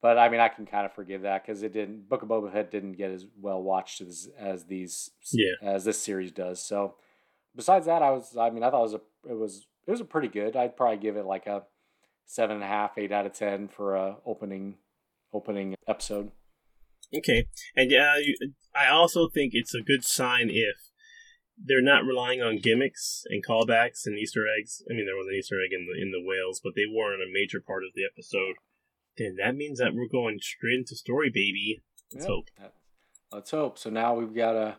But 0.00 0.16
I 0.16 0.30
mean, 0.30 0.40
I 0.40 0.48
can 0.48 0.64
kind 0.64 0.86
of 0.86 0.94
forgive 0.94 1.20
that 1.22 1.44
because 1.46 1.62
it 1.62 1.74
didn't. 1.74 2.08
Book 2.08 2.22
of 2.22 2.28
Boba 2.30 2.50
Fett 2.50 2.70
didn't 2.70 2.92
get 2.92 3.10
as 3.10 3.26
well 3.38 3.62
watched 3.62 4.00
as 4.00 4.30
as 4.38 4.64
these 4.64 5.10
Yeah. 5.30 5.52
as 5.60 5.84
this 5.84 6.00
series 6.00 6.32
does. 6.32 6.64
So 6.64 6.94
besides 7.54 7.84
that, 7.84 8.00
I 8.00 8.12
was 8.12 8.34
I 8.34 8.48
mean 8.48 8.62
I 8.62 8.70
thought 8.70 8.80
it 8.80 8.92
was 8.92 8.94
a 8.94 9.00
it 9.28 9.36
was 9.38 9.66
it 9.86 9.90
was 9.90 10.00
a 10.00 10.06
pretty 10.06 10.28
good. 10.28 10.56
I'd 10.56 10.74
probably 10.74 10.96
give 10.96 11.18
it 11.18 11.26
like 11.26 11.46
a 11.46 11.64
seven 12.26 12.56
and 12.56 12.64
a 12.64 12.68
half, 12.68 12.96
eight 12.98 13.12
out 13.12 13.26
of 13.26 13.32
ten 13.32 13.68
for 13.68 13.94
a 13.94 14.16
opening 14.26 14.76
opening 15.32 15.74
episode. 15.88 16.30
Okay, 17.16 17.46
and 17.76 17.90
yeah, 17.90 18.14
I 18.74 18.88
also 18.88 19.28
think 19.28 19.52
it's 19.54 19.74
a 19.74 19.82
good 19.82 20.04
sign 20.04 20.48
if 20.50 20.76
they're 21.62 21.82
not 21.82 22.04
relying 22.04 22.42
on 22.42 22.58
gimmicks 22.58 23.22
and 23.28 23.44
callbacks 23.44 24.06
and 24.06 24.18
Easter 24.18 24.44
eggs. 24.58 24.82
I 24.90 24.94
mean, 24.94 25.06
there 25.06 25.16
was 25.16 25.28
an 25.28 25.34
Easter 25.34 25.56
egg 25.64 25.72
in 25.72 25.86
the 25.86 26.00
in 26.00 26.10
the 26.12 26.22
whales, 26.24 26.60
but 26.62 26.72
they 26.74 26.86
weren't 26.90 27.22
a 27.22 27.32
major 27.32 27.60
part 27.60 27.84
of 27.84 27.90
the 27.94 28.02
episode. 28.10 28.56
Then 29.16 29.36
that 29.36 29.54
means 29.54 29.78
that 29.78 29.94
we're 29.94 30.08
going 30.10 30.38
straight 30.40 30.78
into 30.78 30.96
story, 30.96 31.30
baby. 31.32 31.82
Let's 32.12 32.26
Yeah. 32.26 32.32
hope. 32.32 32.48
Let's 33.30 33.50
hope. 33.50 33.78
So 33.78 33.90
now 33.90 34.14
we've 34.14 34.34
got 34.34 34.52
to 34.52 34.76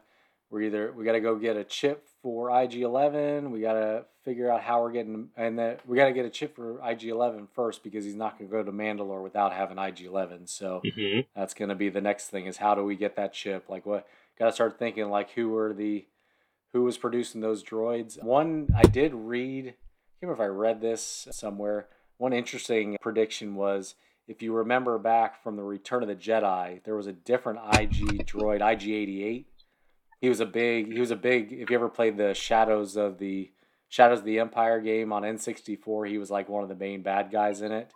we're 0.50 0.64
either 0.64 0.92
we 0.92 1.06
got 1.06 1.14
to 1.14 1.22
go 1.22 1.36
get 1.38 1.56
a 1.58 1.64
chip 1.64 2.06
for 2.26 2.50
IG11. 2.50 3.52
We 3.52 3.62
got 3.62 3.74
to 3.74 4.06
figure 4.24 4.52
out 4.52 4.64
how 4.64 4.82
we're 4.82 4.92
getting 4.92 5.30
and 5.38 5.60
then 5.60 5.78
we 5.86 5.96
got 5.96 6.06
to 6.06 6.12
get 6.12 6.26
a 6.26 6.32
chip 6.32 6.56
for 6.56 6.80
IG11 6.80 7.50
first 7.54 7.84
because 7.84 8.04
he's 8.04 8.16
not 8.16 8.40
going 8.40 8.50
to 8.50 8.52
go 8.52 8.64
to 8.64 8.72
Mandalore 8.72 9.22
without 9.22 9.54
having 9.54 9.78
IG11. 9.78 10.50
So 10.50 10.82
hmm 10.84 11.20
that's 11.36 11.54
going 11.54 11.70
to 11.70 11.76
be 11.76 11.90
the 11.90 12.02
next 12.02 12.30
thing 12.30 12.48
is 12.48 12.58
how 12.58 12.74
do 12.74 12.84
we 12.84 12.96
get 12.96 13.16
that 13.18 13.32
chip? 13.32 13.70
Like 13.70 13.86
what? 13.86 14.08
Got 14.40 14.48
to 14.48 14.54
start 14.54 14.80
thinking 14.80 15.12
like 15.12 15.34
who 15.34 15.50
were 15.50 15.72
the 15.72 16.08
who 16.74 16.82
was 16.82 16.98
producing 16.98 17.42
those 17.42 17.64
droids? 17.64 18.22
One 18.24 18.70
I 18.76 18.88
did 18.88 19.14
read. 19.14 19.68
I 19.68 19.70
can't 19.70 19.76
remember 20.24 20.44
if 20.44 20.48
I 20.48 20.52
read 20.52 20.82
this 20.82 21.28
somewhere. 21.30 21.90
One 22.18 22.34
interesting 22.34 22.98
prediction 23.02 23.54
was 23.54 23.94
if 24.28 24.42
you 24.42 24.52
remember 24.52 24.98
back 24.98 25.44
from 25.44 25.58
the 25.58 25.64
Return 25.64 26.02
of 26.02 26.10
the 26.10 26.16
Jedi, 26.16 26.84
there 26.86 26.96
was 26.96 27.06
a 27.06 27.14
different 27.14 27.60
IG 27.72 28.26
droid, 28.26 28.62
IG88. 28.62 29.46
He 30.26 30.30
was 30.30 30.40
a 30.40 30.46
big. 30.48 30.92
He 30.92 31.00
was 31.00 31.12
a 31.12 31.16
big. 31.16 31.54
If 31.54 31.70
you 31.70 31.76
ever 31.76 31.88
played 31.88 32.18
the 32.18 32.34
Shadows 32.34 32.96
of 32.98 33.20
the 33.20 33.52
Shadows 33.90 34.20
of 34.20 34.26
the 34.26 34.40
Empire 34.40 34.82
game 34.82 35.14
on 35.14 35.22
N64, 35.22 36.10
he 36.10 36.18
was 36.18 36.32
like 36.32 36.50
one 36.50 36.64
of 36.64 36.70
the 36.70 36.74
main 36.76 37.04
bad 37.04 37.30
guys 37.32 37.62
in 37.62 37.72
it. 37.72 37.92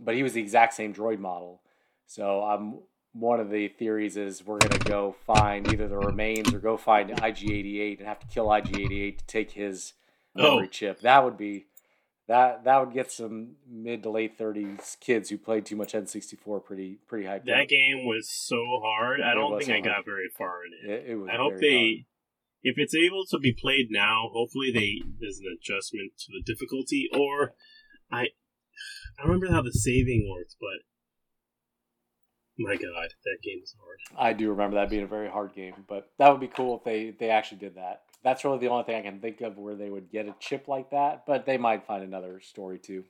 But 0.00 0.16
he 0.16 0.24
was 0.24 0.32
the 0.32 0.40
exact 0.40 0.74
same 0.74 0.92
droid 0.92 1.20
model. 1.20 1.62
So 2.06 2.42
um, 2.44 2.80
one 3.12 3.38
of 3.38 3.50
the 3.50 3.68
theories 3.68 4.16
is 4.16 4.44
we're 4.44 4.58
gonna 4.58 4.80
go 4.80 5.14
find 5.26 5.72
either 5.72 5.86
the 5.86 5.96
remains 5.98 6.52
or 6.52 6.58
go 6.58 6.76
find 6.76 7.10
IG88 7.10 7.98
and 7.98 8.08
have 8.08 8.18
to 8.18 8.26
kill 8.26 8.46
IG88 8.46 9.18
to 9.18 9.26
take 9.26 9.52
his 9.52 9.92
memory 10.34 10.66
Oh. 10.66 10.68
chip. 10.70 11.00
That 11.02 11.22
would 11.24 11.36
be 11.36 11.66
that 12.30 12.62
that 12.62 12.78
would 12.78 12.94
get 12.94 13.10
some 13.10 13.56
mid 13.68 14.04
to 14.04 14.10
late 14.10 14.38
30s 14.38 15.00
kids 15.00 15.28
who 15.30 15.36
played 15.36 15.66
too 15.66 15.74
much 15.74 15.94
N64 15.94 16.64
pretty 16.64 17.00
pretty 17.08 17.26
hyped. 17.26 17.46
That 17.46 17.68
game 17.68 18.06
was 18.06 18.30
so 18.30 18.80
hard. 18.84 19.20
I 19.20 19.32
It 19.32 19.34
don't 19.34 19.58
think 19.58 19.72
I 19.72 19.80
got 19.80 20.04
very 20.04 20.28
far 20.38 20.60
in 20.64 20.90
it. 20.90 20.94
It, 20.94 21.10
it 21.10 21.14
was 21.16 21.28
I 21.32 21.36
hope 21.36 21.54
they, 21.60 22.06
if 22.62 22.76
it's 22.78 22.94
able 22.94 23.24
to 23.30 23.38
be 23.40 23.52
played 23.52 23.88
now, 23.90 24.30
hopefully 24.32 24.70
they 24.72 25.02
there's 25.18 25.40
an 25.40 25.58
adjustment 25.58 26.12
to 26.18 26.26
the 26.30 26.42
difficulty. 26.46 27.08
Or 27.12 27.54
I, 28.12 28.28
I 29.18 29.24
remember 29.24 29.50
how 29.50 29.62
the 29.62 29.72
saving 29.72 30.30
works, 30.32 30.54
but 30.60 30.86
My 32.56 32.76
God, 32.76 33.08
that 33.24 33.38
game 33.42 33.58
is 33.60 33.74
hard. 33.80 33.98
I 34.16 34.34
do 34.34 34.50
remember 34.50 34.76
that 34.76 34.88
being 34.88 35.02
a 35.02 35.08
very 35.08 35.28
hard 35.28 35.52
game, 35.52 35.74
but 35.88 36.12
that 36.18 36.30
would 36.30 36.40
be 36.40 36.46
cool 36.46 36.76
if 36.78 36.84
they 36.84 37.10
they 37.10 37.30
actually 37.30 37.58
did 37.58 37.74
that. 37.74 38.02
That's 38.22 38.44
really 38.44 38.58
the 38.58 38.68
only 38.68 38.84
thing 38.84 38.96
I 38.96 39.02
can 39.02 39.20
think 39.20 39.40
of 39.40 39.56
where 39.56 39.74
they 39.74 39.88
would 39.88 40.10
get 40.10 40.26
a 40.26 40.34
chip 40.38 40.68
like 40.68 40.90
that, 40.90 41.24
but 41.26 41.46
they 41.46 41.56
might 41.56 41.86
find 41.86 42.02
another 42.02 42.40
story 42.40 42.78
too. 42.78 43.04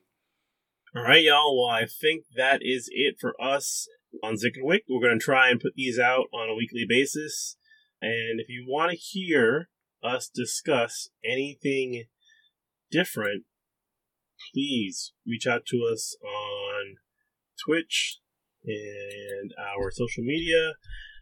All 0.94 1.02
right, 1.02 1.22
y'all. 1.22 1.56
Well, 1.56 1.74
I 1.74 1.86
think 1.86 2.24
that 2.36 2.60
is 2.62 2.88
it 2.90 3.16
for 3.20 3.34
us 3.40 3.88
on 4.22 4.34
Zickenwick. 4.34 4.80
We're 4.88 5.06
going 5.06 5.18
to 5.18 5.24
try 5.24 5.48
and 5.48 5.60
put 5.60 5.74
these 5.76 5.98
out 5.98 6.26
on 6.32 6.48
a 6.48 6.54
weekly 6.54 6.84
basis. 6.88 7.56
And 8.02 8.40
if 8.40 8.48
you 8.48 8.64
want 8.66 8.90
to 8.92 8.96
hear 8.96 9.68
us 10.02 10.30
discuss 10.32 11.10
anything 11.24 12.04
different, 12.90 13.44
please 14.52 15.12
reach 15.26 15.46
out 15.46 15.66
to 15.66 15.88
us 15.92 16.16
on 16.24 16.96
Twitch 17.64 18.18
and 18.64 19.52
our 19.58 19.90
social 19.90 20.24
media 20.24 20.72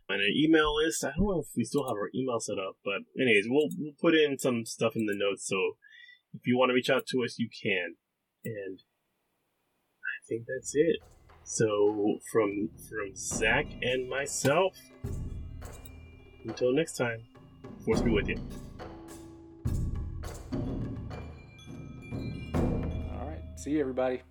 and 0.09 0.23
an 0.23 0.33
email 0.35 0.75
list. 0.75 1.05
I 1.05 1.13
don't 1.17 1.27
know 1.27 1.41
if 1.41 1.49
we 1.57 1.65
still 1.65 1.87
have 1.87 1.97
our 1.97 2.11
email 2.15 2.41
set 2.41 2.59
up, 2.59 2.77
but 2.85 3.03
anyways, 3.21 3.47
we'll 3.49 3.69
we'll 3.79 3.93
put 4.01 4.15
in 4.15 4.39
some 4.39 4.65
stuff 4.65 4.97
in 4.97 5.07
the 5.07 5.15
notes. 5.15 5.47
So 5.47 5.57
if 6.35 6.47
you 6.47 6.57
want 6.57 6.71
to 6.71 6.75
reach 6.75 6.91
out 6.91 7.07
to 7.09 7.25
us, 7.25 7.39
you 7.39 7.49
can. 7.63 7.97
And 8.45 8.81
I 8.81 10.17
think 10.29 10.45
that's 10.47 10.73
it. 10.75 10.97
So 11.45 12.19
from 12.33 12.71
from 12.89 13.15
Zach 13.15 13.67
and 13.83 14.09
myself, 14.09 14.75
until 16.45 16.73
next 16.73 16.97
time, 16.97 17.23
force 17.85 18.01
be 18.01 18.11
with 18.11 18.29
you. 18.29 18.37
All 22.55 23.27
right, 23.27 23.43
see 23.57 23.73
you 23.73 23.81
everybody. 23.81 24.23